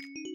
This 0.00 0.27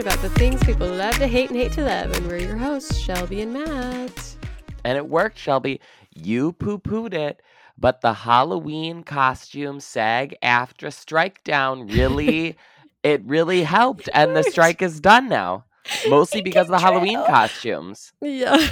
about 0.00 0.20
the 0.20 0.30
things 0.30 0.62
people 0.64 0.88
love 0.88 1.14
to 1.18 1.26
hate 1.26 1.50
and 1.50 1.58
hate 1.58 1.72
to 1.72 1.84
love. 1.84 2.12
And 2.16 2.26
we're 2.26 2.38
your 2.38 2.56
hosts, 2.56 2.98
Shelby 2.98 3.42
and 3.42 3.52
Matt. 3.52 4.36
And 4.84 4.96
it 4.96 5.08
worked, 5.08 5.38
Shelby. 5.38 5.80
You 6.14 6.52
poo 6.52 6.78
pooed 6.78 7.14
it. 7.14 7.42
But 7.76 8.00
the 8.00 8.12
Halloween 8.12 9.02
costume 9.02 9.80
SAG-AFTRA 9.80 10.92
strike 10.92 11.42
down 11.44 11.88
really, 11.88 12.56
it 13.02 13.22
really 13.24 13.62
helped. 13.64 14.08
And 14.14 14.36
the 14.36 14.44
strike 14.44 14.82
is 14.82 15.00
done 15.00 15.28
now. 15.28 15.64
Mostly 16.08 16.42
because 16.42 16.66
of 16.66 16.72
the 16.72 16.78
can 16.78 16.92
Halloween 16.92 17.24
costumes. 17.26 18.12
Yeah. 18.20 18.68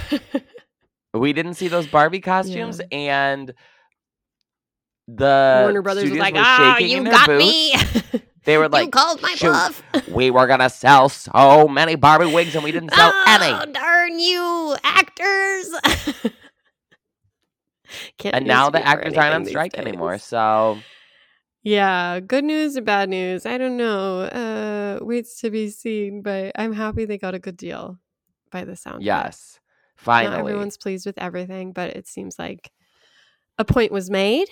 We 1.13 1.33
didn't 1.33 1.55
see 1.55 1.67
those 1.67 1.87
Barbie 1.87 2.21
costumes, 2.21 2.79
and 2.89 3.53
the 5.09 5.59
Warner 5.63 5.81
Brothers 5.81 6.09
was 6.09 6.19
like, 6.19 6.35
ah, 6.37 6.75
shaking 6.77 7.05
you 7.05 7.11
got 7.11 7.27
boots. 7.27 7.43
me. 7.43 8.21
They 8.43 8.57
were 8.57 8.67
like, 8.69 8.81
you 8.81 8.85
like, 8.85 8.91
called 8.91 9.21
my 9.21 9.35
"Shoot, 9.35 9.51
bluff. 9.51 9.83
we 10.09 10.31
were 10.31 10.47
gonna 10.47 10.69
sell 10.69 11.09
so 11.09 11.67
many 11.67 11.95
Barbie 11.95 12.25
wigs, 12.33 12.55
and 12.55 12.63
we 12.63 12.71
didn't 12.71 12.93
sell 12.93 13.11
oh, 13.13 13.25
any. 13.27 13.71
darn 13.71 14.17
you, 14.19 14.75
actors. 14.83 15.69
Can't 18.17 18.35
And 18.35 18.47
now 18.47 18.69
the 18.69 18.85
actors 18.85 19.13
aren't 19.13 19.17
on 19.17 19.25
anything 19.25 19.43
these 19.43 19.51
strike 19.51 19.77
anymore. 19.77 20.17
So 20.17 20.79
Yeah, 21.63 22.19
good 22.19 22.43
news 22.45 22.77
or 22.77 22.81
bad 22.81 23.09
news? 23.09 23.45
I 23.45 23.57
don't 23.57 23.77
know. 23.77 24.21
Uh, 24.21 24.99
waits 25.05 25.41
to 25.41 25.49
be 25.51 25.69
seen, 25.69 26.21
but 26.21 26.53
I'm 26.55 26.73
happy 26.73 27.05
they 27.05 27.17
got 27.17 27.35
a 27.35 27.39
good 27.39 27.57
deal 27.57 27.99
by 28.51 28.63
the 28.63 28.75
sound. 28.75 28.95
of 28.97 29.01
it. 29.01 29.05
yes, 29.05 29.59
Not 29.97 30.03
finally. 30.05 30.39
everyone's 30.39 30.77
pleased 30.77 31.05
with 31.05 31.17
everything, 31.17 31.73
but 31.73 31.91
it 31.95 32.07
seems 32.07 32.39
like 32.39 32.71
a 33.57 33.65
point 33.65 33.91
was 33.91 34.09
made, 34.09 34.47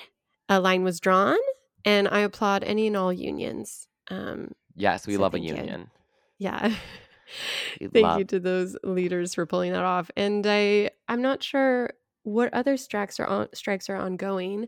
a 0.49 0.59
line 0.59 0.83
was 0.83 0.99
drawn, 0.99 1.37
and 1.85 2.07
I 2.07 2.19
applaud 2.19 2.63
any 2.63 2.87
and 2.87 2.97
all 2.97 3.11
unions. 3.13 3.87
Um, 4.09 4.51
Yes, 4.75 5.05
we 5.07 5.15
So 5.15 5.21
love 5.21 5.33
a 5.33 5.39
you. 5.39 5.55
union. 5.55 5.89
yeah. 6.37 6.73
Thank 7.79 7.95
love- 8.03 8.19
you 8.19 8.25
to 8.25 8.39
those 8.39 8.75
leaders 8.83 9.35
for 9.35 9.45
pulling 9.45 9.71
that 9.73 9.83
off. 9.83 10.09
And 10.17 10.45
I 10.47 10.89
I'm 11.07 11.21
not 11.21 11.43
sure 11.43 11.91
what 12.23 12.53
other 12.53 12.75
strikes 12.77 13.19
are 13.19 13.27
on 13.27 13.47
strikes 13.53 13.89
are 13.89 13.95
ongoing. 13.95 14.67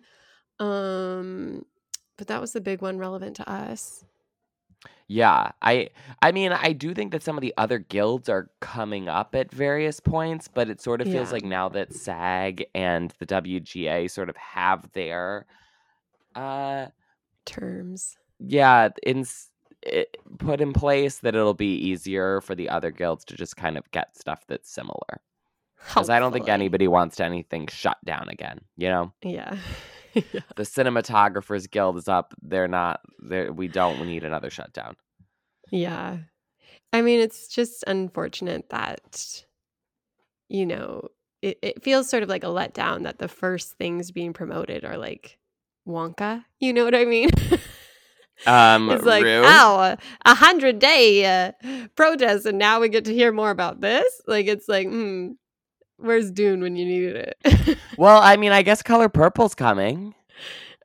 Um 0.60 1.66
but 2.18 2.28
that 2.28 2.40
was 2.42 2.54
the 2.54 2.62
big 2.62 2.82
one 2.82 2.98
relevant 3.00 3.36
to 3.38 3.50
us. 3.50 4.06
Yeah, 5.08 5.52
I 5.62 5.90
I 6.22 6.32
mean, 6.32 6.52
I 6.52 6.74
do 6.74 6.94
think 6.94 7.12
that 7.14 7.24
some 7.24 7.36
of 7.38 7.42
the 7.42 7.54
other 7.58 7.80
guilds 7.80 8.30
are 8.30 8.50
coming 8.60 9.10
up 9.10 9.34
at 9.36 9.52
various 9.52 10.00
points, 10.00 10.48
but 10.48 10.70
it 10.70 10.82
sort 10.82 11.02
of 11.02 11.08
feels 11.08 11.30
Yeah. 11.30 11.34
like 11.34 11.44
now 11.44 11.70
that 11.70 11.94
SAG 11.94 12.66
and 12.76 13.14
the 13.20 13.26
WGA 13.26 14.10
sort 14.10 14.30
of 14.30 14.38
have 14.38 14.92
their 14.94 15.46
uh 16.36 16.88
Terms. 17.46 18.18
yeah, 18.40 18.90
in 19.04 19.26
it, 19.84 20.18
put 20.38 20.62
in 20.62 20.74
place 20.74 21.20
that 21.20 21.36
it'll 21.36 21.54
be 21.54 21.76
easier 21.76 22.42
for 22.42 22.56
the 22.56 22.70
other 22.70 22.92
guilds 22.92 23.26
to 23.26 23.36
just 23.36 23.58
kind 23.58 23.78
of 23.78 23.90
get 23.92 24.16
stuff 24.18 24.46
that's 24.48 24.70
similar. 24.70 25.22
Cuz 25.90 26.10
I 26.10 26.20
don't 26.20 26.32
think 26.32 26.48
anybody 26.48 26.88
wants 26.88 27.16
to 27.18 27.26
anything 27.26 27.68
shut 27.68 27.98
down 28.06 28.30
again, 28.30 28.60
you 28.78 28.90
know? 28.90 29.12
Yeah. 29.24 29.58
yeah. 30.14 30.42
The 30.56 30.64
cinematographers 30.64 31.70
guild 31.70 31.98
is 31.98 32.08
up. 32.08 32.34
They're 32.42 32.68
not 32.68 33.02
there 33.20 33.52
we 33.52 33.68
don't 33.68 34.06
need 34.06 34.24
another 34.24 34.52
shutdown. 34.52 34.96
Yeah. 35.72 36.18
I 36.94 37.02
mean, 37.02 37.20
it's 37.20 37.48
just 37.48 37.84
unfortunate 37.88 38.70
that, 38.70 39.46
you 40.50 40.66
know, 40.66 41.08
it, 41.42 41.58
it 41.62 41.84
feels 41.84 42.10
sort 42.10 42.22
of 42.22 42.30
like 42.30 42.44
a 42.44 42.48
letdown 42.48 43.04
that 43.04 43.18
the 43.18 43.28
first 43.28 43.78
things 43.78 44.12
being 44.12 44.34
promoted 44.34 44.84
are 44.84 44.98
like 44.98 45.40
Wonka. 45.88 46.44
You 46.60 46.74
know 46.74 46.84
what 46.86 46.96
I 46.96 47.06
mean? 47.06 47.30
Um 48.48 48.90
it's 48.90 49.06
like, 49.06 49.24
Rue? 49.24 49.44
ow, 49.46 49.96
a- 50.26 50.34
hundred 50.34 50.80
day 50.80 51.26
uh, 51.26 51.52
protest, 51.96 52.48
and 52.48 52.58
now 52.58 52.80
we 52.80 52.90
get 52.90 53.06
to 53.06 53.14
hear 53.14 53.32
more 53.32 53.52
about 53.52 53.82
this. 53.82 54.20
Like, 54.26 54.48
it's 54.48 54.68
like, 54.68 54.88
hmm, 54.88 55.34
where's 55.98 56.32
Dune 56.32 56.62
when 56.62 56.76
you 56.76 56.86
needed 56.86 57.36
it? 57.44 57.78
Well, 58.00 58.20
I 58.20 58.38
mean, 58.38 58.52
I 58.52 58.64
guess 58.64 58.82
Color 58.82 59.10
Purple's 59.10 59.54
coming, 59.54 60.16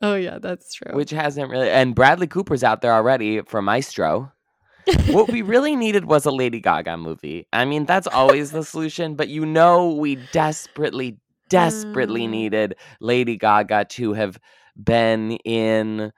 oh, 0.02 0.16
yeah, 0.16 0.38
that's 0.38 0.74
true. 0.74 0.94
which 0.94 1.08
hasn't 1.12 1.48
really. 1.50 1.70
And 1.70 1.94
Bradley 1.94 2.26
Cooper's 2.26 2.62
out 2.62 2.82
there 2.82 2.92
already 2.92 3.40
for 3.40 3.62
Maestro. 3.62 4.30
what 5.06 5.30
we 5.32 5.40
really 5.40 5.76
needed 5.76 6.04
was 6.04 6.26
a 6.26 6.30
Lady 6.30 6.60
Gaga 6.60 6.98
movie. 6.98 7.46
I 7.54 7.64
mean, 7.64 7.86
that's 7.86 8.06
always 8.06 8.50
the 8.50 8.64
solution, 8.64 9.14
but 9.14 9.28
you 9.28 9.46
know, 9.46 9.92
we 9.92 10.16
desperately, 10.32 11.16
desperately 11.48 12.26
Mm. 12.26 12.30
needed 12.30 12.76
Lady 13.00 13.38
Gaga 13.38 13.86
to 13.86 14.12
have 14.12 14.38
been 14.82 15.32
in. 15.44 16.12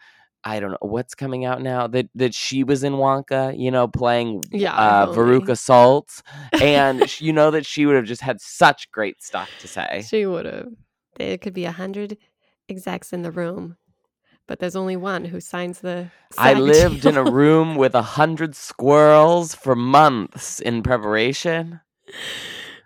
I 0.45 0.61
don't 0.61 0.71
know 0.71 0.79
what's 0.81 1.15
coming 1.15 1.45
out 1.45 1.61
now 1.61 1.89
that 1.89 2.09
that 2.15 2.33
she 2.33 2.65
was 2.65 2.85
in 2.85 2.95
Wonka, 2.95 3.59
you 3.59 3.71
know, 3.71 3.89
playing 3.89 4.45
yeah. 4.51 4.75
uh, 4.75 5.07
only. 5.09 5.41
Veruca 5.41 5.59
Salt, 5.59 6.23
and 6.61 7.21
you 7.21 7.33
know 7.33 7.51
that 7.51 7.67
she 7.67 7.87
would 7.87 7.97
have 7.97 8.05
just 8.05 8.23
had 8.23 8.41
such 8.41 8.91
great 8.93 9.23
stuff 9.23 9.51
to 9.61 9.69
say. 9.69 10.05
She 10.09 10.27
would 10.27 10.47
have. 10.47 10.69
There 11.17 11.39
could 11.39 11.55
be 11.55 11.65
a 11.65 11.73
hundred 11.73 12.17
execs 12.69 13.13
in 13.13 13.23
the 13.23 13.33
room, 13.33 13.77
but 14.47 14.61
there's 14.61 14.77
only 14.77 14.97
one 14.97 15.25
who 15.25 15.41
signs 15.41 15.81
the. 15.81 16.11
I 16.39 16.55
lived 16.55 17.05
in 17.05 17.17
a 17.17 17.25
room 17.25 17.75
with 17.75 17.95
a 17.95 18.03
hundred 18.19 18.55
squirrels 18.55 19.55
for 19.55 19.75
months 19.75 20.61
in 20.61 20.83
preparation. 20.83 21.81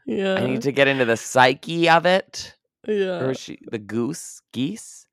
yeah. 0.07 0.35
I 0.35 0.47
need 0.47 0.63
to 0.63 0.73
get 0.73 0.89
into 0.89 1.05
the 1.05 1.17
psyche 1.17 1.89
of 1.89 2.07
it. 2.07 2.57
yeah. 2.87 3.21
Or 3.21 3.31
is 3.31 3.39
she 3.39 3.59
the 3.71 3.79
goose? 3.79 4.43
Geese? 4.53 5.07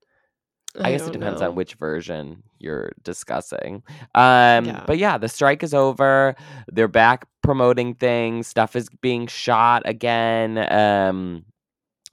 I, 0.78 0.92
guess 0.92 1.06
it 1.06 1.12
depends 1.12 1.40
know. 1.40 1.48
on 1.48 1.54
which 1.56 1.74
version 1.74 2.42
you're 2.58 2.92
discussing. 3.02 3.82
Um, 4.14 4.64
Yeah. 4.66 4.84
but 4.86 4.98
yeah, 4.98 5.18
the 5.18 5.28
strike 5.28 5.62
is 5.62 5.74
over. 5.74 6.36
They're 6.68 6.86
back 6.88 7.26
promoting 7.42 7.94
things. 7.94 8.46
Stuff 8.46 8.76
is 8.76 8.88
being 9.00 9.26
shot 9.26 9.82
again. 9.84 10.58
Um, 10.72 11.44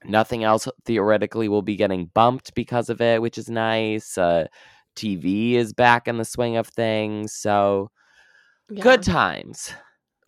nothing 0.06 0.44
else 0.44 0.68
theoretically 0.86 1.50
will 1.50 1.62
be 1.62 1.76
getting 1.76 2.06
bumped 2.08 2.56
because 2.56 2.90
of 2.90 3.00
it, 3.02 3.22
which 3.22 3.38
is 3.38 3.50
nice. 3.50 4.18
Uh, 4.18 4.48
TV 4.96 5.54
is 5.54 5.74
back 5.74 6.08
in 6.08 6.18
the 6.18 6.26
swing 6.26 6.58
of 6.58 6.68
things. 6.68 7.34
So 7.34 7.92
good 8.82 9.04
times. 9.04 9.72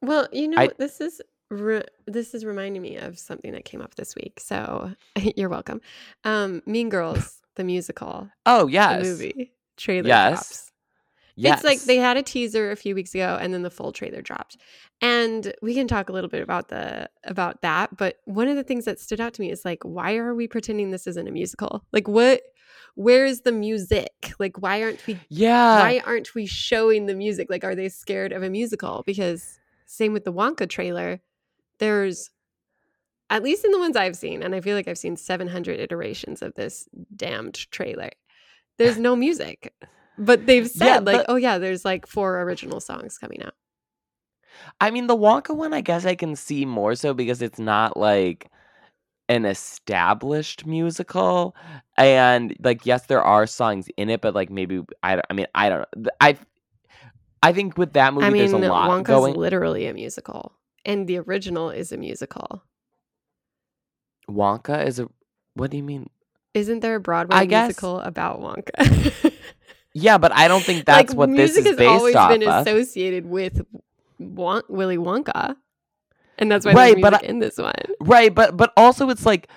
Well, 0.01 0.27
you 0.31 0.47
know, 0.49 0.61
I- 0.61 0.69
this 0.77 1.01
is 1.01 1.21
re- 1.49 1.83
this 2.05 2.33
is 2.35 2.45
reminding 2.45 2.81
me 2.81 2.97
of 2.97 3.17
something 3.17 3.51
that 3.53 3.65
came 3.65 3.81
up 3.81 3.95
this 3.95 4.15
week. 4.15 4.39
So 4.39 4.93
you're 5.35 5.49
welcome. 5.49 5.81
Um, 6.23 6.61
mean 6.67 6.89
Girls, 6.89 7.41
the 7.55 7.63
musical, 7.63 8.29
Oh 8.45 8.65
the 8.65 8.71
yes, 8.73 9.05
movie 9.05 9.53
trailer 9.77 10.07
Yes. 10.07 10.31
drops. 10.31 10.71
yes. 11.35 11.57
It's 11.59 11.63
like 11.63 11.79
they 11.81 11.97
had 11.97 12.17
a 12.17 12.23
teaser 12.23 12.71
a 12.71 12.75
few 12.75 12.95
weeks 12.95 13.13
ago, 13.15 13.37
and 13.39 13.53
then 13.53 13.63
the 13.63 13.69
full 13.69 13.91
trailer 13.91 14.21
dropped. 14.21 14.57
And 15.01 15.53
we 15.61 15.73
can 15.73 15.87
talk 15.87 16.09
a 16.09 16.11
little 16.11 16.29
bit 16.29 16.41
about 16.41 16.67
the 16.69 17.09
about 17.23 17.61
that. 17.61 17.95
But 17.95 18.17
one 18.25 18.47
of 18.47 18.55
the 18.55 18.63
things 18.63 18.85
that 18.85 18.99
stood 18.99 19.21
out 19.21 19.33
to 19.35 19.41
me 19.41 19.49
is 19.51 19.63
like, 19.65 19.83
why 19.83 20.15
are 20.17 20.35
we 20.35 20.47
pretending 20.47 20.91
this 20.91 21.07
isn't 21.07 21.27
a 21.27 21.31
musical? 21.31 21.85
Like, 21.93 22.07
what? 22.07 22.41
Where's 22.95 23.41
the 23.41 23.51
music? 23.51 24.33
Like, 24.39 24.57
why 24.61 24.83
aren't 24.83 25.05
we 25.07 25.19
yeah. 25.29 25.79
why 25.79 26.01
aren't 26.05 26.35
we 26.35 26.45
showing 26.45 27.05
the 27.05 27.15
music? 27.15 27.47
Like, 27.49 27.63
are 27.63 27.75
they 27.75 27.89
scared 27.89 28.31
of 28.31 28.43
a 28.43 28.49
musical? 28.49 29.03
Because 29.05 29.59
same 29.85 30.13
with 30.13 30.23
the 30.25 30.33
Wonka 30.33 30.69
trailer, 30.69 31.19
there's 31.79 32.29
at 33.29 33.43
least 33.43 33.63
in 33.65 33.71
the 33.71 33.79
ones 33.79 33.95
I've 33.95 34.15
seen, 34.15 34.41
and 34.43 34.55
I 34.55 34.61
feel 34.61 34.75
like 34.75 34.87
I've 34.87 34.97
seen 34.97 35.15
700 35.17 35.79
iterations 35.79 36.41
of 36.41 36.53
this 36.55 36.87
damned 37.15 37.69
trailer. 37.71 38.09
There's 38.77 38.97
no 38.97 39.15
music, 39.15 39.73
but 40.17 40.45
they've 40.45 40.67
said 40.67 40.85
Yeah, 40.85 40.95
like, 40.99 41.17
but- 41.17 41.25
oh 41.29 41.35
yeah, 41.35 41.57
there's 41.57 41.85
like 41.85 42.07
four 42.07 42.41
original 42.41 42.79
songs 42.79 43.17
coming 43.17 43.43
out. 43.43 43.53
I 44.81 44.91
mean, 44.91 45.07
the 45.07 45.15
Wonka 45.17 45.55
one, 45.55 45.73
I 45.73 45.81
guess 45.81 46.05
I 46.05 46.15
can 46.15 46.35
see 46.35 46.65
more 46.65 46.95
so 46.95 47.13
because 47.13 47.41
it's 47.41 47.59
not 47.59 47.95
like 47.97 48.49
an 49.29 49.45
established 49.45 50.65
musical, 50.65 51.55
and 51.97 52.55
like, 52.63 52.85
yes, 52.85 53.05
there 53.05 53.21
are 53.21 53.45
songs 53.45 53.87
in 53.95 54.09
it, 54.09 54.21
but 54.21 54.33
like 54.33 54.49
maybe 54.49 54.81
I, 55.03 55.15
don't- 55.15 55.25
I 55.29 55.33
mean, 55.33 55.47
I 55.53 55.69
don't 55.69 55.85
know. 55.95 56.09
I, 56.19 56.37
I 57.43 57.53
think 57.53 57.77
with 57.77 57.93
that 57.93 58.13
movie, 58.13 58.25
I 58.25 58.29
mean, 58.31 58.39
there's 58.41 58.51
a 58.53 58.57
lot 58.57 58.89
Wonka's 58.89 59.07
going. 59.07 59.35
literally 59.35 59.85
a 59.85 59.93
musical, 59.93 60.53
and 60.83 61.07
the 61.07 61.19
original 61.19 61.69
is 61.69 61.91
a 61.91 61.97
musical. 61.97 62.63
Wonka 64.29 64.85
is 64.85 64.99
a. 64.99 65.07
What 65.55 65.71
do 65.71 65.77
you 65.77 65.83
mean? 65.83 66.09
Isn't 66.53 66.79
there 66.79 66.95
a 66.95 66.99
Broadway 66.99 67.35
I 67.37 67.45
guess- 67.45 67.67
musical 67.67 67.99
about 67.99 68.39
Wonka? 68.39 69.33
Yeah, 69.95 70.19
but 70.19 70.31
I 70.31 70.47
don't 70.47 70.63
think 70.63 70.85
that's 70.85 71.09
like, 71.09 71.17
what 71.17 71.29
this 71.29 71.55
music 71.55 71.61
is 71.61 71.67
has 71.71 71.77
based 71.77 71.89
always 71.89 72.15
off 72.15 72.29
been 72.29 72.43
of. 72.47 72.65
associated 72.67 73.25
with 73.25 73.65
Won- 74.19 74.61
Willy 74.69 74.97
Wonka. 74.97 75.55
and 76.37 76.49
that's 76.51 76.63
why 76.63 76.73
Right, 76.73 77.01
but 77.01 77.13
music 77.13 77.27
in 77.29 77.39
this 77.39 77.57
one. 77.57 77.73
Right, 77.99 78.33
but 78.33 78.55
but 78.55 78.71
also 78.77 79.09
it's 79.09 79.25
like 79.25 79.47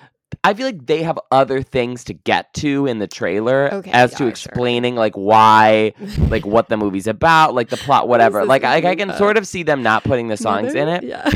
I 0.43 0.55
feel 0.55 0.65
like 0.65 0.87
they 0.87 1.03
have 1.03 1.19
other 1.31 1.61
things 1.61 2.03
to 2.05 2.13
get 2.15 2.51
to 2.55 2.87
in 2.87 2.97
the 2.97 3.07
trailer 3.07 3.71
Okay, 3.75 3.91
as 3.91 4.11
yeah, 4.13 4.17
to 4.17 4.23
sure. 4.23 4.29
explaining 4.29 4.95
like 4.95 5.13
why 5.15 5.93
like 6.29 6.47
what 6.47 6.67
the 6.67 6.77
movie's 6.77 7.05
about, 7.07 7.53
like 7.53 7.69
the 7.69 7.77
plot, 7.77 8.07
whatever. 8.07 8.43
Like 8.43 8.63
I, 8.63 8.77
I 8.89 8.95
can 8.95 9.13
sort 9.15 9.37
of 9.37 9.45
see 9.47 9.61
them 9.61 9.83
not 9.83 10.03
putting 10.03 10.29
the 10.29 10.37
songs 10.37 10.73
in 10.73 10.87
it, 10.89 11.03
Yeah. 11.03 11.29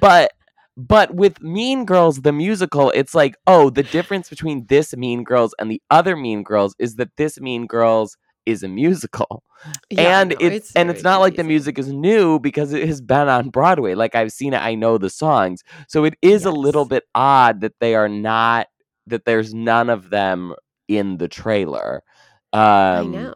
but 0.00 0.32
but 0.88 1.14
with 1.14 1.42
Mean 1.42 1.84
Girls 1.84 2.22
the 2.22 2.32
musical, 2.32 2.90
it's 2.90 3.14
like, 3.14 3.36
oh, 3.46 3.70
the 3.70 3.82
difference 3.82 4.28
between 4.28 4.66
this 4.66 4.96
Mean 4.96 5.24
Girls 5.24 5.54
and 5.58 5.70
the 5.70 5.82
other 5.90 6.16
Mean 6.16 6.42
Girls 6.42 6.74
is 6.78 6.96
that 6.96 7.16
this 7.16 7.40
Mean 7.40 7.66
Girls 7.66 8.16
is 8.46 8.62
a 8.62 8.68
musical. 8.68 9.42
Yeah, 9.90 10.20
and 10.20 10.30
no, 10.30 10.36
it's, 10.46 10.74
and 10.74 10.88
it's 10.90 11.02
not 11.02 11.20
like 11.20 11.36
the 11.36 11.44
music 11.44 11.78
is 11.78 11.92
new 11.92 12.38
because 12.40 12.72
it 12.72 12.86
has 12.88 13.02
been 13.02 13.28
on 13.28 13.50
Broadway. 13.50 13.94
Like 13.94 14.14
I've 14.14 14.32
seen 14.32 14.54
it, 14.54 14.62
I 14.62 14.74
know 14.74 14.96
the 14.96 15.10
songs. 15.10 15.62
So 15.88 16.04
it 16.04 16.14
is 16.22 16.46
a 16.46 16.50
little 16.50 16.86
bit 16.86 17.04
odd 17.14 17.60
that 17.60 17.74
they 17.80 17.94
are 17.94 18.08
not 18.08 18.68
that 19.06 19.26
there's 19.26 19.52
none 19.52 19.90
of 19.90 20.10
them 20.10 20.54
in 20.88 21.18
the 21.18 21.28
trailer. 21.28 22.02
Um 22.52 22.60
I 22.62 23.04
know. 23.04 23.34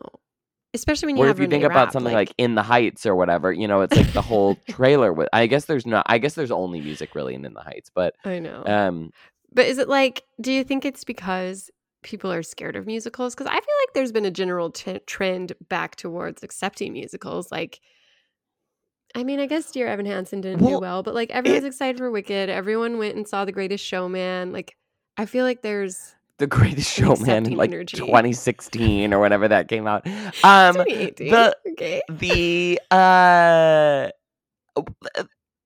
Especially 0.75 1.07
when 1.07 1.17
you 1.17 1.25
have 1.25 1.39
if 1.39 1.43
you 1.43 1.49
think 1.49 1.65
about 1.65 1.93
something 1.93 2.13
like, 2.13 2.35
In 2.37 2.55
the 2.57 2.63
Heights 2.63 3.07
or 3.07 3.15
whatever, 3.15 3.53
you 3.53 3.69
know, 3.69 3.81
it's 3.83 3.97
like 3.97 4.13
the 4.13 4.23
whole 4.23 4.57
trailer 4.69 5.13
with 5.13 5.29
I 5.33 5.47
guess 5.47 5.67
there's 5.67 5.87
not 5.87 6.05
I 6.09 6.19
guess 6.19 6.35
there's 6.35 6.51
only 6.51 6.81
music 6.81 7.15
really 7.15 7.35
in 7.35 7.45
In 7.45 7.55
the 7.55 7.63
Heights, 7.63 7.91
but 7.95 8.15
I 8.25 8.41
know. 8.41 8.65
um 8.67 9.11
But 9.53 9.67
is 9.67 9.79
it 9.79 9.89
like, 9.89 10.25
do 10.41 10.53
you 10.53 10.65
think 10.65 10.85
it's 10.85 11.05
because 11.05 11.71
people 12.03 12.31
are 12.33 12.43
scared 12.43 12.77
of 12.77 12.87
musicals? 12.87 13.35
Because 13.35 13.47
I 13.47 13.55
feel 13.55 13.61
like 13.61 13.95
there's 13.95 14.13
been 14.13 14.27
a 14.27 14.31
general 14.31 14.71
t- 14.71 14.99
trend 15.07 15.53
back 15.69 15.97
towards 15.97 16.43
accepting 16.43 16.93
musicals. 16.93 17.51
Like, 17.51 17.81
I 19.15 19.23
mean, 19.23 19.39
I 19.39 19.47
guess 19.47 19.71
Dear 19.71 19.87
Evan 19.87 20.07
Hansen 20.07 20.41
didn't 20.41 20.61
Well, 20.61 20.73
do 20.73 20.81
well, 20.81 21.03
but 21.03 21.15
like 21.15 21.31
everyone's 21.31 21.65
excited 21.65 21.99
for 21.99 22.11
Wicked. 22.11 22.51
Everyone 22.51 22.99
went 22.99 23.17
and 23.17 23.27
saw 23.29 23.45
The 23.45 23.53
Greatest 23.53 23.85
Showman. 23.85 24.53
Like, 24.53 24.77
I 25.17 25.27
feel 25.27 25.45
like 25.45 25.63
there's 25.63 26.15
the 26.39 26.47
greatest 26.47 26.91
showman 26.93 27.47
in 27.47 27.57
like 27.57 27.71
energy. 27.71 27.97
2016 27.97 29.13
or 29.15 29.21
whenever 29.21 29.49
that 29.49 29.69
came 29.69 29.87
out. 29.87 30.07
Um 30.45 30.75
2018. 30.75 31.31
the- 31.31 31.57
okay. 31.73 32.03
the 32.09 32.81
uh 32.91 34.11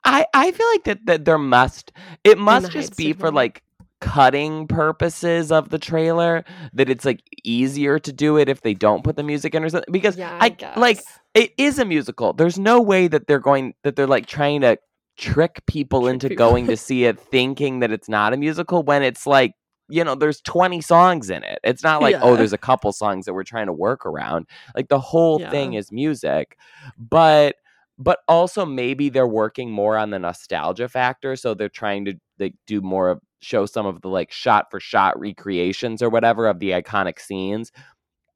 I 0.04 0.26
I 0.34 0.52
feel 0.52 0.66
like 0.72 0.84
that, 0.84 1.06
that 1.06 1.24
there 1.24 1.38
must 1.38 1.92
it 2.24 2.38
must 2.38 2.70
just 2.70 2.96
be 2.96 3.12
for 3.12 3.30
like 3.30 3.62
cutting 4.00 4.66
purposes 4.68 5.50
of 5.50 5.70
the 5.70 5.78
trailer 5.78 6.44
that 6.72 6.88
it's 6.88 7.04
like 7.04 7.20
easier 7.42 7.98
to 7.98 8.12
do 8.12 8.36
it 8.36 8.48
if 8.48 8.60
they 8.60 8.72
don't 8.74 9.02
put 9.02 9.16
the 9.16 9.24
music 9.24 9.54
in 9.56 9.64
or 9.64 9.68
something 9.68 9.90
because 9.92 10.16
Yeah, 10.16 10.38
I, 10.40 10.56
like 10.76 10.98
guess. 10.98 11.18
it 11.34 11.50
is 11.58 11.78
a 11.80 11.84
musical 11.84 12.32
there's 12.32 12.58
no 12.60 12.80
way 12.80 13.08
that 13.08 13.26
they're 13.26 13.40
going 13.40 13.74
that 13.82 13.96
they're 13.96 14.06
like 14.06 14.26
trying 14.26 14.60
to 14.60 14.78
trick 15.16 15.62
people 15.66 16.02
Trick 16.02 16.12
into 16.14 16.28
people. 16.28 16.46
going 16.50 16.66
to 16.68 16.76
see 16.76 17.06
it 17.06 17.18
thinking 17.18 17.80
that 17.80 17.90
it's 17.90 18.08
not 18.08 18.32
a 18.32 18.36
musical 18.36 18.84
when 18.84 19.02
it's 19.02 19.26
like 19.26 19.52
you 19.88 20.04
know 20.04 20.14
there's 20.14 20.40
20 20.42 20.80
songs 20.80 21.30
in 21.30 21.42
it 21.42 21.58
it's 21.64 21.82
not 21.82 22.02
like 22.02 22.16
oh 22.20 22.36
there's 22.36 22.52
a 22.52 22.58
couple 22.58 22.92
songs 22.92 23.24
that 23.24 23.34
we're 23.34 23.42
trying 23.42 23.66
to 23.66 23.72
work 23.72 24.04
around 24.04 24.46
like 24.74 24.88
the 24.88 25.00
whole 25.00 25.38
thing 25.38 25.74
is 25.74 25.90
music 25.90 26.58
but 26.98 27.56
but 27.98 28.20
also 28.28 28.64
maybe 28.64 29.08
they're 29.08 29.26
working 29.26 29.70
more 29.70 29.96
on 29.96 30.10
the 30.10 30.18
nostalgia 30.18 30.88
factor 30.88 31.36
so 31.36 31.54
they're 31.54 31.68
trying 31.68 32.04
to 32.04 32.14
like 32.38 32.54
do 32.66 32.80
more 32.80 33.08
of 33.10 33.20
show 33.40 33.66
some 33.66 33.86
of 33.86 34.00
the 34.02 34.08
like 34.08 34.30
shot 34.32 34.70
for 34.70 34.80
shot 34.80 35.18
recreations 35.18 36.02
or 36.02 36.10
whatever 36.10 36.46
of 36.46 36.58
the 36.58 36.70
iconic 36.70 37.20
scenes 37.20 37.72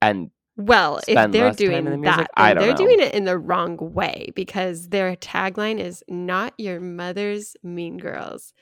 and 0.00 0.30
Well, 0.56 1.00
if 1.08 1.14
they're 1.32 1.46
less 1.46 1.56
time 1.56 1.70
in 1.70 1.84
doing 1.84 1.84
the 1.84 1.98
music? 1.98 2.26
that, 2.36 2.58
they're 2.58 2.70
know. 2.70 2.76
doing 2.76 3.00
it 3.00 3.14
in 3.14 3.24
the 3.24 3.38
wrong 3.38 3.76
way 3.80 4.30
because 4.34 4.88
their 4.88 5.16
tagline 5.16 5.78
is 5.78 6.04
"Not 6.08 6.54
your 6.58 6.80
mother's 6.80 7.56
mean 7.62 7.98
girls," 7.98 8.52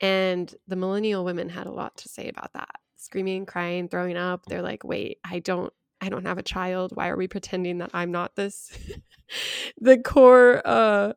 and 0.00 0.54
the 0.66 0.76
millennial 0.76 1.24
women 1.24 1.48
had 1.48 1.66
a 1.66 1.72
lot 1.72 1.96
to 1.98 2.08
say 2.08 2.28
about 2.28 2.52
that, 2.54 2.76
screaming, 2.96 3.46
crying, 3.46 3.88
throwing 3.88 4.16
up. 4.16 4.46
They're 4.46 4.62
like, 4.62 4.84
"Wait, 4.84 5.18
I 5.24 5.38
don't, 5.40 5.72
I 6.00 6.08
don't 6.08 6.26
have 6.26 6.38
a 6.38 6.42
child. 6.42 6.92
Why 6.94 7.08
are 7.08 7.16
we 7.16 7.28
pretending 7.28 7.78
that 7.78 7.90
I'm 7.94 8.12
not 8.12 8.36
this?" 8.36 8.70
the 9.80 9.98
core 9.98 10.62
uh, 10.64 11.12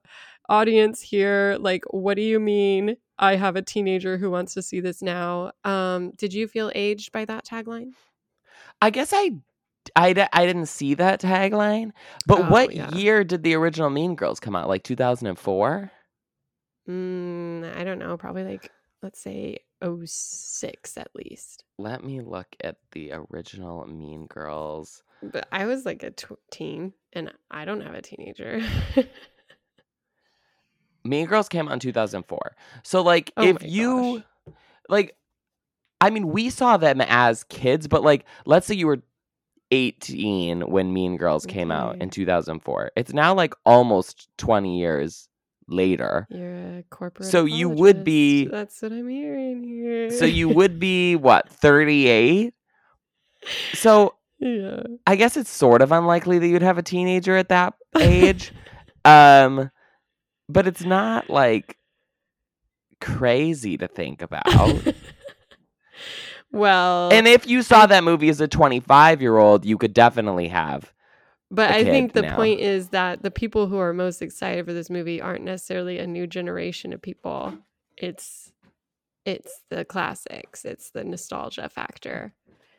audience 0.48 1.02
here, 1.02 1.58
like, 1.60 1.84
what 1.92 2.16
do 2.16 2.22
you 2.22 2.40
mean? 2.40 2.98
I 3.18 3.36
have 3.36 3.56
a 3.56 3.62
teenager 3.62 4.18
who 4.18 4.32
wants 4.32 4.54
to 4.54 4.62
see 4.62 4.80
this 4.80 5.02
now. 5.02 5.52
Um, 5.64 6.12
did 6.12 6.34
you 6.34 6.48
feel 6.48 6.72
aged 6.74 7.12
by 7.12 7.26
that 7.26 7.46
tagline? 7.46 7.92
I 8.82 8.90
guess 8.92 9.12
I, 9.14 9.32
I, 9.96 10.28
I 10.32 10.46
didn't 10.46 10.68
see 10.68 10.94
that 10.96 11.22
tagline. 11.22 11.92
But 12.26 12.40
Oh, 12.40 12.50
what 12.50 12.74
yeah. 12.74 12.94
year 12.96 13.24
did 13.24 13.44
the 13.44 13.56
original 13.56 13.90
Mean 13.90 14.16
Girls 14.16 14.40
come 14.40 14.56
out? 14.56 14.70
Like 14.70 14.84
2004? 14.84 15.92
Mm, 16.88 17.76
I 17.76 17.84
don't 17.84 18.00
know. 18.00 18.18
Probably 18.18 18.44
like 18.44 18.72
let's 19.02 19.20
say 19.22 19.60
06 19.84 20.98
at 20.98 21.10
least. 21.16 21.64
Let 21.78 22.04
me 22.04 22.22
look 22.22 22.48
at 22.64 22.78
the 22.92 23.14
original 23.14 23.86
Mean 23.88 24.28
Girls. 24.28 25.04
But 25.22 25.48
I 25.52 25.66
was 25.66 25.86
like 25.86 26.04
a 26.04 26.12
tw- 26.12 26.40
teen, 26.52 26.94
and 27.14 27.32
I 27.52 27.66
don't 27.66 27.82
have 27.82 27.94
a 27.94 28.02
teenager. 28.02 28.62
Mean 31.04 31.26
Girls 31.26 31.50
came 31.50 31.68
out 31.68 31.74
in 31.74 31.80
2004. 31.80 32.56
So 32.84 33.02
like 33.02 33.32
Oh 33.38 33.44
if 33.44 33.64
you 33.64 34.24
gosh. 34.48 34.54
like 34.90 35.16
I 36.02 36.10
mean 36.10 36.28
we 36.30 36.50
saw 36.50 36.78
them 36.78 37.02
as 37.02 37.44
kids, 37.46 37.88
but 37.88 38.04
like 38.04 38.26
let's 38.46 38.68
say 38.68 38.76
you 38.76 38.88
were 38.88 39.02
18 39.72 40.62
when 40.62 40.94
Mean 40.94 41.16
Girls 41.18 41.46
came 41.46 41.72
out 41.72 41.98
in 42.02 42.10
2004. 42.10 42.92
It's 42.96 43.14
now 43.14 43.34
like 43.34 43.54
almost 43.66 44.30
20 44.38 44.80
years 44.80 45.30
later. 45.70 46.28
You're 46.30 46.80
a 46.80 46.84
corporate. 46.90 47.30
So 47.30 47.46
you 47.46 47.70
would 47.70 48.04
be- 48.04 48.46
That's 48.46 48.82
what 48.82 48.92
I'm 48.92 49.08
hearing 49.08 49.64
here. 49.64 50.12
So 50.12 50.26
you 50.26 50.50
would 50.50 50.80
be 50.90 51.16
what, 51.16 51.50
38? 51.50 52.54
So 53.74 54.16
yeah. 54.40 54.84
I 55.08 55.16
guess 55.16 55.38
it's 55.38 55.50
sort 55.50 55.82
of 55.82 55.92
unlikely 55.92 56.40
that 56.40 56.48
you'd 56.48 56.62
have 56.62 56.78
a 56.78 56.84
teenager 56.84 57.36
at 57.38 57.50
that 57.50 57.74
age. 57.98 58.52
um 59.06 59.72
but 60.52 60.66
it's 60.68 60.84
not 60.84 61.30
like 61.30 61.78
crazy 63.02 63.78
to 63.78 63.88
think 63.88 64.22
about. 64.22 64.44
well, 66.52 67.10
and 67.14 67.28
if 67.28 67.48
you 67.48 67.62
saw 67.62 67.86
that 67.86 68.04
movie 68.04 68.30
as 68.30 68.42
a 68.42 68.48
25 68.48 69.22
year 69.22 69.38
old, 69.38 69.66
you 69.66 69.78
could 69.78 69.94
definitely 69.94 70.48
have. 70.48 70.92
But 71.52 71.72
I 71.72 71.84
think 71.84 72.14
the 72.14 72.22
now. 72.22 72.36
point 72.36 72.60
is 72.60 72.90
that 72.90 73.24
the 73.24 73.32
people 73.32 73.68
who 73.68 73.78
are 73.78 73.94
most 73.94 74.22
excited 74.22 74.66
for 74.66 74.74
this 74.74 74.90
movie 74.90 75.20
aren't 75.20 75.44
necessarily 75.44 75.98
a 75.98 76.06
new 76.06 76.28
generation 76.28 76.94
of 76.94 77.02
people. 77.02 77.58
It's 77.98 78.52
it's 79.26 79.64
the 79.70 79.84
classics. 79.86 80.64
It's 80.64 80.92
the 80.92 81.04
nostalgia 81.04 81.70
factor. 81.70 82.34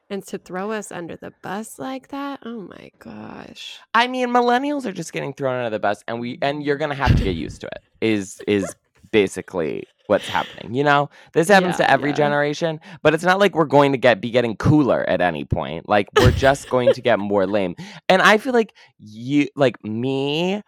And 0.08 0.26
to 0.26 0.38
throw 0.38 0.72
us 0.72 0.90
under 0.90 1.16
the 1.16 1.32
bus 1.42 1.78
like 1.78 2.08
that, 2.08 2.40
oh 2.44 2.62
my 2.62 2.90
gosh. 2.98 3.78
I 3.94 4.08
mean, 4.08 4.30
millennials 4.30 4.84
are 4.84 4.92
just 4.92 5.12
getting 5.12 5.32
thrown 5.32 5.54
under 5.54 5.70
the 5.70 5.78
bus, 5.78 6.02
and 6.08 6.18
we 6.18 6.38
and 6.42 6.62
you're 6.64 6.76
gonna 6.76 6.96
have 6.96 7.16
to 7.16 7.22
get 7.22 7.36
used 7.36 7.60
to 7.60 7.68
it. 7.68 7.82
Is 8.00 8.40
is 8.48 8.74
basically 9.12 9.84
what's 10.06 10.28
happening. 10.28 10.74
You 10.74 10.84
know, 10.84 11.10
this 11.32 11.48
happens 11.48 11.76
Yeah, 11.76 11.78
to 11.78 11.90
every 11.90 12.12
yeah. 12.12 12.14
generation, 12.14 12.80
but 13.02 13.14
it's 13.14 13.24
not 13.24 13.38
like 13.38 13.54
we're 13.54 13.64
going 13.66 13.92
to 13.92 13.98
get 13.98 14.20
be 14.20 14.30
getting 14.30 14.56
cooler 14.56 15.08
at 15.08 15.20
any 15.20 15.44
point. 15.44 15.88
Like 15.88 16.08
we're 16.14 16.32
just 16.32 16.68
going 16.68 16.92
to 16.92 17.02
get 17.02 17.18
more 17.18 17.46
lame. 17.46 17.74
And 18.08 18.22
I 18.22 18.38
feel 18.38 18.52
like 18.52 18.74
you, 18.98 19.48
like 19.56 19.82
me, 19.84 20.62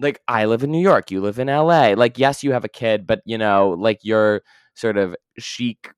like 0.00 0.20
I 0.28 0.46
live 0.46 0.62
in 0.62 0.70
New 0.70 0.80
York, 0.82 1.10
you 1.10 1.20
live 1.20 1.38
in 1.38 1.48
LA. 1.48 1.94
Like 1.96 2.18
yes, 2.18 2.42
you 2.42 2.52
have 2.52 2.64
a 2.64 2.68
kid, 2.68 3.06
but 3.06 3.20
you 3.24 3.38
know, 3.38 3.70
like 3.78 4.00
you're 4.02 4.42
sort 4.74 4.96
of 4.98 5.16
chic, 5.38 5.90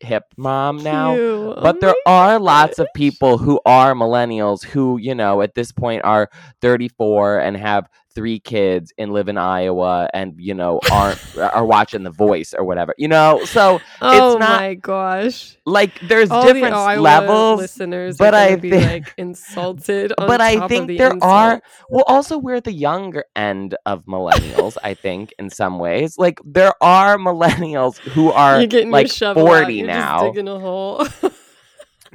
hip 0.00 0.24
mom 0.36 0.82
now. 0.82 1.20
Cute. 1.20 1.56
Oh 1.56 1.56
But 1.60 1.80
there 1.80 1.94
my 1.94 2.04
are 2.06 2.38
lots 2.38 2.78
of 2.78 2.92
people 2.92 3.38
who 3.38 3.60
are 3.66 3.94
millennials 3.94 4.64
who, 4.64 4.98
you 4.98 5.14
know, 5.14 5.42
at 5.42 5.54
this 5.54 5.72
point 5.72 6.04
are 6.04 6.28
34 6.60 7.38
and 7.40 7.56
have 7.56 7.88
three 8.16 8.40
kids 8.40 8.92
and 8.98 9.12
live 9.12 9.28
in 9.28 9.38
Iowa 9.38 10.08
and, 10.12 10.34
you 10.38 10.54
know, 10.54 10.80
aren't 10.90 11.20
are 11.38 11.64
watching 11.64 12.02
The 12.02 12.10
Voice 12.10 12.52
or 12.58 12.64
whatever. 12.64 12.94
You 12.98 13.06
know, 13.08 13.44
so 13.44 13.78
Oh 14.00 14.36
not- 14.40 14.60
my 14.60 14.74
gosh. 14.74 15.56
like 15.66 16.00
there's 16.08 16.30
All 16.32 16.44
the 16.46 16.54
different 16.54 16.74
Iowa 16.74 17.00
levels. 17.02 17.60
listeners 17.60 18.16
but 18.16 18.34
I 18.34 18.56
be 18.56 18.70
thi- 18.70 18.80
like 18.86 19.14
insulted 19.18 20.12
on 20.18 20.26
but 20.26 20.40
I 20.40 20.66
think 20.66 20.88
the 20.88 20.96
there 20.98 21.12
are- 21.22 21.62
Well, 21.90 22.04
also 22.08 22.38
we're 22.38 22.56
at 22.56 22.64
the 22.64 22.72
younger 22.72 23.24
end 23.36 23.76
of 23.86 24.04
millennials, 24.06 24.76
I 24.82 24.94
think, 24.94 25.32
in 25.38 25.50
some 25.50 25.78
ways. 25.78 26.16
Like 26.18 26.40
there 26.44 26.72
are 26.82 27.18
millennials 27.18 27.98
who 27.98 28.32
are 28.32 28.58
like 28.58 28.72
your 28.72 29.06
shovel 29.06 29.46
out, 29.46 29.58
40 29.64 29.74
you're 29.74 29.86
now. 29.86 30.30
Digging 30.32 30.48
a 30.48 30.58
hole. 30.58 31.06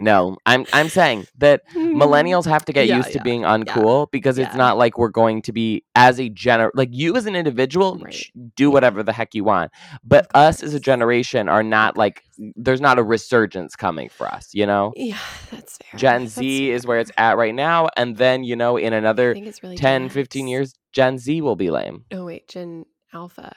No, 0.01 0.37
I'm 0.45 0.65
I'm 0.73 0.89
saying 0.89 1.27
that 1.37 1.61
millennials 1.75 2.45
have 2.45 2.65
to 2.65 2.73
get. 2.73 2.87
Yeah, 2.87 2.97
used 2.97 3.09
to 3.09 3.19
yeah, 3.19 3.23
being 3.23 3.41
uncool 3.41 4.09
because 4.11 4.37
it's 4.37 4.55
not 4.55 4.77
like 4.77 4.97
we're 4.97 5.09
going 5.09 5.41
to 5.43 5.51
be 5.51 5.83
as 5.95 6.19
a 6.19 6.29
gener 6.29 6.71
like 6.73 6.89
you 6.91 7.15
as 7.15 7.25
an 7.25 7.35
individual 7.35 7.97
Right. 8.01 8.13
sh- 8.13 8.29
do 8.55 8.71
whatever 8.71 9.03
the 9.03 9.13
heck 9.13 9.33
you 9.35 9.43
want 9.43 9.71
but 10.03 10.27
us 10.33 10.63
as 10.63 10.73
a 10.73 10.79
generation 10.79 11.47
are 11.49 11.63
not 11.63 11.97
like 11.97 12.23
there's 12.55 12.81
not 12.81 12.97
a 12.97 13.03
resurgence 13.03 13.75
coming 13.75 14.09
for 14.09 14.27
us 14.27 14.49
you 14.53 14.65
know? 14.65 14.93
Yeah, 14.95 15.17
that's 15.51 15.77
fair. 15.77 15.99
gen 15.99 16.21
That's 16.23 16.33
z 16.35 16.71
is 16.71 16.85
where 16.87 16.99
it's 16.99 17.11
at 17.17 17.37
right 17.37 17.53
now 17.55 17.89
and 17.97 18.17
then 18.17 18.43
you 18.43 18.55
know 18.55 18.77
in 18.77 18.93
another 18.93 19.33
really 19.33 19.75
10 19.75 19.77
Gen 19.77 20.09
15 20.09 20.47
years 20.47 20.73
gen 20.93 21.17
z 21.17 21.41
will 21.41 21.55
be 21.55 21.69
lame. 21.69 22.05
Oh 22.11 22.25
wait, 22.25 22.47
Gen 22.47 22.85
Alpha. 23.13 23.55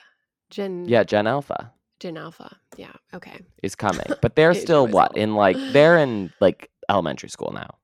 Gen 0.50 0.86
Yeah, 0.88 1.04
Gen 1.04 1.26
Alpha 1.26 1.72
Gen 2.04 2.18
Alpha. 2.18 2.54
Yeah. 2.76 2.92
Okay. 3.14 3.40
is 3.62 3.74
coming, 3.74 4.04
but 4.20 4.36
they're 4.36 4.52
still 4.52 4.86
what 4.86 5.16
in 5.16 5.34
like 5.34 5.56
they're 5.72 5.96
in 5.96 6.30
like 6.38 6.70
elementary 6.90 7.30
school 7.30 7.50
now. 7.54 7.78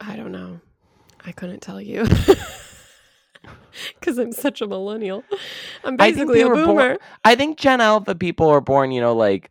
I 0.00 0.16
don't 0.16 0.32
know. 0.32 0.60
I 1.24 1.32
couldn't 1.32 1.60
tell 1.60 1.80
you. 1.80 2.06
Because 3.98 4.18
I'm 4.18 4.32
such 4.32 4.60
a 4.60 4.66
millennial. 4.66 5.24
I'm 5.82 5.96
basically 5.96 6.42
a 6.42 6.46
were 6.48 6.54
born- 6.54 6.66
boomer. 6.66 6.98
I 7.24 7.34
think 7.34 7.58
Gen 7.58 7.80
Alpha 7.80 8.14
people 8.14 8.48
are 8.48 8.60
born, 8.60 8.92
you 8.92 9.00
know, 9.00 9.14
like 9.14 9.50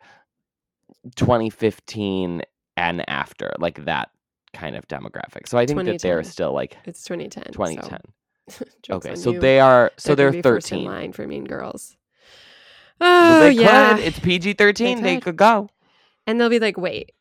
2015 1.17 2.41
and 2.77 3.10
after, 3.10 3.51
like 3.60 3.84
that 3.86 4.12
kind 4.53 4.75
of 4.75 4.88
demographic. 4.88 5.48
So 5.48 5.58
I 5.58 5.65
think 5.65 5.84
that 5.86 6.01
they're 6.01 6.24
still 6.24 6.53
like 6.53 6.77
It's 6.86 7.03
2010. 7.03 7.51
2010. 7.51 8.00
So. 8.50 8.65
Okay, 8.96 9.15
so 9.15 9.32
you. 9.32 9.39
they 9.39 9.60
are 9.60 9.91
so 9.98 10.15
They're 10.15 10.32
they're, 10.32 10.32
gonna 10.32 10.38
be 10.38 10.50
first 10.50 10.72
in 10.72 10.77
13. 10.79 10.91
line 10.91 11.12
for 11.13 11.27
Mean 11.27 11.46
Girls. 11.46 11.96
Oh 13.05 13.39
they 13.41 13.51
yeah, 13.51 13.95
could. 13.95 14.05
It's 14.05 14.19
PG 14.19 14.53
13. 14.53 15.01
They 15.01 15.15
could. 15.15 15.24
could 15.24 15.38
go. 15.38 15.69
and 16.25 16.39
they'll 16.39 16.50
be 16.50 16.60
like, 16.60 16.77
"Wait, 16.77 17.12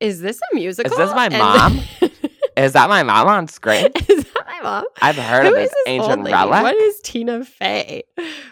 is 0.00 0.20
this 0.20 0.40
a 0.52 0.54
musical? 0.54 0.92
Is 0.92 0.98
this 0.98 1.10
my 1.14 1.28
mom? 1.28 1.80
Is 2.56 2.74
that 2.74 2.90
my 2.90 3.02
mom 3.02 3.28
on 3.28 3.48
screen? 3.48 3.86
is 4.08 4.24
that 4.24 4.44
my 4.46 4.60
mom? 4.62 4.84
I've 5.00 5.16
heard 5.16 5.46
Who 5.46 5.54
of 5.54 5.58
is 5.58 5.70
this 5.70 5.74
this 5.74 5.88
ancient 5.88 6.24
relic. 6.24 6.62
What 6.62 6.76
is 6.76 7.00
Tina 7.00 7.44
Fey? 7.46 8.02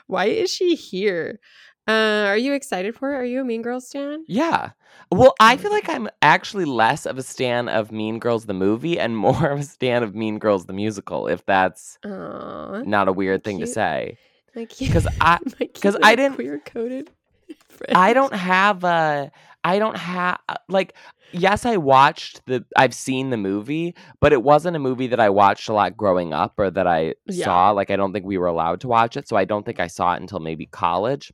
Why 0.06 0.24
is 0.24 0.50
she 0.50 0.74
here? 0.74 1.38
Uh, 1.86 2.24
are 2.26 2.36
you 2.36 2.54
excited 2.54 2.94
for 2.94 3.12
it? 3.12 3.16
Are 3.16 3.24
you 3.24 3.42
a 3.42 3.44
Mean 3.44 3.60
Girls 3.60 3.88
stan? 3.88 4.24
Yeah. 4.26 4.70
Well, 5.12 5.34
I 5.38 5.58
feel 5.58 5.70
like 5.70 5.88
I'm 5.90 6.08
actually 6.22 6.64
less 6.64 7.04
of 7.04 7.18
a 7.18 7.22
stan 7.22 7.68
of 7.68 7.92
Mean 7.92 8.18
Girls 8.20 8.46
the 8.46 8.54
movie 8.54 8.98
and 8.98 9.16
more 9.26 9.50
of 9.50 9.60
a 9.60 9.64
stan 9.64 10.02
of 10.02 10.14
Mean 10.14 10.38
Girls 10.38 10.64
the 10.64 10.72
musical, 10.72 11.26
if 11.26 11.44
that's 11.44 11.98
Aww, 12.02 12.86
not 12.86 13.08
a 13.08 13.12
weird 13.12 13.44
thing 13.44 13.60
to 13.60 13.66
say. 13.66 14.16
Cute, 14.54 14.78
Because 14.78 15.06
I 15.20 15.38
my 15.60 15.66
'cause 15.66 15.94
cute 15.94 16.04
I 16.04 16.16
didn't- 16.16 16.34
queer 16.36 16.60
coded. 16.64 17.10
I 17.94 18.12
don't 18.12 18.34
have 18.34 18.84
a 18.84 19.30
I 19.64 19.78
don't 19.78 19.96
have 19.96 20.38
uh, 20.48 20.54
like 20.68 20.94
yes 21.32 21.64
I 21.66 21.76
watched 21.76 22.40
the 22.46 22.64
I've 22.76 22.94
seen 22.94 23.30
the 23.30 23.36
movie, 23.36 23.94
but 24.20 24.32
it 24.32 24.42
wasn't 24.42 24.76
a 24.76 24.80
movie 24.80 25.06
that 25.08 25.20
I 25.20 25.30
watched 25.30 25.68
a 25.68 25.72
lot 25.72 25.96
growing 25.96 26.32
up 26.32 26.54
or 26.58 26.70
that 26.70 26.86
I 26.86 27.14
Yeah. 27.26 27.44
saw. 27.46 27.70
Like 27.70 27.90
I 27.90 27.96
don't 27.96 28.12
think 28.12 28.24
we 28.26 28.38
were 28.38 28.46
allowed 28.46 28.80
to 28.82 28.88
watch 28.88 29.16
it, 29.16 29.28
so 29.28 29.36
I 29.36 29.44
don't 29.44 29.64
think 29.66 29.80
I 29.80 29.86
saw 29.86 30.14
it 30.14 30.20
until 30.20 30.38
maybe 30.40 30.66
college. 30.66 31.32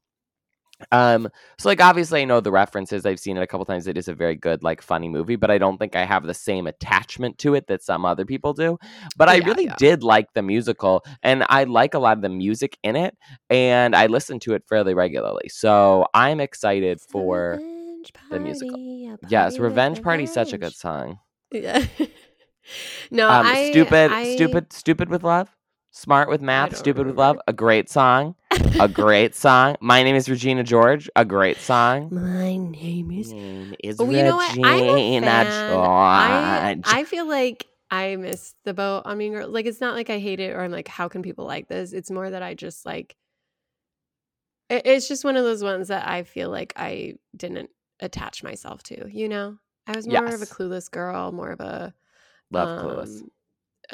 Um 0.92 1.28
so 1.58 1.68
like 1.70 1.80
obviously 1.80 2.20
I 2.20 2.24
know 2.26 2.40
the 2.40 2.52
references. 2.52 3.06
I've 3.06 3.18
seen 3.18 3.36
it 3.38 3.42
a 3.42 3.46
couple 3.46 3.64
times. 3.64 3.86
It 3.86 3.96
is 3.96 4.08
a 4.08 4.14
very 4.14 4.34
good 4.36 4.62
like 4.62 4.82
funny 4.82 5.08
movie, 5.08 5.36
but 5.36 5.50
I 5.50 5.56
don't 5.58 5.78
think 5.78 5.96
I 5.96 6.04
have 6.04 6.24
the 6.26 6.34
same 6.34 6.66
attachment 6.66 7.38
to 7.38 7.54
it 7.54 7.66
that 7.68 7.82
some 7.82 8.04
other 8.04 8.24
people 8.26 8.52
do. 8.52 8.78
But 9.16 9.28
I 9.30 9.36
Yeah, 9.36 9.46
really 9.46 9.64
yeah. 9.64 9.74
did 9.78 10.02
like 10.02 10.32
the 10.34 10.42
musical 10.42 11.02
and 11.22 11.44
I 11.48 11.64
like 11.64 11.94
a 11.94 11.98
lot 11.98 12.18
of 12.18 12.22
the 12.22 12.28
music 12.28 12.78
in 12.82 12.94
it 12.94 13.16
and 13.48 13.96
I 13.96 14.06
listen 14.06 14.38
to 14.40 14.52
it 14.54 14.64
fairly 14.68 14.92
regularly. 14.92 15.48
So 15.48 16.06
I'm 16.12 16.40
excited 16.40 17.00
for 17.00 17.52
Revenge 17.52 18.12
the 18.30 18.40
musical. 18.40 18.76
Party, 18.76 19.16
Yes, 19.30 19.54
party 19.54 19.62
Revenge 19.62 20.02
Party 20.02 20.24
is 20.24 20.32
such 20.34 20.52
a 20.52 20.58
good 20.58 20.74
song. 20.74 21.20
Yeah. 21.50 21.86
no, 23.10 23.30
Um 23.30 23.46
I 23.46 23.70
stupid 23.70 24.12
I- 24.12 24.34
stupid 24.34 24.72
stupid 24.74 25.08
with 25.08 25.22
love. 25.22 25.55
Smart 25.96 26.28
with 26.28 26.42
math, 26.42 26.76
stupid 26.76 27.06
with 27.06 27.16
love, 27.16 27.38
a 27.48 27.54
great 27.54 27.88
song. 27.88 28.34
A 28.78 28.86
great 28.92 29.34
song. 29.34 29.76
My 29.80 30.02
name 30.02 30.14
is 30.14 30.28
Regina 30.28 30.62
George, 30.62 31.08
a 31.16 31.24
great 31.24 31.56
song. 31.56 32.10
My 32.12 32.54
name 32.58 33.10
is. 33.10 33.32
name 33.32 33.74
is 33.82 33.98
Oh, 33.98 34.10
you 34.10 34.22
know 34.22 34.36
what? 34.36 34.58
I'm 34.62 34.84
a 34.90 35.20
fan. 35.22 35.72
I, 35.72 36.74
George. 36.74 36.84
I 36.84 37.04
feel 37.04 37.26
like 37.26 37.66
I 37.90 38.16
missed 38.16 38.56
the 38.66 38.74
boat 38.74 39.04
on 39.06 39.16
Mean 39.16 39.32
Girls. 39.32 39.48
Like, 39.50 39.64
it's 39.64 39.80
not 39.80 39.94
like 39.94 40.10
I 40.10 40.18
hate 40.18 40.38
it 40.38 40.50
or 40.54 40.60
I'm 40.60 40.70
like, 40.70 40.86
how 40.86 41.08
can 41.08 41.22
people 41.22 41.46
like 41.46 41.66
this? 41.68 41.94
It's 41.94 42.10
more 42.10 42.28
that 42.28 42.42
I 42.42 42.52
just 42.52 42.84
like. 42.84 43.16
it- 44.68 44.82
It's 44.86 45.08
just 45.08 45.24
one 45.24 45.36
of 45.36 45.44
those 45.44 45.64
ones 45.64 45.88
that 45.88 46.06
I 46.06 46.24
feel 46.24 46.50
like 46.50 46.74
I 46.76 47.14
didn't 47.34 47.70
attach 48.00 48.42
myself 48.42 48.82
to. 48.84 49.08
You 49.10 49.30
know, 49.30 49.56
I 49.86 49.96
was 49.96 50.06
more 50.06 50.34
of 50.34 50.42
a 50.42 50.46
clueless 50.46 50.90
girl, 50.90 51.32
more 51.32 51.52
of 51.52 51.60
a 51.60 51.94
Love 52.50 52.84
Clueless. 52.84 53.22
um, 53.22 53.30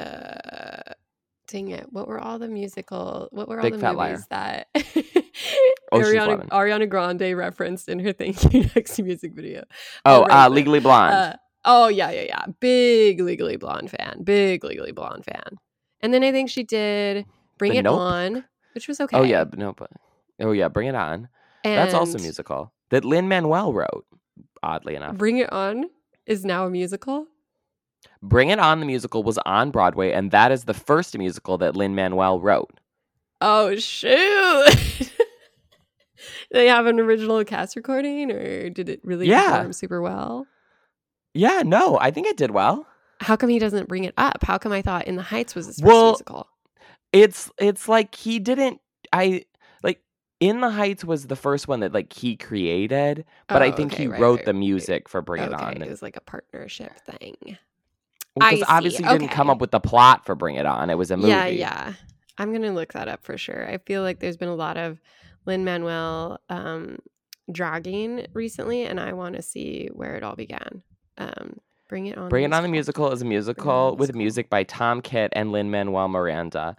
Uh, 0.05 0.95
dang 1.53 1.69
it! 1.69 1.87
What 1.93 2.09
were 2.09 2.19
all 2.19 2.39
the 2.39 2.49
musical? 2.49 3.29
What 3.31 3.49
were 3.49 3.59
all 3.59 3.63
Big 3.63 3.75
the 3.75 3.79
Fat 3.79 3.95
Liar. 3.95 4.13
movies 4.13 4.27
that 4.31 4.69
Ariana 5.93 6.49
Ariana 6.49 6.89
Grande 6.89 7.37
referenced 7.37 7.89
in 7.89 7.99
her 8.01 8.13
"Thank 8.13 8.53
You 8.53 8.65
Next" 8.75 8.99
music 8.99 9.35
video? 9.35 9.65
Oh, 10.05 10.25
uh, 10.25 10.49
Legally 10.49 10.81
Blonde. 10.81 11.15
Uh, 11.15 11.37
oh 11.67 11.89
yeah, 11.89 12.11
yeah, 12.11 12.23
yeah. 12.23 12.45
Big 12.59 13.21
Legally 13.21 13.57
Blonde 13.57 13.91
fan. 13.91 14.23
Big 14.25 14.65
Legally 14.65 14.93
Blonde 14.93 15.25
fan. 15.25 15.59
And 16.01 16.13
then 16.13 16.25
I 16.25 16.33
think 16.33 16.49
she 16.51 16.65
did 16.65 17.27
Bring 17.59 17.75
It 17.75 17.83
Nope. 17.83 18.01
On, 18.01 18.45
which 18.75 18.89
was 18.89 19.01
okay. 19.01 19.17
Oh 19.17 19.23
yeah, 19.23 19.45
but 19.45 19.59
no, 19.59 19.75
but 19.75 19.91
oh 20.41 20.53
yeah, 20.53 20.69
Bring 20.69 20.89
It 20.89 20.95
On. 20.95 21.29
That's 21.63 21.95
also 21.95 22.19
musical 22.19 22.73
that 22.91 23.05
Lin 23.05 23.29
Manuel 23.29 23.73
wrote. 23.73 24.07
Oddly 24.65 24.95
enough, 24.95 25.17
Bring 25.17 25.39
It 25.39 25.53
On 25.53 25.85
is 26.27 26.45
now 26.45 26.67
a 26.67 26.71
musical. 26.71 27.27
Bring 28.23 28.51
It 28.51 28.59
On 28.59 28.81
the 28.81 28.87
musical 28.87 29.23
was 29.23 29.39
on 29.47 29.71
Broadway, 29.71 30.13
and 30.13 30.31
that 30.31 30.53
is 30.53 30.65
the 30.65 30.75
first 30.75 31.17
musical 31.19 31.59
that 31.59 31.77
Lin 31.77 31.95
Manuel 31.95 32.41
wrote. 32.41 32.71
Oh 33.41 33.75
shoot! 33.77 35.11
they 36.53 36.69
have 36.69 36.87
an 36.87 37.01
original 37.01 37.45
cast 37.45 37.75
recording, 37.77 38.31
or 38.31 38.71
did 38.71 38.89
it 38.89 39.01
really 39.05 39.27
Yeah. 39.29 39.51
perform 39.51 39.73
super 39.73 40.01
well? 40.01 40.47
Yeah, 41.35 41.63
no, 41.65 41.99
I 41.99 42.11
think 42.11 42.27
it 42.27 42.37
did 42.37 42.51
well. 42.53 42.87
How 43.21 43.37
come 43.37 43.49
he 43.49 43.59
doesn't 43.59 43.89
bring 43.89 44.05
it 44.05 44.15
up? 44.17 44.43
How 44.43 44.59
come 44.59 44.73
I 44.73 44.83
thought 44.83 45.07
In 45.07 45.17
the 45.17 45.23
Heights 45.23 45.55
was 45.55 45.67
his 45.67 45.77
first 45.77 45.87
Well, 45.87 46.07
musical? 46.11 46.49
It's 47.13 47.51
it's 47.59 47.89
like 47.89 48.15
he 48.15 48.39
didn't. 48.39 48.81
I 49.13 49.45
like 49.83 50.03
In 50.41 50.61
the 50.61 50.71
Heights 50.71 51.05
was 51.05 51.27
the 51.27 51.37
first 51.37 51.69
one 51.69 51.81
that 51.81 51.93
like 51.93 52.13
he 52.13 52.37
created, 52.37 53.25
but 53.49 53.63
I 53.63 53.71
Oh, 53.71 53.73
think 53.73 53.93
okay, 53.93 54.03
he 54.05 54.09
right, 54.09 54.21
wrote 54.21 54.37
right, 54.37 54.45
the 54.47 54.53
right. 54.53 54.59
music 54.59 55.09
for 55.09 55.21
Bring 55.23 55.43
It 55.43 55.53
okay, 55.53 55.65
On. 55.65 55.83
it 55.83 55.89
was 55.91 56.03
like 56.03 56.17
a 56.17 56.21
partnership 56.21 56.93
thing. 57.01 57.59
Because 58.35 58.65
obviously 58.67 59.05
he 59.05 59.11
didn't 59.11 59.29
come 59.29 59.51
up 59.51 59.61
with 59.61 59.71
the 59.71 59.81
plot 59.81 60.25
for 60.25 60.35
Bring 60.35 60.57
It 60.57 60.67
On. 60.67 60.89
It 60.91 60.97
was 60.97 61.11
a 61.11 61.17
movie. 61.17 61.29
Yeah, 61.29 61.47
yeah. 61.47 61.95
I'm 62.39 62.53
gonna 62.53 62.73
look 62.73 62.95
that 62.95 63.09
up 63.09 63.23
for 63.25 63.37
sure. 63.37 63.69
I 63.69 63.79
feel 63.79 64.03
like 64.03 64.21
there's 64.21 64.39
been 64.39 64.49
a 64.49 64.55
lot 64.55 64.77
of 64.77 65.01
Lin 65.45 65.65
Manuel 65.65 66.41
um, 66.49 66.99
dragging 67.51 68.27
recently, 68.33 68.85
and 68.85 68.99
I 68.99 69.13
want 69.13 69.37
to 69.37 69.43
see 69.43 69.91
where 69.93 70.15
it 70.15 70.23
all 70.23 70.37
began. 70.37 70.83
Um, 71.19 71.59
Bring 71.89 72.07
it 72.07 72.17
on. 72.17 72.31
Bring 72.31 72.45
It 72.45 72.55
On 72.55 72.63
the 72.63 72.71
musical 72.71 73.13
is 73.13 73.21
a 73.21 73.27
musical 73.27 73.97
with 73.97 74.15
music 74.15 74.49
by 74.49 74.63
Tom 74.63 75.03
Kitt 75.03 75.31
and 75.37 75.53
Lin 75.53 75.71
Manuel 75.71 76.09
Miranda. 76.09 76.75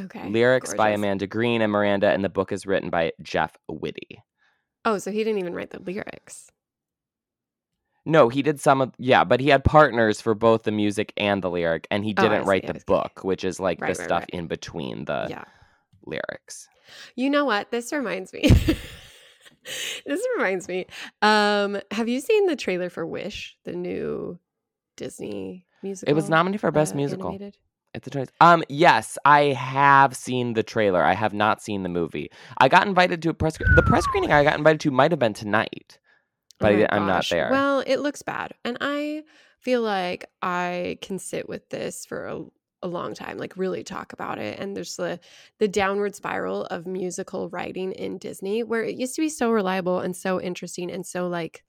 Okay. 0.00 0.26
Lyrics 0.30 0.72
by. 0.72 0.88
Amanda 0.88 1.26
Green 1.26 1.60
and 1.60 1.70
Miranda, 1.70 2.08
and 2.08 2.24
the 2.24 2.30
book 2.30 2.50
is 2.50 2.64
written 2.64 2.88
by 2.88 3.12
Jeff 3.20 3.58
Whitty. 3.68 4.22
Oh, 4.86 4.96
so 4.96 5.10
he 5.10 5.22
didn't 5.22 5.40
even 5.40 5.54
write 5.54 5.68
the 5.68 5.82
lyrics. 5.82 6.50
No, 8.08 8.28
he 8.30 8.42
did 8.42 8.58
some 8.58 8.80
of 8.80 8.92
yeah, 8.98 9.22
but 9.22 9.38
he 9.38 9.48
had 9.48 9.62
partners 9.62 10.20
for 10.20 10.34
both 10.34 10.62
the 10.64 10.72
music 10.72 11.12
and 11.16 11.42
the 11.42 11.50
lyric, 11.50 11.86
and 11.90 12.04
he 12.04 12.14
Oh, 12.16 12.22
didn't 12.22 12.46
write 12.46 12.66
see, 12.66 12.72
the 12.72 12.80
book, 12.86 13.22
which 13.22 13.44
is 13.44 13.60
like 13.60 13.80
Right, 13.80 13.94
the 13.94 13.98
right, 14.00 14.04
stuff 14.08 14.22
right. 14.22 14.30
in 14.30 14.46
between 14.46 15.04
the 15.04 15.26
yeah. 15.28 15.44
lyrics. 16.06 16.68
You 17.14 17.28
know 17.30 17.44
what? 17.44 17.70
This 17.70 17.92
reminds 17.92 18.32
me. 18.32 18.48
this 20.06 20.26
reminds 20.36 20.68
me. 20.68 20.86
Um, 21.22 21.78
have 21.90 22.08
you 22.08 22.20
seen 22.20 22.46
the 22.46 22.56
trailer 22.56 22.88
for 22.90 23.06
Wish, 23.06 23.56
the 23.64 23.72
new 23.72 24.38
Disney 24.96 25.66
musical? 25.82 26.10
It 26.10 26.14
was 26.14 26.30
nominated 26.30 26.60
for 26.60 26.70
best 26.70 26.94
uh, 26.94 26.96
musical. 26.96 27.28
animated? 27.28 27.58
It's 27.94 28.06
a 28.06 28.10
choice. 28.10 28.28
Um, 28.40 28.62
yes, 28.68 29.18
I 29.24 29.40
have 29.52 30.14
seen 30.14 30.54
the 30.54 30.62
trailer. 30.62 31.02
I 31.02 31.14
have 31.14 31.32
not 31.32 31.62
seen 31.62 31.82
the 31.82 31.88
movie. 31.88 32.30
I 32.58 32.68
got 32.68 32.86
invited 32.86 33.22
to 33.22 33.30
a 33.30 33.34
press. 33.34 33.58
The 33.58 33.82
press 33.86 34.04
screening 34.04 34.30
I 34.32 34.44
got 34.44 34.56
invited 34.58 34.80
to 34.80 34.90
might 34.90 35.10
have 35.10 35.18
been 35.18 35.34
tonight, 35.34 35.98
but 36.58 36.72
I 36.72 36.74
Oh 36.74 36.78
di- 36.78 36.86
I'm 36.90 37.06
not 37.06 37.28
there. 37.28 37.48
Well, 37.50 37.80
it 37.86 37.98
looks 37.98 38.22
bad. 38.22 38.54
And 38.64 38.78
I 38.80 39.24
feel 39.60 39.82
like 39.82 40.26
I 40.42 40.98
can 41.02 41.18
sit 41.18 41.48
with 41.48 41.68
this 41.70 42.06
for 42.06 42.26
a, 42.26 42.44
a 42.82 42.88
long 42.88 43.14
time, 43.14 43.38
like 43.38 43.56
really 43.56 43.82
talk 43.82 44.12
about 44.12 44.38
it. 44.38 44.58
And 44.58 44.76
there's 44.76 44.96
the 44.96 45.20
the 45.58 45.68
downward 45.68 46.14
spiral 46.14 46.64
of 46.66 46.86
musical 46.86 47.48
writing 47.50 47.92
in 47.92 48.18
Disney 48.18 48.62
where 48.62 48.82
it 48.82 48.96
used 48.96 49.14
to 49.16 49.22
be 49.22 49.28
so 49.28 49.50
reliable 49.50 50.00
and 50.00 50.16
so 50.16 50.40
interesting 50.40 50.90
and 50.90 51.04
so 51.04 51.28
like 51.28 51.64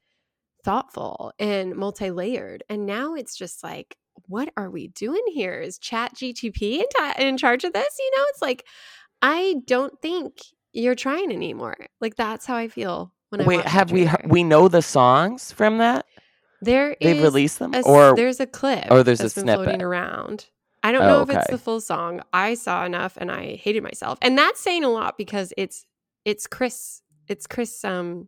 thoughtful 0.64 1.34
and 1.40 1.76
multi-layered. 1.76 2.64
And 2.70 2.86
now 2.86 3.16
it's 3.16 3.36
just 3.36 3.64
like, 3.64 3.98
what 4.28 4.52
are 4.58 4.70
we 4.70 4.90
doing 4.90 5.24
here? 5.34 5.60
Is 5.60 5.80
Chat 5.80 6.14
GTP 6.16 6.84
in, 7.18 7.28
in 7.28 7.38
charge 7.38 7.64
of 7.64 7.74
this? 7.74 7.96
You 7.98 8.12
know, 8.18 8.26
it's 8.30 8.42
like 8.42 8.66
I 9.22 9.56
don't 9.66 10.00
think 10.02 10.38
you're 10.74 10.96
trying 10.96 11.32
anymore. 11.32 11.78
Like 12.00 12.16
that's 12.16 12.46
how 12.46 12.56
I 12.56 12.68
feel 12.68 13.14
when 13.30 13.46
Wait, 13.46 13.66
have 13.66 13.92
we 13.92 14.10
we 14.26 14.44
know 14.44 14.68
the 14.68 14.82
songs 14.82 15.52
from 15.52 15.78
that? 15.80 16.06
There 16.62 16.96
They've 17.02 17.22
released 17.22 17.60
them, 17.60 17.74
a 17.74 17.82
or 17.82 18.16
there's 18.16 18.40
a 18.40 18.46
clip. 18.48 18.88
or 18.92 19.02
there's 19.04 19.20
a 19.22 19.24
that's 19.24 19.34
floating 19.36 19.64
snippet? 19.66 19.82
around. 19.82 20.48
I 20.84 20.92
don't 20.92 21.04
Oh, 21.04 21.08
know 21.08 21.22
if 21.22 21.30
it's 21.30 21.50
the 21.50 21.58
full 21.58 21.82
song. 21.82 22.22
I 22.34 22.54
saw 22.54 22.86
enough 22.86 23.18
and 23.18 23.32
I 23.32 23.56
hated 23.56 23.84
myself, 23.84 24.18
and 24.22 24.38
that's 24.38 24.60
saying 24.60 24.84
a 24.84 24.90
lot 24.90 25.18
because 25.18 25.54
it's 25.58 25.86
it's 26.26 26.48
Chris. 26.48 27.02
It's 27.28 27.48
Chris. 27.48 27.84
Um, 27.86 28.28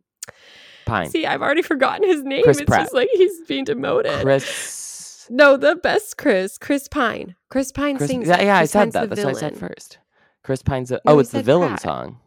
Pine? 0.86 1.10
see, 1.10 1.26
I've 1.26 1.42
already 1.42 1.62
forgotten 1.62 2.06
his 2.08 2.22
name. 2.22 2.44
Chris 2.44 2.58
it's 2.58 2.68
Pratt. 2.68 2.82
just 2.82 2.94
like 2.94 3.08
he's 3.12 3.40
being 3.46 3.64
demoted. 3.64 4.22
Chris. 4.22 5.26
No, 5.30 5.56
the 5.56 5.76
best 5.76 6.16
Chris. 6.18 6.58
Chris 6.58 6.88
Pine. 6.88 7.36
Chris 7.50 7.70
Pine 7.72 7.96
Chris 7.96 8.10
sings. 8.10 8.28
yeah, 8.28 8.40
yeah, 8.42 8.56
I 8.58 8.64
said 8.64 8.80
Pine's 8.80 8.92
that. 8.94 9.00
the 9.10 9.14
That's 9.14 9.24
what 9.26 9.36
I 9.36 9.40
said 9.40 9.54
villain. 9.56 9.68
first. 9.74 9.98
Chris 10.42 10.62
Pine's. 10.62 10.90
A, 10.90 10.94
No, 11.04 11.14
oh, 11.14 11.18
it's 11.20 11.30
the 11.30 11.42
villain 11.42 11.68
Pratt. 11.70 11.82
song. 11.82 12.18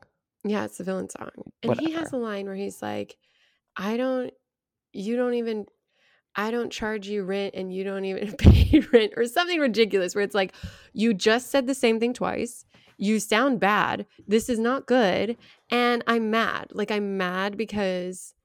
Yeah, 0.48 0.66
it's 0.66 0.78
the 0.78 0.84
villain 0.84 1.10
song. 1.10 1.32
And 1.64 1.80
he 1.80 1.92
has 1.94 2.14
a 2.14 2.18
line 2.18 2.46
where 2.46 2.56
he's 2.56 2.82
like, 2.82 3.18
I 3.76 3.98
don't, 3.98 4.32
you 4.94 5.16
don't 5.16 5.34
even, 5.34 5.66
I 6.36 6.52
don't 6.52 6.72
charge 6.72 7.08
you 7.08 7.24
rent 7.24 7.56
and 7.56 7.74
you 7.74 7.84
don't 7.84 8.06
even 8.06 8.34
pay 8.38 8.80
rent 8.94 9.14
or 9.18 9.26
something 9.26 9.60
ridiculous 9.60 10.14
where 10.14 10.24
it's 10.24 10.36
like, 10.36 10.54
you 10.94 11.16
just 11.16 11.50
said 11.50 11.66
the 11.66 11.74
same 11.74 12.00
thing 12.00 12.14
twice. 12.14 12.64
You 12.98 13.20
sound 13.20 13.60
bad. 13.60 14.06
This 14.28 14.48
is 14.48 14.60
not 14.60 14.86
good. 14.86 15.36
And 15.72 16.04
I'm 16.06 16.30
mad. 16.30 16.68
Like, 16.72 16.92
I'm 16.92 17.18
mad 17.18 17.58
because, 17.58 18.36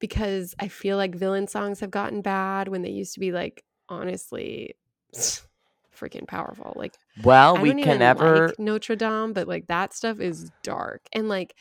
because 0.00 0.54
I 0.58 0.68
feel 0.68 0.96
like 0.96 1.14
villain 1.14 1.46
songs 1.46 1.80
have 1.80 1.90
gotten 1.90 2.22
bad 2.22 2.68
when 2.68 2.80
they 2.80 2.90
used 2.90 3.12
to 3.14 3.20
be 3.20 3.32
like, 3.32 3.64
honestly, 3.90 4.76
freaking 5.96 6.26
powerful. 6.26 6.72
Like, 6.76 6.94
Well, 7.22 7.58
we 7.58 7.70
can 7.82 7.98
never. 7.98 8.48
like 8.48 8.58
Notre 8.58 8.96
Dame, 8.96 9.32
but 9.32 9.48
like 9.48 9.66
that 9.68 9.92
stuff 9.94 10.20
is 10.20 10.50
dark 10.62 11.02
and 11.12 11.28
like 11.28 11.54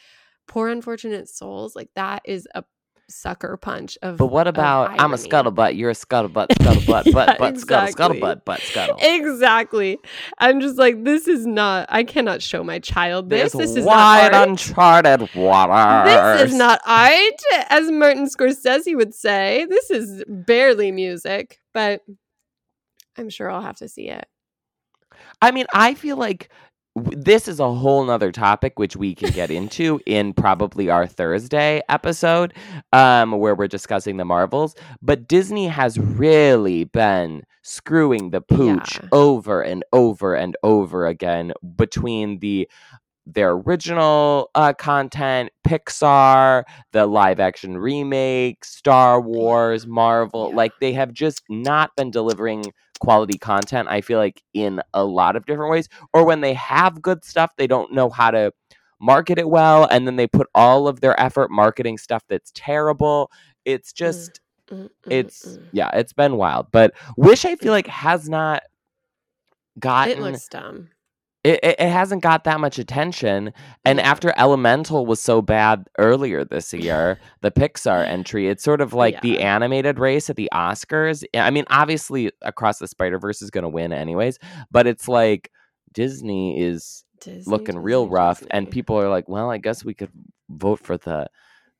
poor 0.48 0.68
unfortunate 0.70 1.30
souls. 1.30 1.76
Like 1.76 1.90
that 1.96 2.22
is 2.26 2.48
a 2.56 2.64
sucker 3.10 3.58
punch 3.58 3.98
of. 4.02 4.18
But 4.18 4.28
what 4.28 4.48
about 4.48 5.00
I'm 5.00 5.14
a 5.14 5.18
scuttlebutt, 5.18 5.78
you're 5.78 5.90
a 5.92 5.94
scuttlebutt, 5.94 6.48
scuttlebutt, 6.52 7.06
Yeah, 7.06 7.12
butt, 7.14 7.38
butt, 7.38 7.58
scuttle, 7.60 7.88
exactly. 7.88 8.20
scuttlebutt, 8.22 8.46
butt, 8.46 8.60
scuttle. 8.62 8.98
Exactly. 9.02 10.00
I'm 10.40 10.62
just 10.62 10.78
like 10.78 11.04
this 11.04 11.28
is 11.28 11.46
not. 11.46 11.86
I 11.90 12.04
cannot 12.06 12.42
show 12.42 12.64
my 12.64 12.80
child 12.80 13.30
this. 13.30 13.52
There's 13.52 13.70
This 13.70 13.78
is 13.78 13.86
wide 13.86 14.32
not 14.32 14.34
art. 14.42 14.50
uncharted 14.50 15.36
waters. 15.36 16.40
This 16.42 16.52
is 16.52 16.58
not 16.58 16.80
art, 16.86 17.42
as 17.70 17.92
Martin 17.92 18.26
Scorsese 18.26 18.96
would 18.96 19.14
say. 19.14 19.68
This 19.70 19.92
is 19.92 20.24
barely 20.28 20.92
music, 20.92 21.60
but 21.74 22.02
I'm 23.18 23.30
sure 23.30 23.50
I'll 23.50 23.62
have 23.62 23.78
to 23.78 23.88
see 23.88 24.10
it. 24.10 24.26
I 25.42 25.52
mean, 25.52 25.66
I 25.74 25.94
feel 25.94 26.18
like 26.18 26.50
this 26.96 27.48
is 27.48 27.60
a 27.60 27.72
whole 27.74 28.04
nother 28.06 28.32
topic 28.32 28.78
which 28.78 28.96
we 28.96 29.16
can 29.16 29.32
get 29.32 29.50
into 29.50 30.00
in 30.06 30.34
probably 30.34 30.90
our 30.90 31.08
Thursday 31.08 31.82
episode, 31.90 32.54
um, 32.92 33.32
where 33.32 33.56
we're 33.56 33.68
discussing 33.68 34.18
the 34.18 34.26
Marvels. 34.26 34.76
But 35.02 35.28
Disney 35.28 35.68
has 35.68 35.98
really 35.98 36.84
been 36.84 37.44
screwing 37.64 38.30
the 38.30 38.42
pooch 38.42 39.00
Yeah. 39.02 39.10
over 39.12 39.62
and 39.62 39.84
over 39.92 40.36
and 40.36 40.56
over 40.64 41.08
again 41.08 41.54
between 41.76 42.40
the 42.40 42.70
their 43.26 43.52
original 43.52 44.50
uh, 44.54 44.74
content, 44.74 45.50
Pixar, 45.66 46.64
the 46.92 47.06
live 47.06 47.40
action 47.40 47.78
remake, 47.78 48.66
Star 48.66 49.22
Wars, 49.22 49.88
Marvel. 49.88 50.50
Yeah. 50.50 50.56
Like 50.58 50.74
they 50.82 50.92
have 50.92 51.14
just 51.14 51.42
not 51.50 51.96
been 51.96 52.12
delivering 52.12 52.66
quality 53.04 53.38
content, 53.38 53.88
I 53.90 54.00
feel 54.02 54.18
like, 54.18 54.42
in 54.54 54.82
a 54.94 55.04
lot 55.04 55.36
of 55.36 55.46
different 55.46 55.72
ways. 55.72 55.90
Or 56.14 56.26
when 56.26 56.40
they 56.42 56.54
have 56.54 57.02
good 57.02 57.26
stuff, 57.26 57.52
they 57.58 57.68
don't 57.68 57.92
know 57.92 58.10
how 58.10 58.32
to 58.32 58.54
market 59.00 59.38
it 59.38 59.50
well. 59.50 59.86
And 59.92 60.08
then 60.08 60.16
they 60.16 60.28
put 60.28 60.48
all 60.56 60.88
of 60.88 61.02
their 61.02 61.20
effort 61.20 61.52
marketing 61.52 61.98
stuff 61.98 62.24
that's 62.30 62.52
terrible. 62.56 63.30
It's 63.66 63.92
just, 63.94 64.40
Mm, 64.72 64.86
mm, 64.86 64.90
it's, 65.12 65.46
mm. 65.46 65.66
yeah, 65.74 65.90
it's 65.94 66.14
been 66.14 66.38
wild. 66.38 66.68
But 66.72 66.94
Wish, 67.18 67.44
I 67.44 67.56
feel 67.58 67.74
like, 67.74 67.88
has 67.88 68.30
not 68.30 68.64
gotten 69.78 70.18
It 70.18 70.22
looks 70.22 70.48
dumb. 70.48 70.90
It, 71.44 71.60
it, 71.62 71.76
it 71.80 71.90
hasn't 71.90 72.24
got 72.24 72.46
that 72.46 72.60
much 72.60 72.80
attention. 72.80 73.54
And 73.84 74.00
after 74.00 74.34
Elemental 74.38 75.06
was 75.06 75.20
so 75.20 75.42
bad 75.42 75.88
earlier 75.98 76.46
this 76.46 76.74
year, 76.74 77.20
the 77.42 77.52
Pixar 77.52 78.08
entry, 78.08 78.48
it's 78.48 78.64
sort 78.64 78.82
of 78.82 78.94
like 78.94 79.22
the 79.22 79.42
animated 79.42 80.00
race 80.00 80.30
at 80.30 80.36
the 80.36 80.50
Oscars. 80.54 81.24
I 81.34 81.52
mean, 81.52 81.66
obviously, 81.70 82.32
Across 82.42 82.80
the 82.80 82.88
Spider 82.88 83.20
Verse 83.20 83.42
is 83.42 83.52
going 83.52 83.64
to 83.64 83.70
win 83.70 83.92
anyways, 83.92 84.40
but 84.72 84.88
it's 84.88 85.08
like 85.08 85.52
Disney 85.94 86.60
is 86.60 87.04
Disney, 87.20 87.52
looking 87.52 87.78
real 87.78 88.06
Disney, 88.06 88.16
rough, 88.16 88.44
and 88.52 88.70
people 88.70 88.98
are 89.00 89.10
like, 89.10 89.28
well, 89.28 89.52
I 89.52 89.58
guess 89.58 89.84
we 89.84 89.94
could 89.94 90.12
vote 90.50 90.80
for 90.80 90.98
the. 90.98 91.28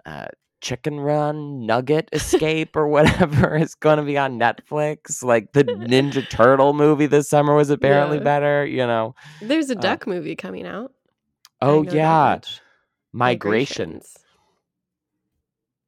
Uh, 0.06 0.26
Chicken 0.64 1.02
Run 1.02 1.66
Nugget 1.66 2.08
Escape 2.14 2.76
or 2.78 2.88
whatever 2.88 3.56
is 3.62 3.76
going 3.76 3.98
to 3.98 4.04
be 4.04 4.18
on 4.18 4.40
Netflix. 4.40 5.22
Like 5.22 5.52
the 5.52 5.66
Ninja 5.66 6.28
Turtle 6.30 6.74
movie 6.74 7.06
this 7.06 7.30
summer 7.30 7.54
was 7.54 7.70
apparently 7.70 8.18
Yeah. 8.18 8.24
better, 8.24 8.66
you 8.66 8.88
know. 8.88 9.14
There's 9.42 9.70
a 9.70 9.76
Uh, 9.78 9.82
duck 9.82 10.08
movie 10.08 10.38
coming 10.38 10.66
out. 10.66 10.94
Oh 11.62 11.84
yeah, 11.84 12.36
much. 12.36 12.62
migration. 13.12 13.90
Migrations. 14.00 14.18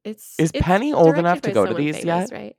It's 0.04 0.38
Is 0.38 0.50
it's 0.54 0.62
Penny 0.62 0.92
old 0.92 1.16
enough 1.18 1.40
to 1.40 1.52
go 1.52 1.66
to 1.66 1.74
these 1.74 1.96
famous, 1.96 2.30
yet? 2.30 2.32
Right? 2.32 2.56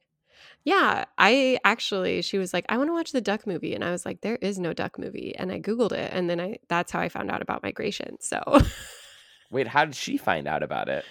Yeah, 0.65 1.05
I 1.17 1.59
actually 1.63 2.21
she 2.23 2.37
was 2.39 2.51
like, 2.53 2.65
I 2.67 2.77
want 2.77 2.89
to 2.89 2.93
watch 2.93 3.11
the 3.11 3.21
duck 3.21 3.45
movie, 3.47 3.73
and 3.73 3.83
I 3.83 3.91
was 3.91 4.05
like, 4.05 4.21
there 4.21 4.37
is 4.41 4.57
no 4.59 4.73
duck 4.73 4.97
movie, 4.99 5.35
and 5.37 5.51
I 5.51 5.59
googled 5.59 5.93
it, 5.93 6.11
and 6.11 6.29
then 6.29 6.41
I 6.41 6.57
that's 6.67 6.91
how 6.91 6.99
I 6.99 7.09
found 7.09 7.29
out 7.31 7.41
about 7.43 7.63
migration. 7.63 8.17
So 8.19 8.41
Wait, 9.51 9.67
how 9.67 9.85
did 9.85 9.95
she 9.95 10.17
find 10.17 10.47
out 10.47 10.63
about 10.63 10.89
it? 10.89 11.05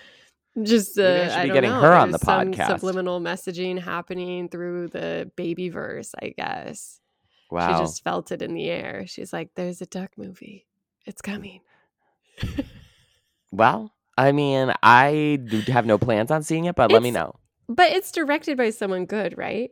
Just 0.63 0.99
uh, 0.99 1.29
I 1.33 1.43
be 1.43 1.49
don't 1.49 1.55
getting 1.55 1.71
know, 1.71 1.81
her 1.81 1.93
on 1.93 2.11
there's 2.11 2.21
the 2.21 2.27
some 2.27 2.53
podcast. 2.53 2.67
subliminal 2.81 3.21
messaging 3.21 3.81
happening 3.81 4.49
through 4.49 4.89
the 4.89 5.31
baby 5.37 5.69
verse, 5.69 6.15
I 6.21 6.35
guess. 6.37 7.01
Wow. 7.51 7.73
She 7.77 7.83
just 7.83 8.03
felt 8.03 8.33
it 8.33 8.43
in 8.43 8.55
the 8.55 8.69
air. 8.71 9.07
She's 9.07 9.33
like, 9.33 9.51
"There's 9.55 9.81
a 9.81 9.87
duck 9.87 10.13
movie. 10.17 10.67
It's 11.05 11.23
coming." 11.23 11.61
Well, 13.53 13.93
I 14.19 14.33
mean, 14.33 14.73
I 14.83 15.39
have 15.69 15.87
no 15.87 15.99
plans 15.99 16.31
on 16.31 16.43
seeing 16.43 16.65
it, 16.65 16.75
but 16.75 16.91
let 16.91 17.03
me 17.03 17.11
know. 17.11 17.35
But 17.69 17.93
it's 17.93 18.13
directed 18.13 18.57
by 18.57 18.71
someone 18.71 19.07
good, 19.07 19.37
right? 19.39 19.71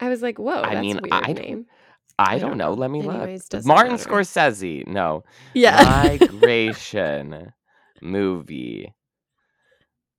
I 0.00 0.08
was 0.08 0.22
like, 0.22 0.38
"Whoa, 0.38 0.62
I 0.62 0.74
that's 0.74 0.80
mean, 0.80 1.00
I 1.10 1.32
don't- 1.32 1.38
name." 1.44 1.66
I, 2.18 2.36
I 2.36 2.38
don't, 2.38 2.50
don't 2.50 2.58
know. 2.58 2.68
know. 2.70 2.80
Let 2.80 2.90
me 2.90 3.00
Anyways, 3.00 3.52
look. 3.52 3.64
Martin 3.66 3.92
matter. 3.92 4.08
Scorsese. 4.08 4.86
No. 4.86 5.24
Yeah. 5.52 6.02
Migration 6.18 7.52
movie. 8.02 8.94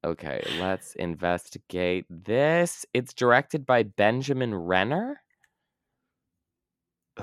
Okay, 0.06 0.42
let's 0.60 0.94
investigate 0.96 2.06
this. 2.10 2.86
It's 2.94 3.14
directed 3.14 3.66
by 3.66 3.84
Benjamin 3.84 4.54
Renner. 4.56 5.22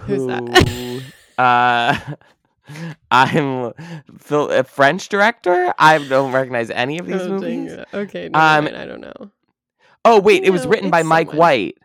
Who's 0.01 0.27
that? 0.27 1.03
uh, 1.39 2.15
I'm 3.11 3.73
Phil, 4.19 4.51
a 4.51 4.65
French 4.65 5.09
director. 5.09 5.73
I 5.79 5.99
don't 5.99 6.33
recognize 6.33 6.71
any 6.71 6.99
of 6.99 7.07
these 7.07 7.23
Oh, 7.23 7.29
movies. 7.29 7.73
Okay, 7.95 8.29
never 8.29 8.69
Um. 8.69 8.75
I 8.75 8.87
don't 8.87 9.01
know. 9.01 9.31
Oh 10.05 10.21
wait, 10.21 10.45
it 10.45 10.51
was 10.51 10.67
written 10.67 10.91
by 10.91 11.01
it's 11.01 11.09
Mike. 11.09 11.33
White 11.33 11.79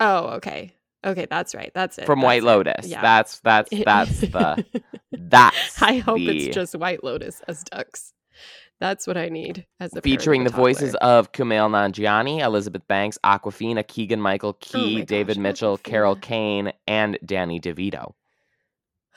Oh, 0.00 0.28
okay. 0.36 0.74
Okay, 1.04 1.26
that's 1.28 1.54
right. 1.54 1.72
That's 1.74 1.98
it. 1.98 2.06
from 2.06 2.20
that's 2.20 2.26
White 2.26 2.42
it. 2.42 2.46
Lotus. 2.46 2.86
Yeah. 2.86 3.02
That's 3.02 3.40
that's 3.40 3.70
that's 3.84 4.20
the 4.20 4.64
that's 5.12 5.82
I 5.82 5.98
hope 5.98 6.18
the- 6.18 6.46
it's 6.46 6.54
just 6.54 6.74
White 6.76 7.02
Lotus 7.04 7.42
as 7.48 7.64
ducks. 7.64 8.12
That's 8.80 9.06
what 9.06 9.16
I 9.16 9.28
need 9.28 9.66
as 9.80 9.94
a 9.94 10.00
featuring 10.00 10.44
the 10.44 10.50
voices 10.52 10.94
of 10.96 11.32
Kumail 11.32 11.68
Nanjiani, 11.68 12.40
Elizabeth 12.40 12.86
Banks, 12.86 13.18
Awkwafina, 13.24 13.86
Keegan 13.86 14.20
Michael 14.20 14.52
Key, 14.54 15.02
Oh 15.02 15.04
David 15.04 15.36
gosh, 15.36 15.42
Mitchell, 15.42 15.78
Carol 15.78 16.14
Kane, 16.14 16.72
and 16.86 17.18
Danny 17.24 17.60
DeVito. 17.60 18.12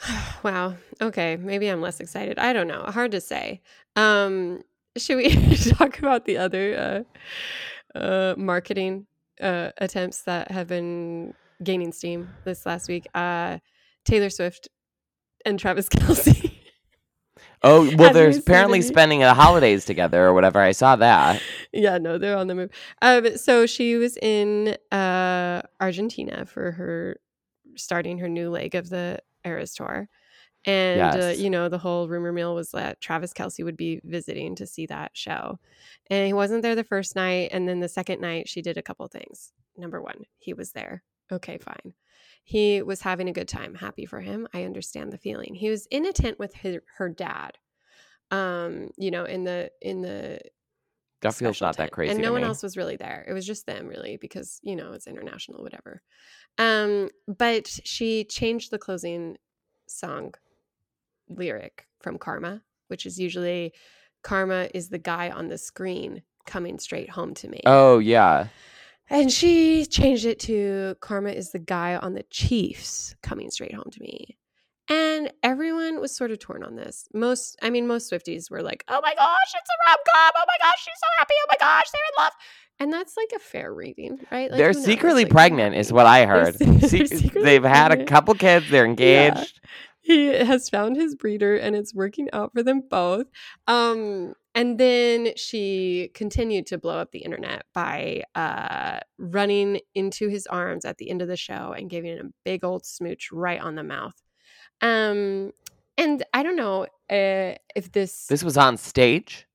wow. 0.43 0.75
Okay, 1.01 1.37
maybe 1.37 1.67
I'm 1.67 1.81
less 1.81 1.99
excited. 1.99 2.39
I 2.39 2.53
don't 2.53 2.67
know. 2.67 2.83
Hard 2.83 3.11
to 3.11 3.21
say. 3.21 3.61
Um, 3.95 4.63
should 4.97 5.17
we 5.17 5.55
talk 5.73 5.99
about 5.99 6.25
the 6.25 6.37
other 6.37 7.05
uh, 7.95 7.97
uh, 7.97 8.35
marketing 8.37 9.05
uh, 9.39 9.71
attempts 9.77 10.23
that 10.23 10.51
have 10.51 10.67
been 10.67 11.33
gaining 11.63 11.91
steam 11.91 12.29
this 12.45 12.65
last 12.65 12.87
week? 12.89 13.07
Uh, 13.13 13.59
Taylor 14.05 14.29
Swift 14.29 14.69
and 15.45 15.59
Travis 15.59 15.87
Kelce. 15.89 16.50
Oh 17.63 17.93
well, 17.95 18.13
they're 18.13 18.37
apparently 18.37 18.81
spending 18.81 19.19
the 19.19 19.33
holidays 19.33 19.85
together 19.85 20.25
or 20.25 20.33
whatever. 20.33 20.59
I 20.59 20.71
saw 20.71 20.95
that. 20.95 21.41
yeah, 21.73 21.97
no, 21.97 22.17
they're 22.17 22.37
on 22.37 22.47
the 22.47 22.55
move. 22.55 22.71
Um, 23.01 23.37
so 23.37 23.65
she 23.65 23.95
was 23.95 24.17
in 24.17 24.77
uh, 24.91 25.61
Argentina 25.79 26.45
for 26.45 26.71
her 26.71 27.19
starting 27.75 28.17
her 28.19 28.29
new 28.29 28.49
leg 28.49 28.75
of 28.75 28.89
the 28.89 29.19
Eras 29.45 29.73
tour. 29.73 30.09
And, 30.65 31.19
uh, 31.19 31.27
you 31.29 31.49
know, 31.49 31.69
the 31.69 31.79
whole 31.79 32.07
rumor 32.07 32.31
mill 32.31 32.53
was 32.53 32.69
that 32.71 33.01
Travis 33.01 33.33
Kelce 33.33 33.63
would 33.63 33.77
be 33.77 33.99
visiting 34.03 34.55
to 34.55 34.67
see 34.67 34.85
that 34.87 35.11
show. 35.13 35.59
And 36.09 36.27
he 36.27 36.33
wasn't 36.33 36.61
there 36.61 36.75
the 36.75 36.83
first 36.83 37.15
night. 37.15 37.49
And 37.51 37.67
then 37.67 37.79
the 37.79 37.89
second 37.89 38.21
night, 38.21 38.47
she 38.47 38.61
did 38.61 38.77
a 38.77 38.83
couple 38.83 39.07
things. 39.07 39.53
Number 39.75 40.01
one, 40.01 40.25
he 40.37 40.53
was 40.53 40.71
there. 40.73 41.03
Okay, 41.31 41.57
fine. 41.57 41.93
He 42.43 42.81
was 42.81 43.01
having 43.01 43.29
a 43.29 43.33
good 43.33 43.47
time. 43.47 43.75
Happy 43.75 44.05
for 44.05 44.19
him. 44.19 44.47
I 44.53 44.63
understand 44.63 45.11
the 45.11 45.17
feeling. 45.17 45.55
He 45.55 45.69
was 45.69 45.85
in 45.87 46.05
a 46.05 46.11
tent 46.11 46.39
with 46.39 46.53
his, 46.53 46.79
her 46.97 47.09
dad. 47.09 47.57
Um, 48.31 48.89
you 48.97 49.11
know, 49.11 49.25
in 49.25 49.43
the 49.43 49.71
in 49.81 50.01
the 50.01 50.39
That 51.21 51.33
feels 51.35 51.59
not 51.61 51.77
that 51.77 51.91
crazy. 51.91 52.13
And 52.13 52.21
no 52.21 52.31
one 52.31 52.41
me. 52.41 52.47
else 52.47 52.63
was 52.63 52.77
really 52.77 52.95
there. 52.95 53.25
It 53.27 53.33
was 53.33 53.45
just 53.45 53.65
them, 53.65 53.87
really, 53.87 54.17
because 54.17 54.59
you 54.63 54.75
know 54.75 54.93
it's 54.93 55.05
international, 55.05 55.63
whatever. 55.63 56.01
Um, 56.57 57.09
but 57.27 57.67
she 57.67 58.23
changed 58.23 58.71
the 58.71 58.77
closing 58.79 59.37
song 59.87 60.33
lyric 61.27 61.87
from 61.99 62.17
Karma, 62.17 62.61
which 62.87 63.05
is 63.05 63.19
usually 63.19 63.73
Karma 64.23 64.69
is 64.73 64.89
the 64.89 64.97
guy 64.97 65.29
on 65.29 65.49
the 65.49 65.57
screen 65.57 66.23
coming 66.45 66.79
straight 66.79 67.09
home 67.09 67.33
to 67.35 67.47
me. 67.49 67.61
Oh 67.65 67.99
yeah. 67.99 68.47
And 69.11 69.31
she 69.31 69.85
changed 69.85 70.25
it 70.25 70.39
to 70.41 70.95
Karma 71.01 71.29
is 71.31 71.51
the 71.51 71.59
guy 71.59 71.97
on 71.97 72.13
the 72.13 72.23
Chiefs 72.31 73.13
coming 73.21 73.51
straight 73.51 73.73
home 73.75 73.89
to 73.91 74.01
me. 74.01 74.37
And 74.89 75.31
everyone 75.43 75.99
was 76.01 76.15
sort 76.15 76.31
of 76.31 76.39
torn 76.39 76.63
on 76.63 76.75
this. 76.75 77.07
Most, 77.13 77.57
I 77.61 77.69
mean, 77.69 77.87
most 77.87 78.11
Swifties 78.11 78.49
were 78.49 78.63
like, 78.63 78.83
oh 78.87 78.99
my 79.03 79.13
gosh, 79.13 79.37
it's 79.53 79.69
a 79.69 79.89
rom 79.89 79.97
com. 80.13 80.31
Oh 80.37 80.43
my 80.47 80.57
gosh, 80.67 80.79
she's 80.79 80.93
so 80.99 81.07
happy. 81.17 81.33
Oh 81.43 81.45
my 81.51 81.57
gosh, 81.59 81.85
they're 81.91 82.01
in 82.01 82.23
love. 82.23 82.33
And 82.79 82.91
that's 82.93 83.15
like 83.17 83.29
a 83.35 83.39
fair 83.39 83.73
reading, 83.73 84.17
right? 84.31 84.49
Like, 84.49 84.57
they're 84.57 84.73
secretly 84.73 85.23
Like, 85.23 85.31
pregnant, 85.31 85.75
is 85.75 85.93
what 85.93 86.05
I 86.07 86.25
heard. 86.25 86.55
Se- 86.57 86.79
Se- 86.79 86.97
they're 86.97 87.05
secretly 87.07 87.43
they've 87.43 87.63
had 87.63 87.91
a 87.91 88.05
couple 88.05 88.33
kids. 88.33 88.69
They're 88.69 88.85
engaged. 88.85 89.59
he 90.01 90.25
has 90.27 90.67
found 90.69 90.95
his 90.95 91.15
breeder 91.15 91.55
and 91.57 91.75
it's 91.75 91.93
working 91.93 92.27
out 92.33 92.51
for 92.53 92.63
them 92.63 92.81
both. 92.89 93.27
Um, 93.67 94.33
and 94.53 94.77
then 94.77 95.29
she 95.35 96.11
continued 96.13 96.67
to 96.67 96.77
blow 96.77 96.97
up 96.99 97.11
the 97.11 97.19
internet 97.19 97.63
by 97.73 98.23
uh, 98.35 98.99
running 99.17 99.79
into 99.95 100.27
his 100.27 100.45
arms 100.47 100.83
at 100.85 100.97
the 100.97 101.09
end 101.09 101.21
of 101.21 101.27
the 101.27 101.37
show 101.37 101.73
and 101.77 101.89
giving 101.89 102.17
him 102.17 102.27
a 102.27 102.31
big 102.43 102.63
old 102.63 102.85
smooch 102.85 103.31
right 103.31 103.61
on 103.61 103.75
the 103.75 103.83
mouth. 103.83 104.15
Um, 104.81 105.51
and 105.97 106.23
I 106.33 106.43
don't 106.43 106.55
know 106.55 106.83
uh, 107.09 107.55
if 107.75 107.91
this, 107.91 108.25
This 108.27 108.43
was 108.43 108.57
on 108.57 108.77
stage. 108.77 109.47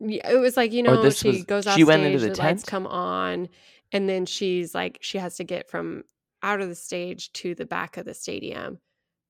yeah, 0.00 0.30
it 0.30 0.36
was 0.36 0.56
like 0.56 0.72
you 0.72 0.82
know 0.82 1.10
she 1.10 1.28
was- 1.28 1.44
goes 1.44 1.66
off 1.66 1.74
she 1.74 1.80
stage, 1.82 1.88
went 1.88 2.02
into 2.04 2.18
the 2.18 2.30
the 2.30 2.38
lights 2.42 2.62
come 2.64 2.86
on, 2.86 3.48
and 3.92 4.08
then 4.08 4.26
she's 4.26 4.74
like 4.74 4.98
she 5.00 5.18
has 5.18 5.36
to 5.36 5.44
get 5.44 5.68
from 5.68 6.04
out 6.42 6.60
of 6.60 6.68
the 6.68 6.74
stage 6.74 7.32
to 7.32 7.54
the 7.54 7.66
back 7.66 7.96
of 7.96 8.04
the 8.06 8.14
stadium, 8.14 8.78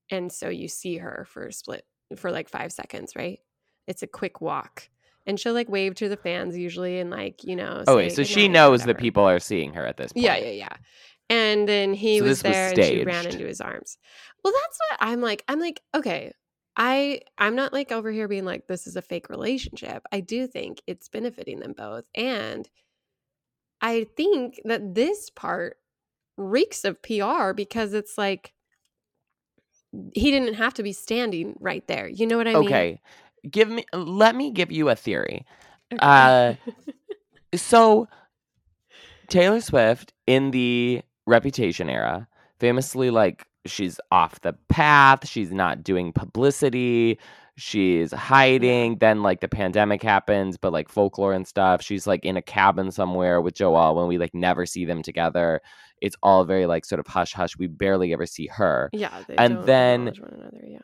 and 0.09 0.31
so 0.31 0.49
you 0.49 0.67
see 0.67 0.97
her 0.97 1.25
for 1.29 1.47
a 1.47 1.53
split 1.53 1.85
for 2.17 2.31
like 2.31 2.49
five 2.49 2.71
seconds, 2.71 3.15
right? 3.15 3.39
It's 3.87 4.03
a 4.03 4.07
quick 4.07 4.41
walk, 4.41 4.89
and 5.25 5.39
she'll 5.39 5.53
like 5.53 5.69
wave 5.69 5.95
to 5.95 6.09
the 6.09 6.17
fans 6.17 6.57
usually, 6.57 6.99
and 6.99 7.09
like 7.09 7.43
you 7.43 7.55
know. 7.55 7.83
Oh 7.87 7.97
wait, 7.97 8.13
so 8.13 8.23
she 8.23 8.47
knows 8.47 8.83
that 8.85 8.97
people 8.97 9.23
are 9.23 9.39
seeing 9.39 9.73
her 9.73 9.85
at 9.85 9.97
this 9.97 10.13
point. 10.13 10.25
Yeah, 10.25 10.37
yeah, 10.37 10.51
yeah. 10.51 10.75
And 11.29 11.67
then 11.67 11.93
he 11.93 12.19
So 12.19 12.25
was 12.25 12.41
this 12.41 12.49
was 12.49 12.53
there 12.53 12.67
and 12.69 12.83
she 12.83 13.03
ran 13.03 13.25
into 13.25 13.45
his 13.45 13.61
arms. 13.61 13.97
Well, 14.43 14.53
that's 14.53 14.79
what 14.89 15.09
I'm 15.09 15.21
like. 15.21 15.43
I'm 15.47 15.59
like, 15.61 15.81
okay, 15.95 16.33
I 16.75 17.21
I'm 17.37 17.55
not 17.55 17.73
like 17.73 17.91
over 17.91 18.11
here 18.11 18.27
being 18.27 18.45
like 18.45 18.67
this 18.67 18.87
is 18.87 18.95
a 18.95 19.01
fake 19.01 19.29
relationship. 19.29 20.03
I 20.11 20.19
do 20.19 20.47
think 20.47 20.81
it's 20.87 21.07
benefiting 21.07 21.59
them 21.59 21.73
both. 21.77 22.05
And 22.15 22.69
I 23.81 24.07
think 24.15 24.59
that 24.65 24.93
this 24.93 25.29
part 25.29 25.77
reeks 26.37 26.83
of 26.83 27.01
PR 27.01 27.53
because 27.53 27.93
it's 27.93 28.17
like 28.17 28.53
he 30.13 30.31
didn't 30.31 30.55
have 30.55 30.73
to 30.75 30.83
be 30.83 30.93
standing 30.93 31.55
right 31.59 31.85
there. 31.87 32.07
You 32.07 32.27
know 32.27 32.37
what 32.37 32.47
I 32.47 32.53
mean? 32.53 32.63
Okay. 32.65 33.01
Give 33.49 33.69
me 33.69 33.85
let 33.93 34.35
me 34.35 34.51
give 34.51 34.71
you 34.71 34.89
a 34.89 34.95
theory. 34.95 35.45
Okay. 35.93 35.99
Uh, 36.01 36.53
So 37.55 38.07
Taylor 39.27 39.59
Swift 39.61 40.13
in 40.27 40.51
the 40.51 41.01
Reputation 41.27 41.89
era, 41.89 42.27
famously 42.59 43.09
like 43.09 43.45
she's 43.65 43.99
off 44.11 44.41
the 44.41 44.53
path, 44.69 45.27
she's 45.27 45.51
not 45.51 45.83
doing 45.83 46.13
publicity, 46.13 47.19
she's 47.57 48.11
hiding, 48.13 48.97
then 48.99 49.21
like 49.21 49.41
the 49.41 49.47
pandemic 49.49 50.01
happens, 50.01 50.57
but 50.57 50.71
like 50.73 50.87
folklore 50.89 51.33
and 51.33 51.45
stuff, 51.47 51.81
she's 51.81 52.07
like 52.07 52.23
in 52.25 52.37
a 52.37 52.41
cabin 52.41 52.89
somewhere 52.91 53.41
with 53.41 53.53
Joel 53.55 53.95
when 53.95 54.07
we 54.07 54.17
like 54.17 54.33
never 54.33 54.65
see 54.65 54.85
them 54.85 55.01
together. 55.03 55.61
It's 56.01 56.15
all 56.23 56.45
very 56.45 56.65
like 56.65 56.85
sort 56.85 56.99
of 56.99 57.07
hush 57.07 57.33
hush. 57.33 57.57
We 57.57 57.67
barely 57.67 58.13
ever 58.13 58.25
see 58.25 58.47
her. 58.47 58.89
yeah, 58.93 59.23
they 59.27 59.35
and 59.35 59.63
then- 59.65 60.05
one 60.05 60.33
another, 60.33 60.63
yeah. 60.65 60.79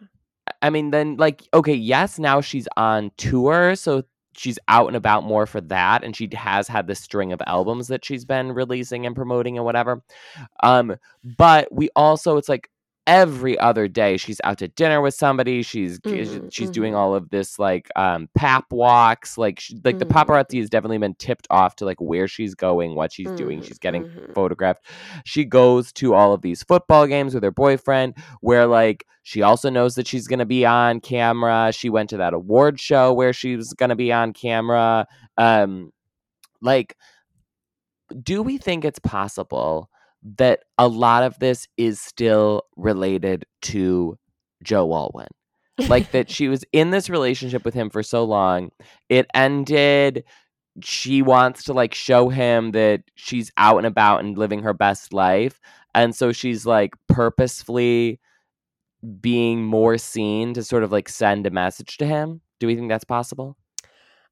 I 0.62 0.70
mean, 0.70 0.92
then 0.92 1.18
like, 1.18 1.48
okay, 1.54 1.74
yes, 1.74 2.20
now 2.20 2.42
she's 2.42 2.68
on 2.78 3.12
tour, 3.18 3.76
so 3.76 4.04
she's 4.36 4.60
out 4.68 4.88
and 4.88 4.96
about 4.96 5.24
more 5.24 5.46
for 5.46 5.62
that, 5.62 6.04
and 6.04 6.16
she 6.16 6.30
has 6.34 6.68
had 6.68 6.88
this 6.88 7.00
string 7.02 7.34
of 7.34 7.42
albums 7.48 7.88
that 7.88 8.06
she's 8.06 8.26
been 8.26 8.52
releasing 8.52 9.06
and 9.06 9.16
promoting 9.16 9.58
and 9.58 9.66
whatever. 9.66 10.04
Um, 10.64 10.96
but 11.24 11.68
we 11.72 11.90
also, 11.96 12.38
it's 12.38 12.50
like 12.50 12.70
every 13.08 13.58
other 13.60 13.88
day 13.88 14.18
she's 14.18 14.42
out 14.44 14.60
to 14.60 14.68
dinner 14.70 15.02
with 15.02 15.16
somebody. 15.16 15.64
She's 15.64 16.00
Mhm, 16.06 16.52
she's 16.52 16.72
doing 16.72 16.94
mhm. 16.94 16.98
all 16.98 17.16
of 17.16 17.30
this 17.32 17.60
like 17.60 17.90
um 17.96 18.30
pap 18.36 18.66
walks, 18.72 19.38
like 19.38 19.60
she, 19.60 19.78
like 19.86 20.00
the 20.00 20.06
Mhm. 20.06 20.08
paparazzi 20.08 20.60
has 20.60 20.70
definitely 20.70 21.00
been 21.00 21.16
tipped 21.16 21.48
off 21.52 21.76
to 21.78 21.86
like 21.86 22.02
where 22.02 22.28
she's 22.28 22.56
going, 22.56 22.96
what 22.96 23.14
she's 23.14 23.32
doing. 23.34 23.62
Mhm, 23.62 23.64
She's 23.64 23.80
getting 23.80 24.06
mhm. 24.06 24.36
photographed. 24.36 24.86
She 25.26 25.46
goes 25.46 25.92
to 25.94 26.14
all 26.14 26.34
of 26.34 26.42
these 26.42 26.64
football 26.64 27.08
games 27.08 27.34
with 27.34 27.44
her 27.44 27.52
boyfriend 27.52 28.16
where 28.42 28.68
like 28.68 29.06
she 29.24 29.42
also 29.42 29.70
knows 29.70 29.96
that 29.96 30.08
she's 30.08 30.28
going 30.28 30.40
to 30.40 30.46
be 30.46 30.66
on 30.66 31.00
camera. 31.02 31.72
She 31.74 31.90
went 31.90 32.10
to 32.12 32.18
that 32.18 32.34
award 32.34 32.80
show 32.80 33.14
where 33.14 33.34
she 33.34 33.56
was 33.58 33.74
going 33.74 33.90
to 33.90 33.96
be 33.96 34.12
on 34.12 34.34
camera. 34.34 35.08
Um 35.38 35.92
like 36.62 36.96
do 38.24 38.42
we 38.42 38.58
think 38.58 38.86
it's 38.86 39.00
possible 39.00 39.90
that 40.38 40.62
a 40.78 40.88
lot 40.88 41.24
of 41.24 41.38
this 41.40 41.68
is 41.78 42.00
still 42.00 42.64
related 42.76 43.46
to 43.64 44.18
Joe 44.64 44.94
Alwyn? 44.94 45.28
like 45.88 46.12
that 46.12 46.30
she 46.30 46.48
was 46.48 46.64
in 46.72 46.92
this 46.92 47.10
relationship 47.10 47.64
with 47.64 47.74
him 47.74 47.90
for 47.90 48.04
so 48.04 48.24
long 48.24 48.72
it 49.10 49.28
ended 49.34 50.24
she 50.82 51.22
wants 51.22 51.64
to 51.64 51.74
like 51.74 51.94
show 51.94 52.30
him 52.30 52.72
that 52.72 53.02
she's 53.16 53.52
out 53.58 53.78
and 53.78 53.86
about 53.86 54.20
and 54.20 54.38
living 54.38 54.62
her 54.62 54.74
best 54.74 55.14
life 55.14 55.60
and 55.96 56.16
so 56.16 56.32
she's 56.32 56.66
like 56.66 56.94
purposefully 57.08 58.20
being 59.22 59.64
more 59.64 59.98
seen 59.98 60.54
to 60.54 60.64
sort 60.64 60.84
of 60.84 60.92
like 60.92 61.10
send 61.10 61.46
a 61.46 61.52
message 61.52 61.98
to 61.98 62.06
him 62.06 62.42
do 62.60 62.68
we 62.68 62.76
think 62.76 62.90
that's 62.90 63.06
possible 63.06 63.58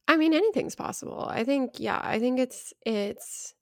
I 0.08 0.18
mean, 0.18 0.36
anything's 0.36 0.76
possible. 0.76 1.26
I 1.28 1.44
think, 1.44 1.80
yeah, 1.80 2.00
I 2.04 2.20
think 2.20 2.40
it's 2.40 2.76
it's 2.86 3.55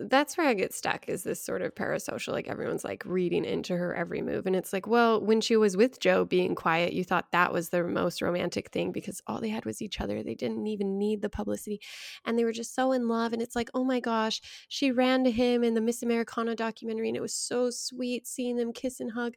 that's 0.00 0.36
where 0.36 0.48
I 0.48 0.54
get 0.54 0.74
stuck 0.74 1.08
is 1.08 1.22
this 1.22 1.42
sort 1.42 1.62
of 1.62 1.74
parasocial, 1.74 2.32
like 2.32 2.48
everyone's 2.48 2.84
like 2.84 3.04
reading 3.06 3.44
into 3.44 3.76
her 3.76 3.94
every 3.94 4.20
move. 4.20 4.46
And 4.46 4.56
it's 4.56 4.72
like, 4.72 4.86
well, 4.86 5.20
when 5.20 5.40
she 5.40 5.56
was 5.56 5.76
with 5.76 6.00
Joe 6.00 6.24
being 6.24 6.54
quiet, 6.54 6.92
you 6.92 7.04
thought 7.04 7.30
that 7.32 7.52
was 7.52 7.68
the 7.68 7.84
most 7.84 8.20
romantic 8.20 8.70
thing 8.70 8.90
because 8.90 9.22
all 9.26 9.40
they 9.40 9.48
had 9.48 9.64
was 9.64 9.80
each 9.80 10.00
other. 10.00 10.22
They 10.22 10.34
didn't 10.34 10.66
even 10.66 10.98
need 10.98 11.22
the 11.22 11.28
publicity. 11.28 11.80
And 12.24 12.38
they 12.38 12.44
were 12.44 12.52
just 12.52 12.74
so 12.74 12.92
in 12.92 13.08
love. 13.08 13.32
And 13.32 13.40
it's 13.40 13.54
like, 13.54 13.70
oh 13.72 13.84
my 13.84 14.00
gosh, 14.00 14.40
she 14.68 14.90
ran 14.90 15.22
to 15.24 15.30
him 15.30 15.62
in 15.62 15.74
the 15.74 15.80
Miss 15.80 16.02
Americana 16.02 16.56
documentary 16.56 17.08
and 17.08 17.16
it 17.16 17.22
was 17.22 17.34
so 17.34 17.70
sweet 17.70 18.26
seeing 18.26 18.56
them 18.56 18.72
kiss 18.72 18.98
and 19.00 19.12
hug. 19.12 19.34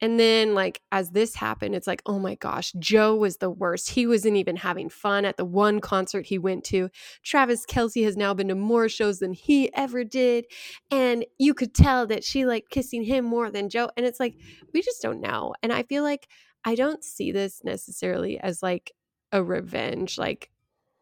And 0.00 0.18
then, 0.18 0.54
like, 0.54 0.80
as 0.90 1.10
this 1.10 1.34
happened, 1.34 1.74
it's 1.74 1.86
like, 1.86 2.02
oh 2.06 2.18
my 2.18 2.34
gosh, 2.34 2.72
Joe 2.78 3.14
was 3.14 3.36
the 3.36 3.50
worst. 3.50 3.90
He 3.90 4.06
wasn't 4.06 4.36
even 4.36 4.56
having 4.56 4.88
fun 4.88 5.24
at 5.24 5.36
the 5.36 5.44
one 5.44 5.80
concert 5.80 6.26
he 6.26 6.38
went 6.38 6.64
to. 6.64 6.88
Travis 7.22 7.66
Kelce 7.66 8.04
has 8.04 8.16
now 8.16 8.32
been 8.32 8.48
to 8.48 8.54
more 8.54 8.88
shows 8.88 9.18
than 9.18 9.32
he 9.32 9.72
ever 9.74 10.02
did. 10.02 10.46
And 10.90 11.26
you 11.38 11.52
could 11.52 11.74
tell 11.74 12.06
that 12.06 12.24
she 12.24 12.46
liked 12.46 12.70
kissing 12.70 13.02
him 13.02 13.24
more 13.24 13.50
than 13.50 13.68
Joe. 13.68 13.90
And 13.96 14.06
it's 14.06 14.20
like, 14.20 14.36
we 14.72 14.80
just 14.80 15.02
don't 15.02 15.20
know. 15.20 15.54
And 15.62 15.72
I 15.72 15.82
feel 15.82 16.02
like 16.02 16.28
I 16.64 16.74
don't 16.74 17.04
see 17.04 17.32
this 17.32 17.62
necessarily 17.64 18.38
as 18.38 18.62
like 18.62 18.92
a 19.32 19.42
revenge, 19.42 20.18
like 20.18 20.50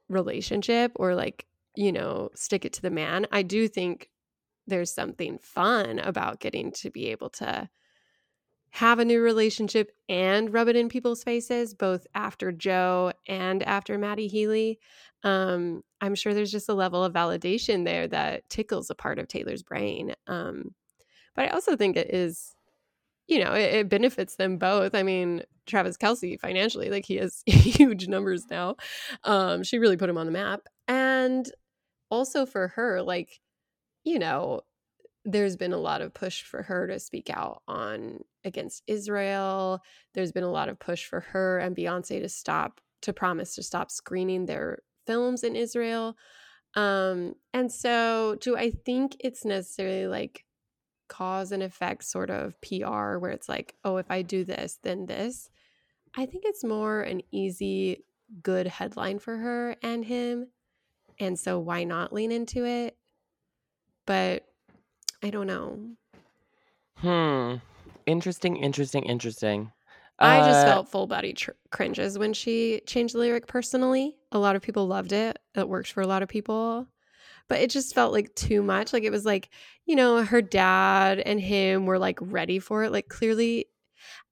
relationship 0.08 0.92
or 0.96 1.14
like, 1.14 1.46
you 1.76 1.92
know, 1.92 2.30
stick 2.34 2.64
it 2.64 2.72
to 2.74 2.82
the 2.82 2.90
man. 2.90 3.26
I 3.30 3.42
do 3.42 3.68
think 3.68 4.10
there's 4.66 4.92
something 4.92 5.38
fun 5.38 5.98
about 5.98 6.40
getting 6.40 6.72
to 6.72 6.90
be 6.90 7.06
able 7.06 7.30
to 7.30 7.68
have 8.70 8.98
a 8.98 9.04
new 9.04 9.20
relationship 9.20 9.92
and 10.08 10.52
rub 10.52 10.68
it 10.68 10.76
in 10.76 10.88
people's 10.88 11.24
faces, 11.24 11.74
both 11.74 12.06
after 12.14 12.52
Joe 12.52 13.12
and 13.26 13.62
after 13.62 13.98
Matty 13.98 14.28
Healy. 14.28 14.78
Um, 15.24 15.82
I'm 16.00 16.14
sure 16.14 16.34
there's 16.34 16.52
just 16.52 16.68
a 16.68 16.74
level 16.74 17.02
of 17.02 17.12
validation 17.12 17.84
there 17.84 18.06
that 18.08 18.48
tickles 18.48 18.90
a 18.90 18.94
part 18.94 19.18
of 19.18 19.28
Taylor's 19.28 19.62
brain. 19.62 20.14
Um, 20.26 20.74
but 21.34 21.46
I 21.46 21.48
also 21.48 21.76
think 21.76 21.96
it 21.96 22.12
is, 22.14 22.54
you 23.26 23.42
know, 23.42 23.52
it, 23.52 23.74
it 23.74 23.88
benefits 23.88 24.36
them 24.36 24.58
both. 24.58 24.94
I 24.94 25.02
mean, 25.02 25.42
Travis 25.66 25.96
Kelce 25.96 26.38
financially, 26.38 26.90
like 26.90 27.04
he 27.04 27.16
has 27.16 27.42
huge 27.46 28.08
numbers 28.08 28.44
now. 28.50 28.76
Um, 29.24 29.62
she 29.62 29.78
really 29.78 29.96
put 29.96 30.10
him 30.10 30.18
on 30.18 30.26
the 30.26 30.32
map. 30.32 30.62
And 30.86 31.50
also 32.10 32.46
for 32.46 32.68
her, 32.68 33.02
like, 33.02 33.40
you 34.04 34.18
know, 34.18 34.62
there's 35.24 35.56
been 35.56 35.72
a 35.72 35.78
lot 35.78 36.00
of 36.00 36.14
push 36.14 36.42
for 36.42 36.62
her 36.62 36.86
to 36.86 36.98
speak 36.98 37.28
out 37.28 37.62
on 37.68 38.20
against 38.48 38.82
Israel. 38.88 39.80
There's 40.14 40.32
been 40.32 40.44
a 40.44 40.50
lot 40.50 40.68
of 40.68 40.80
push 40.80 41.06
for 41.06 41.20
her 41.20 41.58
and 41.58 41.76
Beyonce 41.76 42.20
to 42.20 42.28
stop 42.28 42.80
to 43.02 43.12
promise 43.12 43.54
to 43.54 43.62
stop 43.62 43.92
screening 43.92 44.46
their 44.46 44.80
films 45.06 45.44
in 45.44 45.54
Israel. 45.54 46.16
Um 46.74 47.34
and 47.54 47.70
so 47.70 48.36
do 48.40 48.56
I 48.56 48.70
think 48.70 49.16
it's 49.20 49.44
necessarily 49.44 50.08
like 50.08 50.44
cause 51.08 51.52
and 51.52 51.62
effect 51.62 52.04
sort 52.04 52.30
of 52.30 52.60
PR 52.60 53.16
where 53.18 53.30
it's 53.30 53.48
like, 53.48 53.74
oh, 53.84 53.96
if 53.96 54.10
I 54.10 54.22
do 54.22 54.44
this, 54.44 54.78
then 54.82 55.06
this. 55.06 55.50
I 56.16 56.26
think 56.26 56.44
it's 56.46 56.64
more 56.64 57.00
an 57.02 57.22
easy 57.30 58.04
good 58.42 58.66
headline 58.66 59.18
for 59.18 59.36
her 59.36 59.76
and 59.82 60.04
him. 60.04 60.48
And 61.18 61.38
so 61.38 61.58
why 61.58 61.84
not 61.84 62.12
lean 62.12 62.30
into 62.30 62.64
it? 62.64 62.96
But 64.06 64.44
I 65.22 65.30
don't 65.30 65.46
know. 65.46 65.78
hmm 66.96 67.56
interesting 68.08 68.56
interesting 68.56 69.04
interesting 69.04 69.72
I 70.20 70.40
just 70.40 70.66
Uh, 70.66 70.70
felt 70.74 70.88
full 70.88 71.06
body 71.06 71.32
tr- 71.32 71.52
cringes 71.70 72.18
when 72.18 72.32
she 72.32 72.80
changed 72.86 73.14
the 73.14 73.18
lyric 73.20 73.46
personally. 73.46 74.16
A 74.32 74.38
lot 74.38 74.56
of 74.56 74.62
people 74.62 74.88
loved 74.88 75.12
it. 75.12 75.38
It 75.54 75.68
worked 75.68 75.92
for 75.92 76.00
a 76.00 76.08
lot 76.08 76.24
of 76.24 76.28
people. 76.28 76.88
But 77.48 77.60
it 77.60 77.70
just 77.70 77.94
felt 77.94 78.12
like 78.12 78.34
too 78.34 78.62
much. 78.62 78.92
Like 78.92 79.04
it 79.04 79.12
was 79.12 79.24
like, 79.24 79.48
you 79.86 79.94
know, 79.94 80.24
her 80.24 80.42
dad 80.42 81.20
and 81.20 81.40
him 81.40 81.86
were 81.86 82.00
like 82.00 82.18
ready 82.20 82.58
for 82.58 82.82
it. 82.84 82.90
Like 82.92 83.08
clearly, 83.08 83.66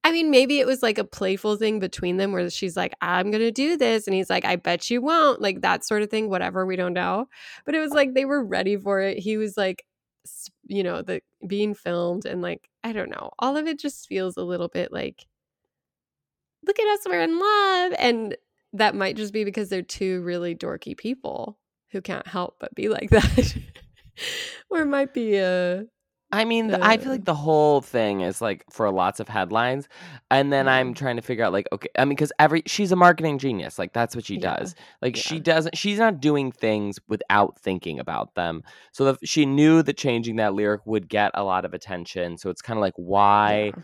I 0.04 0.12
mean, 0.12 0.30
maybe 0.30 0.58
it 0.60 0.66
was 0.66 0.82
like 0.82 0.98
a 0.98 1.04
playful 1.04 1.56
thing 1.56 1.78
between 1.80 2.16
them 2.16 2.32
where 2.32 2.50
she's 2.50 2.76
like, 2.76 2.94
I'm 3.00 3.30
going 3.30 3.42
to 3.42 3.52
do 3.52 3.76
this. 3.76 4.06
And 4.08 4.14
he's 4.14 4.30
like, 4.30 4.44
I 4.44 4.56
bet 4.56 4.90
you 4.90 5.00
won't. 5.02 5.40
Like 5.40 5.62
that 5.62 5.84
sort 5.84 6.02
of 6.02 6.10
thing, 6.10 6.28
whatever. 6.30 6.66
We 6.66 6.76
don't 6.76 6.94
know. 6.94 7.28
But 7.64 7.74
it 7.76 7.80
was 7.80 7.92
like 7.92 8.14
they 8.14 8.24
were 8.24 8.44
ready 8.44 8.76
for 8.76 9.00
it. 9.00 9.18
He 9.18 9.36
was 9.36 9.56
like, 9.56 9.84
you 10.68 10.82
know, 10.82 11.02
the 11.02 11.20
being 11.46 11.74
filmed 11.74 12.26
and 12.26 12.42
like, 12.42 12.68
I 12.84 12.92
don't 12.92 13.10
know. 13.10 13.30
All 13.38 13.56
of 13.56 13.66
it 13.66 13.78
just 13.78 14.06
feels 14.06 14.36
a 14.36 14.42
little 14.44 14.68
bit 14.68 14.92
like, 14.92 15.26
look 16.66 16.78
at 16.78 16.88
us, 16.88 17.06
we're 17.06 17.22
in 17.22 17.38
love. 17.38 17.92
And 17.98 18.36
that 18.72 18.94
might 18.94 19.16
just 19.16 19.32
be 19.32 19.44
because 19.44 19.68
they're 19.68 19.82
two 19.82 20.22
really 20.22 20.54
dorky 20.54 20.96
people 20.96 21.58
who 21.90 22.00
can't 22.00 22.26
help 22.26 22.56
but 22.60 22.74
be 22.74 22.88
like 22.88 23.10
that. 23.10 23.56
or 24.70 24.80
it 24.80 24.86
might 24.86 25.14
be 25.14 25.36
a 25.36 25.84
I 26.36 26.44
mean, 26.44 26.74
I 26.74 26.98
feel 26.98 27.10
like 27.10 27.24
the 27.24 27.34
whole 27.34 27.80
thing 27.80 28.20
is 28.20 28.42
like 28.42 28.64
for 28.70 28.90
lots 28.90 29.20
of 29.20 29.28
headlines, 29.28 29.88
and 30.30 30.52
then 30.52 30.68
I'm 30.68 30.88
mm-hmm. 30.88 30.92
trying 30.92 31.16
to 31.16 31.22
figure 31.22 31.44
out 31.44 31.52
like, 31.52 31.66
okay, 31.72 31.88
I 31.98 32.04
mean, 32.04 32.10
because 32.10 32.32
every 32.38 32.62
she's 32.66 32.92
a 32.92 32.96
marketing 32.96 33.38
genius, 33.38 33.78
like 33.78 33.94
that's 33.94 34.14
what 34.14 34.26
she 34.26 34.34
Yeah. 34.34 34.56
does. 34.56 34.74
Like 35.00 35.16
she 35.16 35.40
doesn't, 35.40 35.78
she's 35.78 35.98
not 35.98 36.20
doing 36.20 36.52
things 36.52 36.98
without 37.08 37.58
thinking 37.58 37.98
about 37.98 38.34
them. 38.34 38.62
So 38.92 39.12
the, 39.12 39.26
she 39.26 39.46
knew 39.46 39.82
that 39.82 39.96
changing 39.96 40.36
that 40.36 40.52
lyric 40.52 40.84
would 40.84 41.08
get 41.08 41.30
a 41.34 41.42
lot 41.42 41.64
of 41.64 41.72
attention. 41.72 42.36
So 42.36 42.50
it's 42.50 42.60
kind 42.60 42.76
of 42.76 42.82
like, 42.82 42.94
why 42.96 43.72
Yeah. 43.74 43.82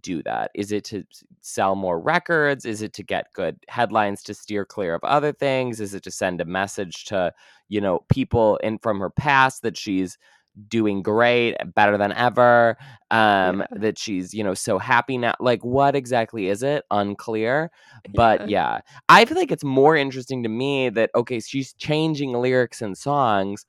do 0.00 0.22
that? 0.22 0.52
Is 0.54 0.72
it 0.72 0.84
to 0.86 1.04
sell 1.42 1.74
more 1.74 2.00
records? 2.00 2.64
Is 2.64 2.80
it 2.80 2.94
to 2.94 3.02
get 3.02 3.32
good 3.34 3.58
headlines 3.68 4.22
to 4.24 4.32
steer 4.34 4.64
clear 4.64 4.94
of 4.94 5.04
other 5.04 5.32
things? 5.32 5.80
Is 5.80 5.92
it 5.92 6.02
to 6.04 6.10
send 6.10 6.40
a 6.40 6.44
message 6.46 7.04
to, 7.06 7.32
you 7.68 7.80
know, 7.80 8.04
people 8.08 8.56
in 8.56 8.78
from 8.78 9.00
her 9.00 9.10
past 9.10 9.62
that 9.62 9.76
she's 9.76 10.16
doing 10.68 11.02
great, 11.02 11.56
better 11.74 11.98
than 11.98 12.12
ever, 12.12 12.76
um 13.10 13.60
Yeah. 13.60 13.66
that 13.72 13.98
she's, 13.98 14.32
you 14.34 14.44
know, 14.44 14.54
so 14.54 14.78
happy 14.78 15.18
now. 15.18 15.34
Like 15.40 15.64
what 15.64 15.94
exactly 15.96 16.48
is 16.48 16.62
it? 16.62 16.84
Unclear. 16.90 17.70
But 18.14 18.40
Yeah. 18.42 18.46
yeah, 18.76 18.80
I 19.08 19.24
feel 19.24 19.36
like 19.36 19.52
it's 19.52 19.64
more 19.64 19.96
interesting 19.96 20.42
to 20.44 20.48
me 20.48 20.88
that 20.90 21.10
okay, 21.14 21.40
she's 21.40 21.72
changing 21.74 22.32
lyrics 22.32 22.82
and 22.82 22.96
songs 22.96 23.66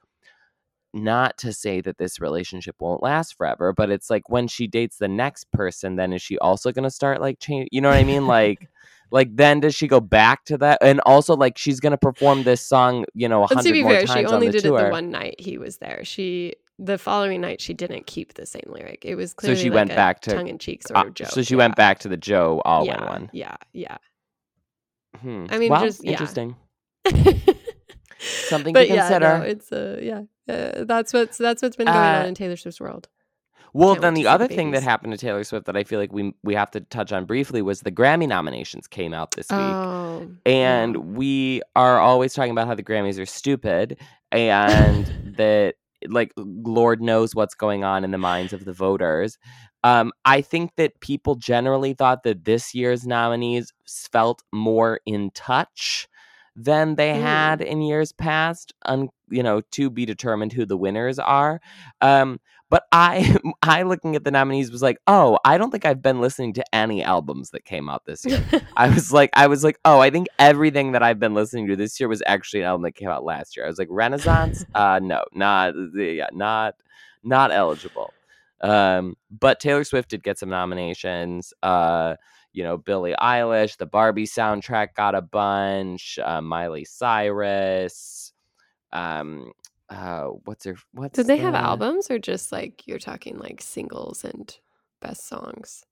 not 0.93 1.37
to 1.37 1.51
say 1.51 1.81
that 1.81 1.97
this 1.97 2.21
relationship 2.21 2.75
won't 2.79 3.03
last 3.03 3.35
forever, 3.37 3.73
but 3.73 3.89
it's 3.89 4.09
like 4.09 4.29
when 4.29 4.47
she 4.47 4.65
dates 4.65 4.97
the 4.97 5.09
next 5.09 5.51
person, 5.51 5.97
then 5.97 6.13
is 6.13 6.21
she 6.21 6.37
also 6.39 6.71
going 6.71 6.83
to 6.83 6.89
start 6.89 7.19
like 7.19 7.39
change? 7.39 7.67
You 7.71 7.81
know 7.81 7.89
what 7.89 7.97
I 7.97 8.05
mean? 8.05 8.27
Like, 8.27 8.69
like 9.11 9.35
then 9.35 9.59
does 9.59 9.75
she 9.75 9.87
go 9.87 9.99
back 9.99 10.45
to 10.45 10.57
that? 10.59 10.77
And 10.81 11.01
also, 11.05 11.35
like 11.35 11.57
she's 11.57 11.81
going 11.81 11.91
to 11.91 11.97
perform 11.97 12.43
this 12.43 12.61
song, 12.65 13.03
you 13.13 13.27
know, 13.27 13.43
a 13.43 13.47
hundred 13.47 13.73
be 13.73 13.81
more 13.83 13.91
fair, 13.91 14.05
times 14.05 14.21
she 14.21 14.25
on 14.25 14.33
only 14.35 14.47
the 14.47 14.53
did 14.53 14.63
tour. 14.63 14.79
it 14.79 14.83
the 14.85 14.91
one 14.91 15.11
night 15.11 15.35
he 15.39 15.57
was 15.57 15.77
there. 15.77 16.01
She 16.05 16.53
the 16.77 16.97
following 16.97 17.41
night 17.41 17.61
she 17.61 17.73
didn't 17.73 18.05
keep 18.05 18.33
the 18.33 18.45
same 18.45 18.63
lyric. 18.67 19.05
It 19.05 19.15
was 19.15 19.33
clearly 19.33 19.55
So 19.55 19.61
clearly 19.61 19.63
she 19.63 19.69
like 19.69 19.75
went 19.75 19.91
a 19.91 19.95
back 19.95 20.21
to- 20.21 20.33
tongue 20.35 20.47
in 20.47 20.57
cheek 20.57 20.85
sort 20.87 20.97
Uh, 20.97 21.07
of 21.07 21.13
joke. 21.13 21.27
so 21.29 21.41
she 21.41 21.55
went 21.55 21.75
back 21.75 21.99
to 21.99 22.09
the 22.09 22.17
Joe 22.17 22.61
Alwyn 22.65 22.87
yeah, 22.99 23.05
one. 23.09 23.29
Yeah, 23.33 23.55
yeah. 23.73 23.97
Hmm. 25.21 25.45
I 25.49 25.57
mean, 25.57 25.69
well, 25.71 25.81
just- 25.85 26.03
yeah. 26.03 26.11
interesting. 26.11 26.55
Something 28.19 28.73
but 28.73 28.83
to 28.87 28.93
yeah, 28.93 29.07
consider. 29.07 29.37
no, 29.39 29.43
it's 29.43 29.71
uh, 29.71 29.99
yeah. 30.01 30.21
Uh, 30.47 30.83
that's 30.85 31.13
what's 31.13 31.37
that's 31.37 31.61
what's 31.61 31.75
been 31.75 31.85
going 31.87 31.97
on 31.97 32.23
Uh, 32.23 32.27
in 32.27 32.35
Taylor 32.35 32.55
Swift's 32.55 32.79
world. 32.81 33.07
Well, 33.73 33.89
Can't 33.95 34.01
then 34.03 34.13
the 34.13 34.19
see 34.19 34.23
the 34.23 34.29
other 34.31 34.47
thing 34.47 34.71
that 34.71 34.83
happened 34.83 35.11
to 35.11 35.17
Taylor 35.17 35.43
Swift 35.43 35.65
that 35.65 35.75
I 35.75 35.83
feel 35.83 35.99
like 35.99 36.13
we 36.13 36.33
we 36.43 36.55
have 36.55 36.71
to 36.71 36.79
touch 36.81 37.11
on 37.11 37.25
briefly 37.25 37.61
was 37.61 37.81
the 37.81 37.91
Grammy 37.91 38.27
nominations 38.27 38.87
came 38.87 39.13
out 39.13 39.31
this 39.31 39.49
week. 39.49 39.59
Oh, 39.59 40.27
and 40.45 40.95
yeah. 40.95 41.01
we 41.01 41.61
are 41.75 41.99
always 41.99 42.33
talking 42.33 42.51
about 42.51 42.67
how 42.67 42.75
the 42.75 42.83
Grammys 42.83 43.19
are 43.21 43.25
stupid 43.25 43.97
and 44.31 45.05
that 45.37 45.75
like 46.09 46.31
Lord 46.37 47.01
knows 47.01 47.35
what's 47.35 47.55
going 47.55 47.83
on 47.83 48.03
in 48.03 48.11
the 48.11 48.17
minds 48.17 48.53
of 48.53 48.65
the 48.65 48.73
voters. 48.73 49.37
Um, 49.83 50.11
I 50.25 50.41
think 50.41 50.71
that 50.77 50.99
people 50.99 51.35
generally 51.35 51.93
thought 51.93 52.23
that 52.23 52.45
this 52.45 52.73
year's 52.73 53.05
nominees 53.05 53.71
felt 53.87 54.43
more 54.51 54.99
in 55.05 55.31
touch 55.31 56.07
than 56.55 56.95
they 56.95 57.09
Mm. 57.09 57.21
had 57.21 57.61
in 57.61 57.81
years 57.81 58.11
past. 58.13 58.73
Un, 58.85 59.09
you 59.29 59.43
know, 59.43 59.61
to 59.71 59.89
be 59.89 60.05
determined 60.05 60.53
who 60.53 60.65
the 60.65 60.77
winners 60.77 61.19
are. 61.19 61.59
Um, 62.01 62.39
but 62.75 62.87
I, 62.91 63.37
I 63.63 63.83
looking 63.83 64.17
at 64.17 64.25
the 64.25 64.31
nominees 64.31 64.69
was 64.69 64.81
like, 64.81 64.97
oh, 65.07 65.39
I 65.45 65.57
don't 65.57 65.71
think 65.71 65.85
I've 65.85 66.01
been 66.01 66.19
listening 66.19 66.51
to 66.55 66.75
any 66.75 67.01
albums 67.01 67.51
that 67.51 67.63
came 67.63 67.87
out 67.87 68.03
this 68.03 68.25
year. 68.25 68.43
I 68.75 68.89
was 68.89 69.13
like, 69.13 69.29
I 69.33 69.47
was 69.47 69.63
like, 69.63 69.79
oh, 69.85 70.01
I 70.01 70.09
think 70.09 70.27
everything 70.39 70.91
that 70.91 71.01
I've 71.01 71.17
been 71.17 71.33
listening 71.33 71.67
to 71.67 71.77
this 71.77 71.97
year 72.01 72.09
was 72.09 72.21
actually 72.25 72.63
an 72.63 72.65
album 72.65 72.81
that 72.81 72.91
came 72.91 73.07
out 73.07 73.23
last 73.23 73.55
year. 73.55 73.65
I 73.65 73.69
was 73.69 73.79
like, 73.79 73.87
Renaissance, 73.89 74.65
uh, 74.75 74.99
no, 75.01 75.23
not, 75.33 75.73
yeah, 75.95 76.27
not, 76.33 76.75
not 77.23 77.53
eligible. 77.53 78.13
Um, 78.59 79.15
but 79.31 79.61
Taylor 79.61 79.85
Swift 79.85 80.09
did 80.09 80.21
get 80.21 80.37
some 80.37 80.49
nominations. 80.49 81.53
Uh, 81.63 82.15
you 82.51 82.63
know, 82.63 82.77
Billie 82.77 83.15
Eilish, 83.17 83.77
the 83.77 83.85
Barbie 83.85 84.27
soundtrack 84.27 84.95
got 84.95 85.15
a 85.15 85.21
bunch. 85.21 86.19
Uh, 86.21 86.41
Miley 86.41 86.83
Cyrus. 86.83 88.33
Um, 88.91 89.53
uh, 89.89 90.25
what's 90.45 90.65
her? 90.65 90.75
What's 90.93 91.15
Did 91.15 91.27
they 91.27 91.37
have 91.37 91.55
albums 91.55 92.09
or 92.09 92.19
just 92.19 92.51
like 92.51 92.87
you're 92.87 92.99
talking 92.99 93.37
like 93.37 93.61
singles 93.61 94.23
and 94.23 94.55
best 95.01 95.27
songs? 95.27 95.83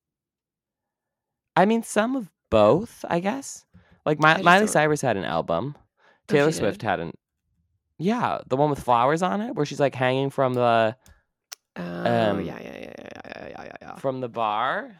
I 1.55 1.65
mean, 1.65 1.83
some 1.83 2.15
of 2.15 2.29
both, 2.49 3.05
I 3.07 3.19
guess. 3.19 3.65
Like 4.05 4.17
I 4.23 4.41
Miley 4.41 4.61
don't- 4.65 4.67
Cyrus 4.67 5.01
had 5.01 5.17
an 5.17 5.25
album. 5.25 5.75
Oh, 5.77 5.81
Taylor 6.27 6.51
she 6.51 6.59
Swift 6.59 6.79
did? 6.79 6.87
had 6.87 6.99
an. 6.99 7.11
Yeah, 7.99 8.39
the 8.47 8.57
one 8.57 8.69
with 8.69 8.79
flowers 8.83 9.21
on 9.21 9.41
it, 9.41 9.55
where 9.55 9.65
she's 9.65 9.79
like 9.79 9.95
hanging 9.95 10.29
from 10.29 10.53
the 10.55 10.95
Oh 11.75 11.81
Um, 11.83 12.41
yeah, 12.41 12.59
yeah, 12.61 12.61
yeah, 12.61 12.73
yeah, 12.79 12.91
yeah, 12.97 13.47
yeah, 13.49 13.63
yeah, 13.65 13.75
yeah. 13.81 13.95
from 13.95 14.21
the 14.21 14.29
bar. 14.29 14.95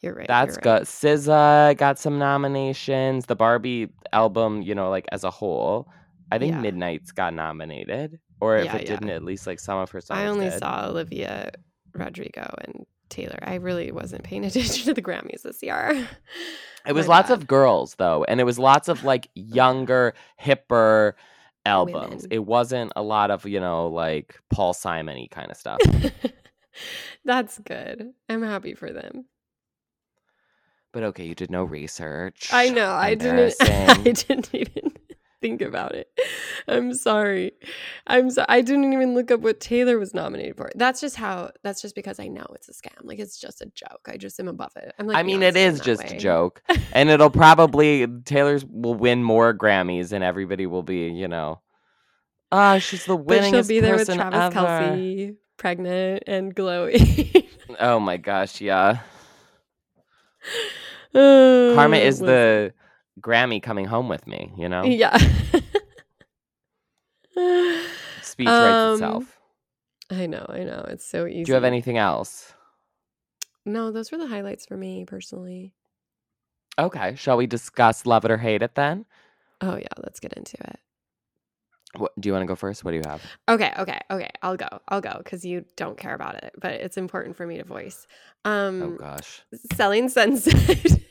You're 0.00 0.14
right. 0.14 0.26
That's 0.26 0.56
you're 0.62 0.72
right. 0.72 0.80
good. 0.80 0.82
SZA 0.86 1.76
got 1.76 1.98
some 1.98 2.18
nominations. 2.18 3.26
The 3.26 3.36
Barbie 3.36 3.88
album, 4.12 4.62
you 4.62 4.74
know, 4.74 4.90
like 4.90 5.06
as 5.12 5.22
a 5.24 5.30
whole, 5.30 5.88
I 6.32 6.38
think 6.38 6.52
Yeah. 6.52 6.60
Midnight's 6.60 7.12
got 7.12 7.34
nominated, 7.34 8.18
or 8.40 8.56
if 8.58 8.66
Yeah, 8.66 8.76
it 8.76 8.82
yeah. 8.82 8.88
didn't, 8.88 9.10
at 9.10 9.24
least 9.24 9.46
like 9.46 9.60
some 9.60 9.78
of 9.78 9.90
her 9.90 10.00
songs. 10.00 10.18
I 10.18 10.26
only 10.26 10.48
did. 10.50 10.58
saw 10.58 10.86
Olivia 10.88 11.50
Rodrigo 11.94 12.54
and 12.64 12.86
Taylor. 13.08 13.38
I 13.42 13.56
really 13.56 13.92
wasn't 13.92 14.24
paying 14.24 14.44
attention 14.46 14.84
to 14.86 14.94
the 14.94 15.02
Grammys 15.02 15.42
this 15.42 15.62
year. 15.62 16.08
It 16.86 16.94
was 16.94 17.06
My 17.06 17.16
lots 17.16 17.28
bad. 17.28 17.38
of 17.38 17.46
girls 17.46 17.94
though, 17.96 18.24
and 18.24 18.40
it 18.40 18.44
was 18.44 18.58
lots 18.58 18.88
of 18.88 19.04
like 19.04 19.28
younger, 19.34 20.14
hipper 20.40 21.12
albums. 21.64 22.22
Women. 22.24 22.26
It 22.32 22.44
wasn't 22.44 22.92
a 22.96 23.02
lot 23.02 23.30
of 23.30 23.46
you 23.46 23.60
know 23.60 23.86
like 23.88 24.40
Paul 24.50 24.72
Simon-y 24.74 25.28
kind 25.30 25.50
of 25.50 25.56
stuff. 25.56 25.78
That's 27.24 27.58
good. 27.60 28.12
I'm 28.28 28.42
happy 28.42 28.74
for 28.74 28.90
them. 28.92 29.26
but 30.92 31.02
okay, 31.04 31.24
you 31.24 31.34
did 31.34 31.50
no 31.50 31.62
research. 31.64 32.48
I 32.52 32.68
know. 32.70 32.90
I 32.92 33.14
didn't. 33.14 33.54
I 33.60 33.94
didn't 34.02 34.50
even 34.54 34.92
think 35.42 35.60
about 35.60 35.94
it. 35.94 36.08
I'm 36.66 36.94
sorry. 36.94 37.52
I'm 38.06 38.30
so. 38.30 38.46
I 38.48 38.62
didn't 38.62 38.90
even 38.92 39.12
look 39.14 39.30
up 39.30 39.40
what 39.40 39.60
Taylor 39.60 39.98
was 39.98 40.14
nominated 40.14 40.56
for. 40.56 40.70
That's 40.74 41.00
just 41.00 41.16
how. 41.16 41.50
That's 41.62 41.82
just 41.82 41.94
because 41.94 42.18
I 42.18 42.28
know 42.28 42.46
it's 42.54 42.68
a 42.68 42.72
scam. 42.72 42.96
Like 43.02 43.18
it's 43.18 43.38
just 43.38 43.60
a 43.60 43.66
joke. 43.66 44.08
I 44.08 44.16
just 44.16 44.40
am 44.40 44.48
above 44.48 44.72
it. 44.76 44.94
I'm 44.98 45.06
like. 45.06 45.16
I 45.16 45.22
mean, 45.22 45.42
it 45.42 45.54
Beyonce 45.54 45.66
is 45.66 45.80
just 45.80 46.04
a 46.04 46.16
joke, 46.16 46.62
and 46.92 47.10
it'll 47.10 47.28
probably 47.28 48.06
Taylor's 48.24 48.64
will 48.64 48.94
win 48.94 49.22
more 49.22 49.52
Grammys, 49.52 50.12
and 50.12 50.24
everybody 50.24 50.66
will 50.66 50.84
be, 50.84 51.08
you 51.08 51.28
know, 51.28 51.60
ah, 52.50 52.78
she's 52.78 53.04
the 53.04 53.16
But 53.16 53.50
she'll 53.50 53.66
be 53.66 53.80
there 53.80 53.96
with 53.96 54.08
Travis 54.08 54.38
ever. 54.38 54.54
Kelce, 54.54 55.36
pregnant 55.58 56.22
and 56.26 56.54
glowy. 56.54 57.46
Oh 57.80 57.98
my 57.98 58.16
gosh, 58.16 58.60
yeah. 58.60 59.00
Oh, 61.14 61.72
Karma 61.74 61.98
is 61.98 62.20
the 62.20 62.72
Grammy 63.22 63.62
coming 63.62 63.86
home 63.86 64.08
with 64.08 64.26
me. 64.26 64.52
You 64.56 64.68
know, 64.68 64.84
Yeah. 64.84 65.16
speech 68.20 68.48
writes 68.48 68.84
Um, 68.84 68.92
itself. 68.94 69.38
I 70.10 70.26
know, 70.26 70.44
I 70.48 70.64
know. 70.64 70.84
It's 70.88 71.06
so 71.06 71.26
easy. 71.26 71.44
Do 71.44 71.50
you 71.52 71.54
have 71.54 71.64
anything 71.64 71.96
else? 71.98 72.52
No, 73.64 73.90
those 73.92 74.10
were 74.10 74.18
the 74.18 74.26
highlights 74.26 74.66
for 74.66 74.76
me 74.76 75.04
personally. 75.04 75.72
Okay, 76.78 77.14
shall 77.16 77.36
we 77.36 77.46
discuss 77.46 78.06
love 78.06 78.24
it 78.24 78.30
or 78.30 78.38
hate 78.38 78.62
it 78.62 78.74
then? 78.74 79.04
Oh 79.60 79.76
yeah, 79.76 79.86
let's 80.02 80.20
get 80.20 80.32
into 80.34 80.56
it. 80.64 80.78
What, 81.96 82.12
do 82.18 82.26
you 82.28 82.32
want 82.32 82.42
to 82.42 82.46
go 82.46 82.54
first? 82.56 82.84
What 82.84 82.92
do 82.92 82.96
you 82.96 83.02
have? 83.06 83.22
Okay, 83.48 83.70
okay, 83.78 84.00
okay. 84.10 84.30
I'll 84.42 84.56
go. 84.56 84.66
I'll 84.88 85.02
go 85.02 85.12
because 85.18 85.44
you 85.44 85.64
don't 85.76 85.98
care 85.98 86.14
about 86.14 86.42
it, 86.42 86.54
but 86.58 86.72
it's 86.72 86.96
important 86.96 87.36
for 87.36 87.46
me 87.46 87.58
to 87.58 87.64
voice. 87.64 88.06
Um, 88.46 88.82
Oh 88.82 88.90
gosh. 88.98 89.42
Selling 89.74 90.08
Sunset. 90.08 90.98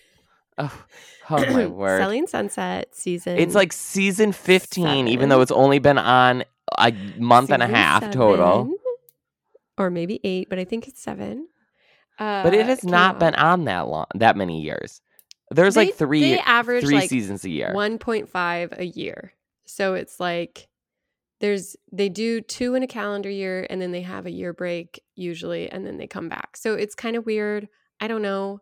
Oh, 0.62 0.86
oh 1.30 1.54
my 1.54 1.66
word. 1.68 2.00
Selling 2.02 2.28
Sunset 2.28 2.96
season. 2.96 3.38
It's 3.38 3.56
like 3.56 3.74
season 3.74 4.32
15, 4.32 5.08
even 5.08 5.30
though 5.30 5.42
it's 5.42 5.52
only 5.52 5.80
been 5.80 5.98
on 5.98 6.44
a 6.78 6.92
month 7.18 7.52
and 7.52 7.62
a 7.64 7.66
season 7.66 7.76
half 7.76 8.12
total. 8.12 8.72
or 9.78 9.90
maybe 9.90 10.20
eight, 10.24 10.50
but 10.50 10.60
I 10.60 10.64
think 10.66 10.88
it's 10.88 11.02
seven. 11.02 11.48
Uh, 12.20 12.44
But 12.44 12.54
it 12.54 12.66
has 12.66 12.82
came 12.82 12.92
not 12.92 13.20
been 13.20 13.36
on 13.36 13.66
that 13.66 13.88
long, 13.88 14.06
that 14.16 14.36
many 14.38 14.62
years. 14.62 15.02
There's 15.50 15.76
They- 15.76 15.88
like 15.88 15.96
three, 15.96 16.22
They 16.22 16.40
average 16.40 16.84
three 16.84 16.96
like 16.96 17.10
seasons 17.10 17.44
a 17.44 17.50
year. 17.50 17.72
1.5 17.74 18.78
a 18.80 18.86
year. 18.86 19.34
So 19.66 19.96
it's 19.96 20.20
like 20.20 20.68
there's 21.40 21.76
they 21.92 22.08
do 22.10 22.40
two 22.42 22.76
in 22.76 22.84
a 22.84 22.88
calendar 22.88 23.30
year 23.30 23.66
and 23.70 23.82
then 23.82 23.92
they 23.92 24.02
have 24.02 24.26
a 24.28 24.32
year 24.32 24.54
break 24.54 25.02
usually 25.16 25.70
and 25.72 25.86
then 25.88 25.98
they 25.98 26.08
come 26.08 26.30
back. 26.30 26.56
So 26.56 26.76
it's 26.76 26.94
kind 26.94 27.16
of 27.16 27.26
weird. 27.26 27.68
I 28.00 28.08
don't 28.08 28.22
know. 28.22 28.60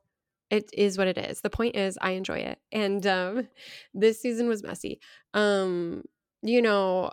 It 0.49 0.69
is 0.73 0.97
what 0.97 1.07
it 1.07 1.17
is. 1.17 1.41
The 1.41 1.49
point 1.49 1.75
is 1.75 1.97
I 2.01 2.11
enjoy 2.11 2.39
it. 2.39 2.59
And 2.71 3.05
um 3.05 3.47
this 3.93 4.21
season 4.21 4.47
was 4.47 4.63
messy. 4.63 4.99
Um 5.33 6.03
you 6.41 6.61
know, 6.61 7.11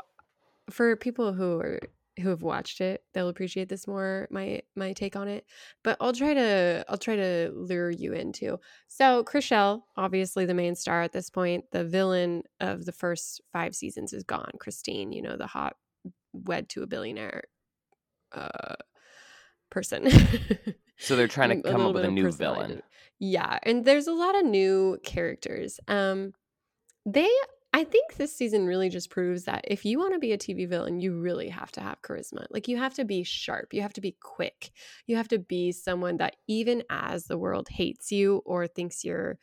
for 0.71 0.97
people 0.97 1.33
who 1.33 1.59
are 1.61 1.81
who 2.23 2.31
have 2.31 2.41
watched 2.41 2.81
it, 2.81 3.03
they'll 3.13 3.29
appreciate 3.29 3.69
this 3.69 3.87
more 3.87 4.27
my 4.31 4.63
my 4.75 4.93
take 4.93 5.17
on 5.17 5.29
it. 5.29 5.45
But 5.85 5.99
I'll 6.01 6.13
try 6.13 6.33
to 6.35 6.85
I'll 6.89 6.97
try 6.97 7.17
to 7.17 7.53
lure 7.55 7.91
you 7.91 8.15
into. 8.15 8.59
So 8.89 9.23
Chrishell, 9.25 9.83
obviously 9.97 10.47
the 10.47 10.55
main 10.55 10.75
star 10.75 11.03
at 11.03 11.13
this 11.13 11.29
point, 11.29 11.65
the 11.73 11.85
villain 11.85 12.45
of 12.61 12.87
the 12.87 12.93
first 12.93 13.43
5 13.53 13.75
seasons 13.75 14.13
is 14.13 14.25
gone. 14.25 14.53
Christine, 14.59 15.13
you 15.13 15.23
know, 15.23 15.37
the 15.37 15.47
hot 15.47 15.77
wed 16.33 16.69
to 16.71 16.83
a 16.83 16.87
billionaire 16.87 17.45
uh 18.33 18.77
person. 19.71 20.09
So 20.99 21.17
they're 21.17 21.29
trying 21.29 21.63
to 21.63 21.69
come 21.71 21.83
up 21.83 21.95
with 21.95 22.05
a 22.05 22.11
new 22.11 22.33
villain. 22.33 22.83
Yeah, 23.19 23.59
and 23.63 23.85
there's 23.85 24.07
a 24.07 24.13
lot 24.13 24.39
of 24.39 24.45
new 24.45 24.99
characters. 25.03 25.81
Um 25.89 26.33
they 27.07 27.31
I 27.75 27.85
think 27.85 28.17
this 28.17 28.35
season 28.35 28.67
really 28.67 28.89
just 28.89 29.11
proves 29.11 29.45
that 29.45 29.65
if 29.69 29.85
you 29.85 29.99
want 29.99 30.15
to 30.15 30.19
be 30.19 30.33
a 30.33 30.39
TV 30.39 30.67
villain, 30.69 31.01
you 31.01 31.21
really 31.21 31.51
have 31.51 31.71
to 31.73 31.81
have 31.83 32.01
charisma. 32.03 32.47
Like 32.51 32.69
you 32.69 32.79
have 32.79 32.95
to 32.95 33.05
be 33.05 33.23
sharp, 33.23 33.75
you 33.75 33.83
have 33.83 33.93
to 33.95 34.01
be 34.01 34.17
quick. 34.21 34.73
You 35.07 35.17
have 35.17 35.29
to 35.29 35.39
be 35.39 35.73
someone 35.73 36.17
that 36.19 36.37
even 36.49 36.83
as 36.91 37.27
the 37.27 37.39
world 37.39 37.69
hates 37.69 38.11
you 38.11 38.43
or 38.47 38.67
thinks 38.67 39.05
you're 39.05 39.39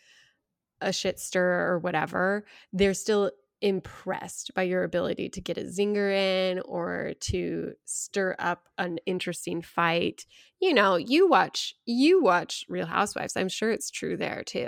a 0.82 0.94
shit 0.94 1.20
stirrer 1.20 1.72
or 1.74 1.80
whatever, 1.80 2.46
they're 2.74 2.94
still 2.96 3.32
impressed 3.64 4.54
by 4.54 4.62
your 4.64 4.84
ability 4.84 5.30
to 5.30 5.42
get 5.42 5.58
a 5.58 5.62
zinger 5.62 6.14
in 6.14 6.60
or 6.66 7.14
to 7.22 7.74
stir 7.86 8.36
up 8.38 8.68
an 8.78 9.00
interesting 9.06 9.62
fight. 9.62 10.26
You 10.60 10.74
know, 10.74 10.98
you 10.98 11.28
watch 11.30 11.74
you 11.86 12.22
watch 12.22 12.66
Real 12.68 12.86
Housewives. 12.86 13.38
I'm 13.38 13.50
sure 13.50 13.72
it's 13.72 13.90
true 13.90 14.18
there 14.18 14.44
too. 14.46 14.68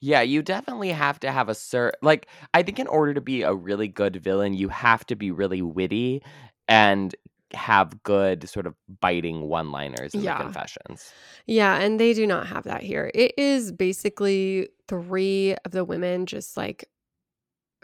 Yeah, 0.00 0.22
you 0.22 0.42
definitely 0.42 0.90
have 0.90 1.20
to 1.20 1.30
have 1.30 1.48
a 1.48 1.54
cer 1.54 1.92
like 2.02 2.26
I 2.54 2.62
think 2.62 2.78
in 2.78 2.86
order 2.86 3.14
to 3.14 3.20
be 3.20 3.42
a 3.42 3.54
really 3.54 3.88
good 3.88 4.16
villain, 4.16 4.54
you 4.54 4.68
have 4.70 5.04
to 5.06 5.14
be 5.16 5.30
really 5.30 5.62
witty 5.62 6.22
and 6.68 7.14
have 7.52 8.02
good 8.02 8.48
sort 8.48 8.66
of 8.66 8.74
biting 9.00 9.42
one-liners 9.42 10.14
in 10.14 10.22
Yeah. 10.22 10.38
the 10.38 10.44
confessions. 10.44 11.12
Yeah, 11.46 11.76
and 11.78 12.00
they 12.00 12.12
do 12.12 12.26
not 12.26 12.46
have 12.48 12.64
that 12.64 12.82
here. 12.82 13.10
It 13.14 13.34
is 13.38 13.72
basically 13.72 14.68
three 14.88 15.54
of 15.64 15.70
the 15.70 15.84
women 15.84 16.26
just 16.26 16.56
like 16.56 16.88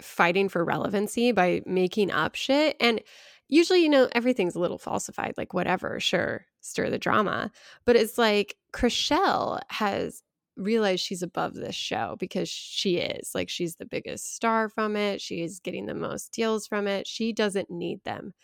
fighting 0.03 0.49
for 0.49 0.65
relevancy 0.65 1.33
by 1.33 1.63
making 1.67 2.11
up 2.11 2.35
shit. 2.35 2.77
And 2.81 3.01
usually, 3.49 3.83
you 3.83 3.89
know, 3.89 4.09
everything's 4.13 4.55
a 4.55 4.61
little 4.61 4.79
falsified, 4.79 5.35
like 5.37 5.55
whatever, 5.55 6.01
sure, 6.01 6.47
stir 6.61 6.91
the 6.91 6.99
drama. 6.99 7.51
But 7.85 7.97
it's 7.97 8.19
like 8.19 8.57
Chrishell 8.73 9.61
has 9.69 10.23
realized 10.57 11.05
she's 11.05 11.23
above 11.23 11.55
this 11.55 11.75
show 11.75 12.17
because 12.19 12.49
she 12.49 12.97
is. 12.97 13.35
Like 13.35 13.49
she's 13.49 13.77
the 13.77 13.87
biggest 13.87 14.35
star 14.35 14.69
from 14.69 14.97
it. 14.97 15.21
She 15.21 15.43
is 15.43 15.61
getting 15.61 15.87
the 15.87 15.95
most 15.95 16.33
deals 16.33 16.67
from 16.67 16.87
it. 16.87 17.07
She 17.07 17.33
doesn't 17.33 17.71
need 17.71 18.05
them. 18.05 18.35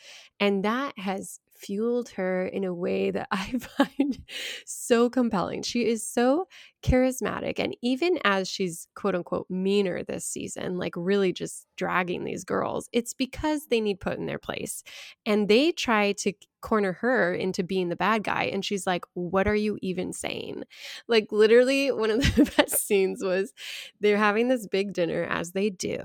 And 0.40 0.64
that 0.64 0.98
has 0.98 1.40
fueled 1.58 2.10
her 2.10 2.46
in 2.46 2.64
a 2.64 2.74
way 2.74 3.10
that 3.10 3.28
I 3.30 3.52
find 3.58 4.18
so 4.64 5.10
compelling. 5.10 5.62
She 5.62 5.86
is 5.86 6.06
so 6.06 6.46
charismatic. 6.82 7.58
And 7.58 7.76
even 7.82 8.18
as 8.24 8.48
she's 8.48 8.88
quote 8.94 9.14
unquote 9.14 9.46
meaner 9.50 10.02
this 10.04 10.26
season, 10.26 10.78
like 10.78 10.94
really 10.96 11.32
just 11.32 11.66
dragging 11.76 12.24
these 12.24 12.44
girls, 12.44 12.88
it's 12.92 13.14
because 13.14 13.66
they 13.66 13.80
need 13.80 14.00
put 14.00 14.18
in 14.18 14.26
their 14.26 14.38
place. 14.38 14.82
And 15.26 15.48
they 15.48 15.72
try 15.72 16.12
to 16.12 16.32
corner 16.60 16.92
her 16.92 17.32
into 17.32 17.62
being 17.62 17.88
the 17.88 17.96
bad 17.96 18.24
guy. 18.24 18.44
And 18.44 18.64
she's 18.64 18.86
like, 18.86 19.04
What 19.14 19.46
are 19.46 19.54
you 19.54 19.78
even 19.82 20.12
saying? 20.12 20.64
Like, 21.06 21.28
literally, 21.30 21.90
one 21.90 22.10
of 22.10 22.20
the 22.36 22.50
best 22.56 22.86
scenes 22.86 23.22
was 23.22 23.52
they're 24.00 24.16
having 24.16 24.48
this 24.48 24.66
big 24.66 24.92
dinner, 24.92 25.24
as 25.24 25.52
they 25.52 25.70
do, 25.70 26.00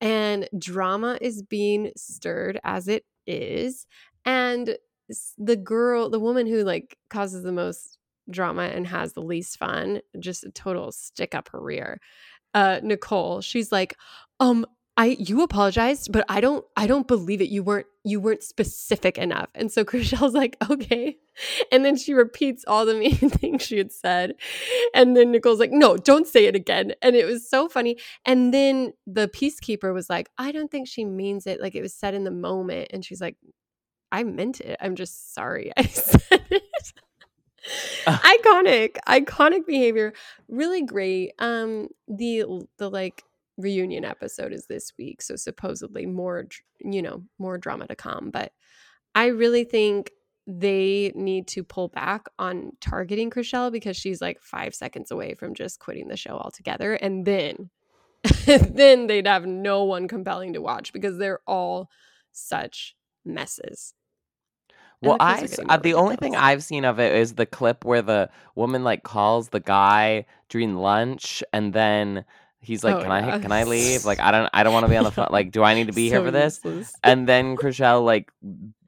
and 0.00 0.48
drama 0.58 1.18
is 1.20 1.42
being 1.42 1.92
stirred 1.96 2.60
as 2.64 2.88
it 2.88 3.04
is. 3.26 3.86
And 4.28 4.76
the 5.38 5.56
girl, 5.56 6.10
the 6.10 6.20
woman 6.20 6.46
who 6.46 6.62
like 6.62 6.98
causes 7.08 7.42
the 7.42 7.50
most 7.50 7.96
drama 8.30 8.64
and 8.64 8.86
has 8.86 9.14
the 9.14 9.22
least 9.22 9.58
fun, 9.58 10.02
just 10.18 10.44
a 10.44 10.50
total 10.50 10.92
stick 10.92 11.34
up 11.34 11.48
her 11.50 11.60
rear. 11.60 11.98
Uh, 12.52 12.80
Nicole, 12.82 13.40
she's 13.40 13.72
like, 13.72 13.96
um, 14.38 14.66
I 14.98 15.16
you 15.18 15.42
apologized, 15.42 16.12
but 16.12 16.26
I 16.28 16.42
don't 16.42 16.62
I 16.76 16.86
don't 16.86 17.08
believe 17.08 17.40
it. 17.40 17.48
You 17.48 17.62
weren't 17.62 17.86
you 18.04 18.20
weren't 18.20 18.42
specific 18.42 19.16
enough. 19.16 19.48
And 19.54 19.72
so 19.72 19.82
Chrishell's 19.86 20.34
like, 20.34 20.58
okay. 20.68 21.16
And 21.72 21.86
then 21.86 21.96
she 21.96 22.12
repeats 22.12 22.64
all 22.66 22.84
the 22.84 22.94
mean 22.94 23.14
things 23.30 23.62
she 23.62 23.78
had 23.78 23.92
said. 23.92 24.34
And 24.92 25.16
then 25.16 25.30
Nicole's 25.30 25.60
like, 25.60 25.72
no, 25.72 25.96
don't 25.96 26.26
say 26.26 26.44
it 26.44 26.54
again. 26.54 26.92
And 27.00 27.16
it 27.16 27.24
was 27.24 27.48
so 27.48 27.66
funny. 27.66 27.96
And 28.26 28.52
then 28.52 28.92
the 29.06 29.28
peacekeeper 29.28 29.94
was 29.94 30.10
like, 30.10 30.28
I 30.36 30.52
don't 30.52 30.70
think 30.70 30.86
she 30.86 31.06
means 31.06 31.46
it. 31.46 31.62
Like 31.62 31.74
it 31.74 31.82
was 31.82 31.94
said 31.94 32.12
in 32.12 32.24
the 32.24 32.30
moment. 32.30 32.88
And 32.92 33.02
she's 33.02 33.22
like, 33.22 33.36
I 34.10 34.24
meant 34.24 34.60
it. 34.60 34.76
I'm 34.80 34.96
just 34.96 35.34
sorry 35.34 35.72
I 35.76 35.82
said 35.84 36.44
it. 36.50 36.62
iconic, 38.06 38.96
iconic 39.06 39.66
behavior. 39.66 40.12
Really 40.48 40.82
great. 40.82 41.32
Um, 41.38 41.88
the 42.06 42.44
the 42.78 42.90
like 42.90 43.24
reunion 43.56 44.04
episode 44.04 44.52
is 44.52 44.66
this 44.66 44.92
week, 44.98 45.20
so 45.20 45.36
supposedly 45.36 46.06
more, 46.06 46.46
you 46.80 47.02
know, 47.02 47.24
more 47.38 47.58
drama 47.58 47.86
to 47.88 47.96
come. 47.96 48.30
But 48.30 48.52
I 49.14 49.26
really 49.26 49.64
think 49.64 50.12
they 50.46 51.12
need 51.14 51.46
to 51.48 51.62
pull 51.62 51.88
back 51.88 52.26
on 52.38 52.72
targeting 52.80 53.30
Chrishell 53.30 53.70
because 53.70 53.96
she's 53.96 54.22
like 54.22 54.40
five 54.40 54.74
seconds 54.74 55.10
away 55.10 55.34
from 55.34 55.54
just 55.54 55.78
quitting 55.78 56.08
the 56.08 56.16
show 56.16 56.38
altogether, 56.38 56.94
and 56.94 57.26
then 57.26 57.68
then 58.46 59.06
they'd 59.06 59.26
have 59.26 59.46
no 59.46 59.84
one 59.84 60.08
compelling 60.08 60.54
to 60.54 60.62
watch 60.62 60.92
because 60.92 61.18
they're 61.18 61.40
all 61.46 61.90
such 62.32 62.96
messes. 63.24 63.94
Well, 65.00 65.16
I 65.20 65.40
are 65.40 65.44
s- 65.44 65.50
getting 65.50 65.70
uh, 65.70 65.76
the 65.76 65.94
only 65.94 66.16
thing. 66.16 66.34
I've 66.36 66.62
seen 66.64 66.84
of 66.84 66.98
it 66.98 67.14
is 67.14 67.34
the 67.34 67.46
clip 67.46 67.84
where 67.84 68.02
the 68.02 68.30
woman 68.54 68.84
like 68.84 69.02
calls 69.02 69.50
the 69.50 69.60
guy 69.60 70.26
during 70.48 70.74
lunch 70.76 71.42
and 71.52 71.72
then 71.72 72.24
he's 72.60 72.82
like, 72.82 72.96
Oh, 72.96 73.02
"Can 73.02 73.12
I 73.12 73.38
can 73.38 73.52
I 73.52 73.62
leave? 73.64 74.04
Like 74.04 74.18
I 74.20 74.30
don't 74.32 74.50
I 74.52 74.62
don't 74.64 74.72
want 74.72 74.84
to 74.84 74.90
be 74.90 74.96
on 74.96 75.04
the 75.04 75.10
phone. 75.18 75.28
Like 75.30 75.52
do 75.52 75.62
I 75.62 75.74
need 75.74 75.86
to 75.86 75.92
be 75.92 76.08
here 76.08 76.22
for 76.22 76.30
this?" 76.30 76.60
useless. 76.64 76.92
And 77.04 77.28
then 77.28 77.56
Chrishell 77.56 78.04
like 78.04 78.32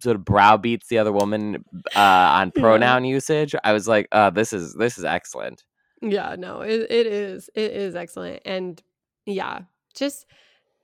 sort 0.02 0.16
of 0.16 0.24
browbeats 0.24 0.88
the 0.88 0.98
other 0.98 1.12
woman 1.12 1.64
uh, 1.94 1.98
on 1.98 2.52
Yeah. 2.56 2.60
pronoun 2.62 3.04
usage. 3.04 3.54
I 3.62 3.72
was 3.72 3.86
like, 3.86 4.08
uh, 4.12 4.30
"This 4.30 4.52
is 4.52 4.74
this 4.74 4.98
is 4.98 5.04
excellent." 5.04 5.64
Yeah, 6.02 6.34
no, 6.38 6.62
it, 6.62 6.86
it 6.90 7.06
is. 7.06 7.50
It 7.54 7.72
is 7.72 7.94
excellent. 7.94 8.40
And 8.46 8.82
yeah, 9.26 9.60
just 9.94 10.24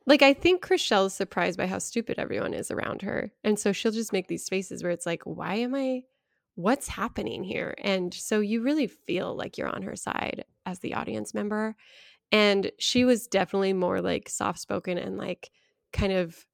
like 0.06 0.22
I 0.22 0.32
think 0.32 0.64
Chrishell's 0.64 1.14
surprised 1.14 1.58
by 1.58 1.66
how 1.66 1.78
stupid 1.78 2.18
everyone 2.18 2.54
is 2.54 2.70
around 2.70 3.02
her. 3.02 3.32
And 3.42 3.58
so 3.58 3.72
she'll 3.72 3.92
just 3.92 4.12
make 4.12 4.28
these 4.28 4.48
faces 4.48 4.82
where 4.82 4.92
it's 4.92 5.06
like, 5.06 5.22
why 5.24 5.56
am 5.56 5.74
I 5.74 6.02
what's 6.54 6.88
happening 6.88 7.42
here? 7.42 7.74
And 7.82 8.14
so 8.14 8.40
you 8.40 8.62
really 8.62 8.86
feel 8.86 9.36
like 9.36 9.58
you're 9.58 9.68
on 9.68 9.82
her 9.82 9.96
side 9.96 10.44
as 10.64 10.78
the 10.78 10.94
audience 10.94 11.34
member. 11.34 11.74
And 12.32 12.70
she 12.78 13.04
was 13.04 13.26
definitely 13.26 13.72
more 13.72 14.00
like 14.00 14.28
soft 14.28 14.60
spoken 14.60 14.96
and 14.96 15.18
like 15.18 15.50
kind 15.92 16.12
of, 16.12 16.46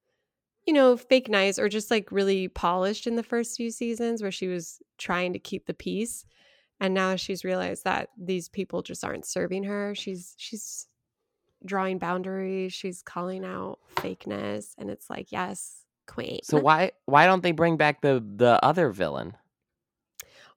you 0.67 0.73
know, 0.73 0.97
fake 0.97 1.29
nice 1.29 1.59
or 1.59 1.69
just 1.69 1.91
like 1.91 2.11
really 2.11 2.47
polished 2.47 3.07
in 3.07 3.15
the 3.15 3.23
first 3.23 3.55
few 3.55 3.69
seasons 3.69 4.21
where 4.21 4.31
she 4.31 4.47
was 4.47 4.79
trying 4.97 5.33
to 5.33 5.39
keep 5.39 5.67
the 5.67 5.73
peace 5.73 6.25
and 6.79 6.93
now 6.93 7.15
she's 7.15 7.45
realized 7.45 7.83
that 7.85 8.09
these 8.17 8.49
people 8.49 8.81
just 8.81 9.03
aren't 9.03 9.25
serving 9.25 9.63
her 9.63 9.93
she's 9.95 10.35
she's 10.37 10.87
drawing 11.65 11.97
boundaries 11.97 12.73
she's 12.73 13.01
calling 13.01 13.43
out 13.45 13.79
fakeness 13.95 14.73
and 14.77 14.89
it's 14.89 15.09
like 15.09 15.31
yes 15.31 15.83
queen 16.07 16.39
So 16.43 16.59
why 16.59 16.91
why 17.05 17.25
don't 17.25 17.43
they 17.43 17.51
bring 17.53 17.77
back 17.77 18.01
the 18.01 18.23
the 18.35 18.59
other 18.63 18.89
villain? 18.89 19.37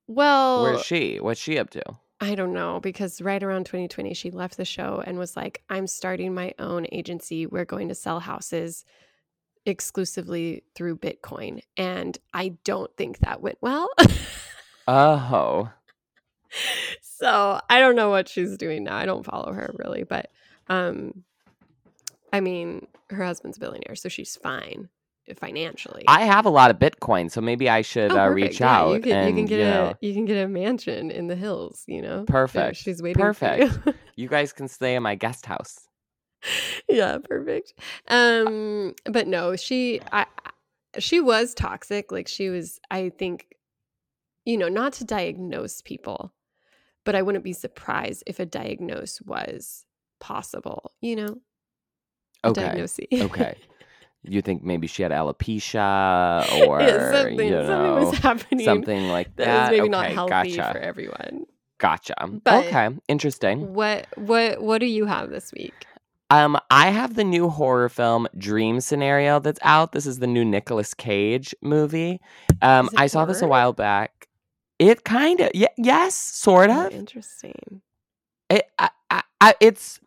well 0.07 0.63
Where's 0.63 0.83
she? 0.85 1.19
What's 1.21 1.41
she 1.41 1.59
up 1.59 1.71
to? 1.71 1.83
i 2.19 2.35
don't 2.35 2.55
know 2.55 2.81
because 2.81 3.21
right 3.21 3.43
around 3.43 3.67
2020 3.67 4.15
she 4.15 4.31
left 4.31 4.57
the 4.57 4.65
show 4.65 5.03
and 5.07 5.19
was 5.19 5.37
like 5.37 5.63
i'm 5.69 5.87
starting 5.87 6.33
my 6.35 6.55
own 6.59 6.87
agency 6.91 7.45
we're 7.47 7.67
going 7.67 7.89
to 7.89 7.95
sell 7.95 8.21
houses 8.21 8.87
exclusively 9.67 10.63
through 10.75 10.97
bitcoin 10.97 11.61
and 11.77 12.17
i 12.33 12.49
don't 12.65 12.91
think 12.97 13.19
that 13.19 13.43
went 13.43 13.59
well 13.61 13.91
Oh, 14.89 15.69
so 17.03 17.61
I 17.69 17.81
don't 17.81 17.97
know 17.97 18.09
what 18.11 18.29
she's 18.29 18.57
doing 18.57 18.85
now. 18.85 18.97
I 18.97 19.05
don't 19.05 19.25
follow 19.27 19.53
her 19.53 19.75
really, 19.79 20.05
but 20.05 20.31
um 20.69 21.25
I 22.33 22.41
mean, 22.41 22.87
her 23.11 23.25
husband's 23.25 23.57
a 23.57 23.61
billionaire, 23.61 23.95
so 23.97 24.09
she's 24.09 24.37
fine 24.37 24.89
financially. 25.39 26.05
I 26.07 26.23
have 26.25 26.45
a 26.47 26.51
lot 26.51 26.71
of 26.71 26.79
Bitcoin, 26.79 27.31
so 27.31 27.41
maybe 27.41 27.69
I 27.69 27.83
should 27.83 28.13
Oh, 28.13 28.19
uh, 28.27 28.29
reach 28.29 28.61
Yeah, 28.61 28.71
out 28.81 28.93
You 28.95 29.01
can, 29.01 29.13
and 29.13 29.29
you 29.29 29.35
can 29.35 29.47
get 29.47 29.59
you 29.59 29.65
a 29.65 29.99
you 30.01 30.15
can 30.15 30.25
get 30.25 30.45
a 30.45 30.49
mansion 30.49 31.11
in 31.11 31.27
the 31.29 31.35
hills. 31.37 31.83
You 31.87 32.03
know, 32.03 32.25
perfect. 32.27 32.77
she's 32.79 33.03
waiting 33.03 33.23
Perfect. 33.23 33.73
for 33.73 33.91
you. 33.91 33.95
You 34.17 34.29
guys 34.29 34.53
can 34.53 34.67
stay 34.69 34.95
in 34.95 35.03
my 35.03 35.15
guest 35.15 35.47
house. 35.47 35.89
yeah, 36.89 37.19
perfect. 37.23 37.75
Um, 38.09 38.95
but 39.05 39.27
no, 39.27 39.57
she 39.57 40.01
I- 40.13 40.27
she 40.99 41.21
was 41.21 41.55
toxic. 41.55 42.11
Like 42.13 42.29
she 42.29 42.49
was, 42.51 42.81
I 42.91 43.09
think, 43.11 43.49
you 44.45 44.57
know, 44.57 44.69
not 44.69 44.93
to 44.95 45.05
diagnose 45.05 45.81
people, 45.83 46.33
but 47.05 47.15
I 47.15 47.23
wouldn't 47.23 47.45
be 47.45 47.53
surprised 47.53 48.23
if 48.27 48.39
a 48.39 48.47
diagnose 48.47 49.21
was 49.23 49.86
possible, 50.21 50.93
you 51.01 51.17
know? 51.17 51.39
Okay. 52.45 52.61
diagnosis. 52.63 53.07
Okay. 53.13 53.57
You 54.29 54.43
think 54.43 54.65
maybe 54.65 54.89
she 54.89 55.05
had 55.05 55.13
alopecia 55.13 56.67
or 56.67 56.81
yeah, 56.81 57.13
something, 57.13 57.39
you 57.49 57.65
something 57.65 57.95
was 57.95 58.19
happening 58.19 58.65
something 58.65 59.09
like 59.09 59.37
that 59.37 59.45
that? 59.45 59.71
was 59.71 59.79
maybe 59.79 59.89
not 59.89 60.07
healthy 60.11 60.57
gotcha. 60.57 60.73
for 60.73 60.79
everyone. 60.79 61.47
Gotcha. 61.79 62.15
But- 62.43 62.67
okay, 62.67 62.89
interesting. 63.07 63.73
What 63.73 64.09
what 64.17 64.61
what 64.61 64.79
do 64.79 64.87
you 64.87 65.07
have 65.07 65.31
this 65.31 65.53
week? 65.53 65.75
Um, 66.31 66.59
I 66.73 66.89
have 66.91 67.15
the 67.15 67.23
new 67.23 67.49
horror 67.49 67.89
film 67.89 68.27
Dream 68.37 68.81
Scenario 68.81 69.39
that's 69.39 69.61
out. 69.63 69.93
This 69.93 70.07
is 70.07 70.19
the 70.19 70.27
new 70.27 70.45
Nicolas 70.45 70.93
Cage 70.93 71.55
movie. 71.63 72.21
Um, 72.63 72.91
I 72.97 73.07
saw 73.07 73.27
this 73.27 73.43
a 73.43 73.47
while 73.47 73.73
back. 73.75 74.27
It 74.81 75.05
kind 75.05 75.39
of, 75.39 75.51
y- 75.55 75.69
yes, 75.79 76.17
sort 76.17 76.69
Oh, 76.71 76.87
of. 76.87 76.93
interesting. 76.93 77.81
It, 78.51 78.69
I, 78.77 78.91
I, 79.09 79.23
I, 79.41 79.55
it's 79.61 80.01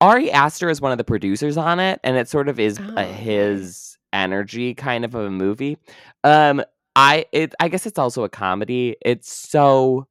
Ari 0.00 0.30
Aster 0.30 0.68
is 0.68 0.80
one 0.80 0.92
of 0.92 0.98
the 0.98 1.04
producers 1.04 1.56
on 1.56 1.80
it, 1.80 2.00
and 2.04 2.16
it 2.16 2.28
sort 2.28 2.48
of 2.48 2.58
is 2.60 2.78
Oh, 2.80 2.94
a, 2.96 3.04
his 3.04 3.96
energy 4.12 4.74
kind 4.74 5.04
of 5.04 5.14
a 5.14 5.30
movie. 5.30 5.78
Um, 6.22 6.62
I 6.96 7.26
it 7.32 7.54
I 7.60 7.68
guess 7.68 7.86
it's 7.86 7.98
also 7.98 8.24
a 8.24 8.28
comedy. 8.28 8.96
It's 9.02 9.32
so 9.32 10.06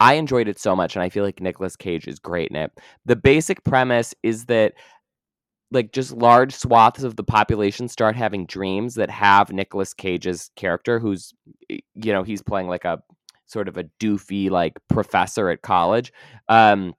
I 0.00 0.14
enjoyed 0.14 0.48
it 0.48 0.58
so 0.58 0.74
much, 0.74 0.96
and 0.96 1.02
I 1.02 1.08
feel 1.08 1.24
like 1.24 1.40
Nicolas 1.40 1.76
Cage 1.76 2.08
is 2.08 2.18
great 2.18 2.50
in 2.50 2.56
it. 2.56 2.72
The 3.06 3.16
basic 3.16 3.64
premise 3.64 4.14
is 4.22 4.46
that 4.46 4.74
like 5.70 5.92
just 5.92 6.12
large 6.12 6.54
swaths 6.54 7.02
of 7.02 7.16
the 7.16 7.24
population 7.24 7.88
start 7.88 8.16
having 8.16 8.46
dreams 8.46 8.94
that 8.94 9.10
have 9.10 9.52
Nicolas 9.52 9.94
Cage's 9.94 10.50
character, 10.56 10.98
who's 10.98 11.34
you 11.68 12.12
know 12.12 12.22
he's 12.22 12.42
playing 12.42 12.68
like 12.68 12.84
a 12.84 13.02
sort 13.46 13.68
of 13.68 13.76
a 13.76 13.84
doofy 14.00 14.50
like 14.50 14.78
professor 14.88 15.50
at 15.50 15.62
college. 15.62 16.12
Um, 16.48 16.94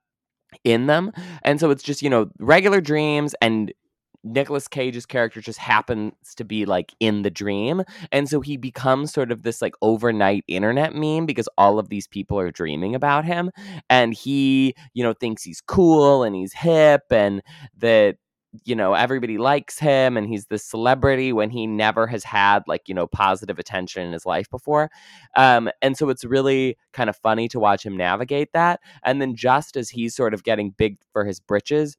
in 0.63 0.87
them. 0.87 1.11
And 1.43 1.59
so 1.59 1.69
it's 1.69 1.83
just, 1.83 2.01
you 2.01 2.09
know, 2.09 2.29
regular 2.39 2.81
dreams 2.81 3.35
and 3.41 3.73
Nicolas 4.23 4.67
Cage's 4.67 5.05
character 5.05 5.39
just 5.39 5.59
happens 5.59 6.13
to 6.35 6.43
be 6.43 6.65
like 6.65 6.93
in 6.99 7.21
the 7.21 7.29
dream. 7.29 7.83
And 8.11 8.27
so 8.27 8.41
he 8.41 8.57
becomes 8.57 9.13
sort 9.13 9.31
of 9.31 9.43
this 9.43 9.61
like 9.61 9.75
overnight 9.83 10.43
internet 10.47 10.95
meme 10.95 11.27
because 11.27 11.47
all 11.59 11.77
of 11.77 11.89
these 11.89 12.07
people 12.07 12.39
are 12.39 12.49
dreaming 12.49 12.95
about 12.95 13.23
him. 13.23 13.51
And 13.89 14.15
he, 14.15 14.75
you 14.93 15.03
know, 15.03 15.13
thinks 15.13 15.43
he's 15.43 15.61
cool 15.61 16.23
and 16.23 16.35
he's 16.35 16.53
hip 16.53 17.03
and 17.11 17.43
that, 17.77 18.17
you 18.63 18.75
know, 18.75 18.93
everybody 18.93 19.37
likes 19.37 19.79
him 19.79 20.17
and 20.17 20.27
he's 20.27 20.45
this 20.47 20.63
celebrity 20.63 21.33
when 21.33 21.49
he 21.49 21.67
never 21.67 22.07
has 22.07 22.23
had 22.23 22.63
like, 22.67 22.87
you 22.87 22.93
know, 22.95 23.07
positive 23.07 23.59
attention 23.59 24.05
in 24.05 24.13
his 24.13 24.25
life 24.25 24.49
before. 24.49 24.89
Um, 25.35 25.69
and 25.81 25.97
so 25.97 26.09
it's 26.09 26.23
really 26.23 26.77
kind 26.93 27.09
of 27.09 27.17
funny 27.17 27.47
to 27.49 27.59
watch 27.59 27.85
him 27.85 27.97
navigate 27.97 28.53
that. 28.53 28.79
And 29.03 29.21
then 29.21 29.35
just 29.35 29.75
as 29.75 29.89
he's 29.89 30.15
sort 30.15 30.33
of 30.33 30.43
getting 30.43 30.71
big 30.71 30.97
for 31.11 31.25
his 31.25 31.39
britches, 31.39 31.97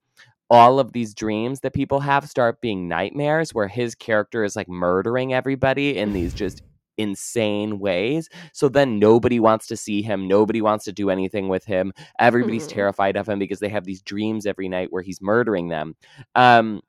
all 0.48 0.78
of 0.78 0.92
these 0.92 1.14
dreams 1.14 1.60
that 1.60 1.72
people 1.72 2.00
have 2.00 2.28
start 2.28 2.60
being 2.60 2.88
nightmares 2.88 3.52
where 3.52 3.68
his 3.68 3.94
character 3.94 4.44
is 4.44 4.54
like 4.54 4.68
murdering 4.68 5.34
everybody 5.34 5.96
in 5.96 6.12
these 6.12 6.32
just 6.32 6.62
insane 6.98 7.78
ways. 7.78 8.28
So 8.52 8.68
then 8.68 8.98
nobody 8.98 9.40
wants 9.40 9.66
to 9.68 9.76
see 9.76 10.02
him. 10.02 10.28
Nobody 10.28 10.60
wants 10.62 10.84
to 10.86 10.92
do 10.92 11.10
anything 11.10 11.48
with 11.48 11.64
him. 11.64 11.92
Everybody's 12.18 12.66
Mhm. 12.66 12.72
terrified 12.74 13.16
of 13.16 13.28
him 13.28 13.38
because 13.38 13.60
they 13.60 13.68
have 13.68 13.84
these 13.84 14.02
dreams 14.02 14.46
every 14.46 14.68
night 14.68 14.88
where 14.92 15.02
he's 15.02 15.20
murdering 15.22 15.68
them. 15.68 15.96
Um, 16.34 16.82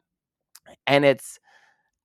and 0.86 1.05
it's, 1.05 1.39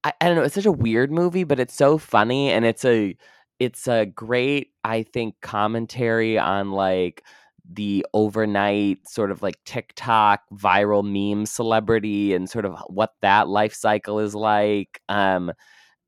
I, 0.05 0.12
I 0.20 0.26
don't 0.28 0.36
know, 0.36 0.42
it's 0.44 0.55
such 0.55 0.66
a 0.66 0.72
weird 0.72 1.12
movie, 1.12 1.44
but 1.44 1.61
it's 1.61 1.74
so 1.74 1.98
funny 1.98 2.50
and 2.50 2.64
it's 2.64 2.84
a, 2.84 3.16
it's 3.61 3.88
a 3.88 4.07
great, 4.07 4.70
I 4.84 5.03
think, 5.05 5.36
commentary 5.42 6.38
on 6.38 6.72
like 6.72 7.24
the 7.70 8.07
overnight 8.14 9.09
sort 9.09 9.30
of 9.30 9.42
like 9.42 9.57
TikTok 9.64 10.42
viral 10.53 11.05
meme 11.05 11.46
celebrity 11.46 12.34
and 12.34 12.50
sort 12.50 12.64
of 12.66 12.76
what 12.88 13.12
that 13.22 13.48
life 13.48 13.74
cycle 13.74 14.18
is 14.20 14.34
like. 14.34 15.00
Um, 15.09 15.53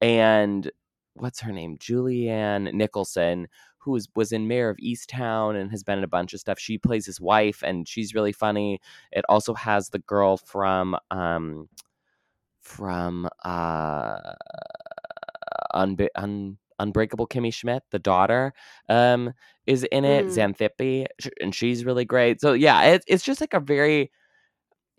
and 0.00 0.70
what's 1.14 1.40
her 1.40 1.52
name? 1.52 1.78
Julianne 1.78 2.72
Nicholson, 2.72 3.48
who 3.78 3.92
was, 3.92 4.08
was 4.14 4.32
in 4.32 4.48
Mare 4.48 4.70
of 4.70 4.76
Easttown 4.78 5.60
and 5.60 5.70
has 5.70 5.82
been 5.82 5.98
in 5.98 6.04
a 6.04 6.08
bunch 6.08 6.34
of 6.34 6.40
stuff. 6.40 6.58
She 6.58 6.78
plays 6.78 7.06
his 7.06 7.20
wife 7.20 7.62
and 7.62 7.88
she's 7.88 8.14
really 8.14 8.32
funny. 8.32 8.80
It 9.12 9.24
also 9.28 9.54
has 9.54 9.90
the 9.90 9.98
girl 10.00 10.36
from 10.36 10.96
um 11.10 11.68
from 12.60 13.28
uh 13.44 14.32
Unbe- 15.74 16.08
Un- 16.16 16.58
Unbreakable 16.78 17.26
Kimmy 17.26 17.52
Schmidt, 17.52 17.82
the 17.90 17.98
daughter, 17.98 18.52
um, 18.88 19.32
is 19.66 19.84
in 19.84 20.04
it. 20.04 20.26
Mm. 20.26 20.56
Xanthippe, 20.56 21.06
and 21.40 21.54
she's 21.54 21.84
really 21.84 22.04
great. 22.04 22.40
So 22.40 22.52
yeah, 22.52 22.82
it, 22.82 23.04
it's 23.06 23.24
just 23.24 23.40
like 23.40 23.54
a 23.54 23.60
very. 23.60 24.10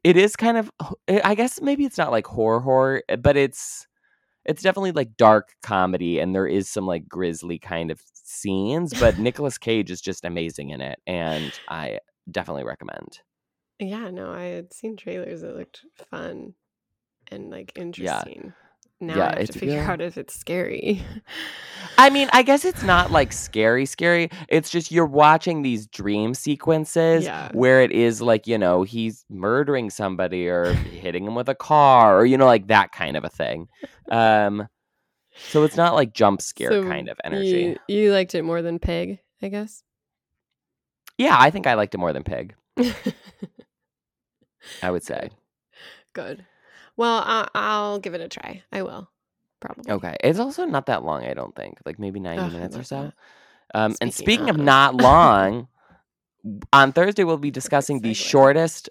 It 0.03 0.17
is 0.17 0.35
kind 0.35 0.57
of. 0.57 0.71
I 1.07 1.35
guess 1.35 1.61
maybe 1.61 1.85
it's 1.85 1.97
not 1.97 2.11
like 2.11 2.27
horror 2.27 2.59
horror, 2.59 3.03
but 3.19 3.35
it's 3.35 3.87
it's 4.45 4.61
definitely 4.61 4.91
like 4.91 5.17
dark 5.17 5.55
comedy, 5.63 6.19
and 6.19 6.33
there 6.33 6.47
is 6.47 6.69
some 6.69 6.85
like 6.85 7.07
grisly 7.07 7.59
kind 7.59 7.91
of 7.91 8.01
scenes. 8.13 8.93
But 8.99 9.19
Nicolas 9.19 9.57
Cage 9.57 9.91
is 9.91 10.01
just 10.01 10.25
amazing 10.25 10.69
in 10.69 10.81
it, 10.81 10.99
and 11.07 11.51
I 11.67 11.99
definitely 12.29 12.63
recommend. 12.63 13.19
Yeah, 13.79 14.09
no, 14.09 14.31
I 14.31 14.43
had 14.43 14.73
seen 14.73 14.95
trailers 14.95 15.41
that 15.41 15.55
looked 15.55 15.81
fun 16.09 16.53
and 17.29 17.49
like 17.49 17.73
interesting. 17.75 18.53
Now 19.01 19.17
Yeah, 19.17 19.33
I 19.35 19.39
have 19.39 19.49
to 19.49 19.59
figure 19.59 19.75
real- 19.81 19.89
out 19.89 20.01
if 20.01 20.17
it's 20.17 20.33
scary. 20.35 21.03
I 21.97 22.09
mean, 22.09 22.29
I 22.33 22.43
guess 22.43 22.65
it's 22.65 22.83
not 22.83 23.11
like 23.11 23.31
scary, 23.31 23.85
scary. 23.85 24.29
It's 24.49 24.69
just 24.69 24.91
you're 24.91 25.05
watching 25.05 25.61
these 25.61 25.87
dream 25.87 26.33
sequences 26.33 27.23
Yeah. 27.25 27.49
where 27.53 27.81
it 27.81 27.91
is 27.91 28.21
like, 28.21 28.47
you 28.47 28.57
know, 28.57 28.83
he's 28.83 29.23
murdering 29.29 29.89
somebody 29.89 30.47
or 30.47 30.73
hitting 30.73 31.25
him 31.25 31.35
with 31.35 31.47
a 31.49 31.55
car 31.55 32.19
or, 32.19 32.25
you 32.25 32.37
know, 32.37 32.45
like 32.45 32.67
that 32.67 32.91
kind 32.91 33.15
of 33.15 33.23
a 33.23 33.29
thing. 33.29 33.67
Um, 34.11 34.67
so 35.37 35.63
it's 35.63 35.75
not 35.77 35.93
like 35.95 36.13
jump 36.13 36.41
scare 36.41 36.69
So 36.69 36.83
kind 36.83 37.07
of 37.09 37.17
energy. 37.23 37.77
You, 37.87 37.95
you 37.95 38.11
liked 38.13 38.35
it 38.35 38.43
more 38.43 38.61
than 38.61 38.79
Pig, 38.79 39.19
I 39.41 39.49
guess. 39.49 39.83
Yeah, 41.17 41.35
I 41.39 41.49
think 41.49 41.65
I 41.67 41.75
liked 41.75 41.93
it 41.95 41.97
more 41.97 42.11
than 42.13 42.23
Pig, 42.23 42.55
I 44.81 44.91
would 44.91 45.03
say. 45.03 45.29
Good. 46.13 46.45
Well, 46.97 47.23
I- 47.25 47.47
I'll 47.53 47.99
give 47.99 48.13
it 48.13 48.21
a 48.21 48.27
try. 48.27 48.63
I 48.71 48.81
will, 48.83 49.09
probably. 49.59 49.91
Okay. 49.91 50.15
It's 50.23 50.39
also 50.39 50.65
not 50.65 50.85
that 50.87 51.03
long, 51.03 51.25
I 51.25 51.33
don't 51.33 51.55
think. 51.55 51.79
Like 51.85 51.99
maybe 51.99 52.19
90 52.19 52.43
Ugh, 52.43 52.51
minutes 52.53 52.77
or 52.77 52.83
so. 52.83 53.11
Um, 53.73 53.95
and 53.99 54.13
Speaking 54.13 54.25
speaking 54.37 54.49
of 54.49 54.55
of. 54.57 54.61
not 54.61 54.95
long, 55.01 55.67
on 56.71 56.91
Thursday 56.93 57.23
we'll 57.23 57.37
be 57.37 57.51
discussing 57.51 57.99
the 58.01 58.13
shortest 58.13 58.89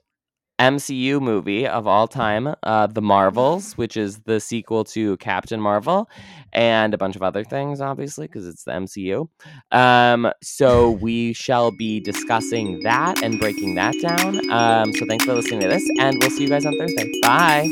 MCU 0.61 1.21
movie 1.21 1.67
of 1.67 1.87
all 1.89 2.07
time, 2.07 2.55
uh, 2.63 2.87
The 2.87 3.03
Marvels, 3.03 3.77
which 3.77 3.97
is 3.97 4.21
the 4.21 4.39
sequel 4.39 4.85
to 4.85 5.17
Captain 5.17 5.61
Marvel, 5.61 6.09
and 6.53 6.95
a 6.95 6.99
bunch 6.99 7.17
of 7.17 7.23
other 7.25 7.43
things, 7.43 7.81
obviously, 7.81 8.29
because 8.29 8.47
it's 8.47 8.63
the 8.65 8.71
MCU. 8.73 9.29
Um, 9.73 10.31
so 10.43 10.93
we 10.93 11.33
shall 11.33 11.73
be 11.73 11.99
discussing 12.01 12.81
that 12.85 13.21
and 13.23 13.41
breaking 13.41 13.75
that 13.77 13.95
down. 14.01 14.49
Um, 14.53 14.93
so 14.95 15.05
thanks 15.07 15.25
for 15.25 15.35
listening 15.35 15.61
to 15.61 15.69
this, 15.69 15.83
and 15.99 16.19
we'll 16.21 16.31
see 16.31 16.43
you 16.45 16.49
guys 16.49 16.65
on 16.67 16.77
Thursday. 16.79 17.11
Bye. 17.23 17.69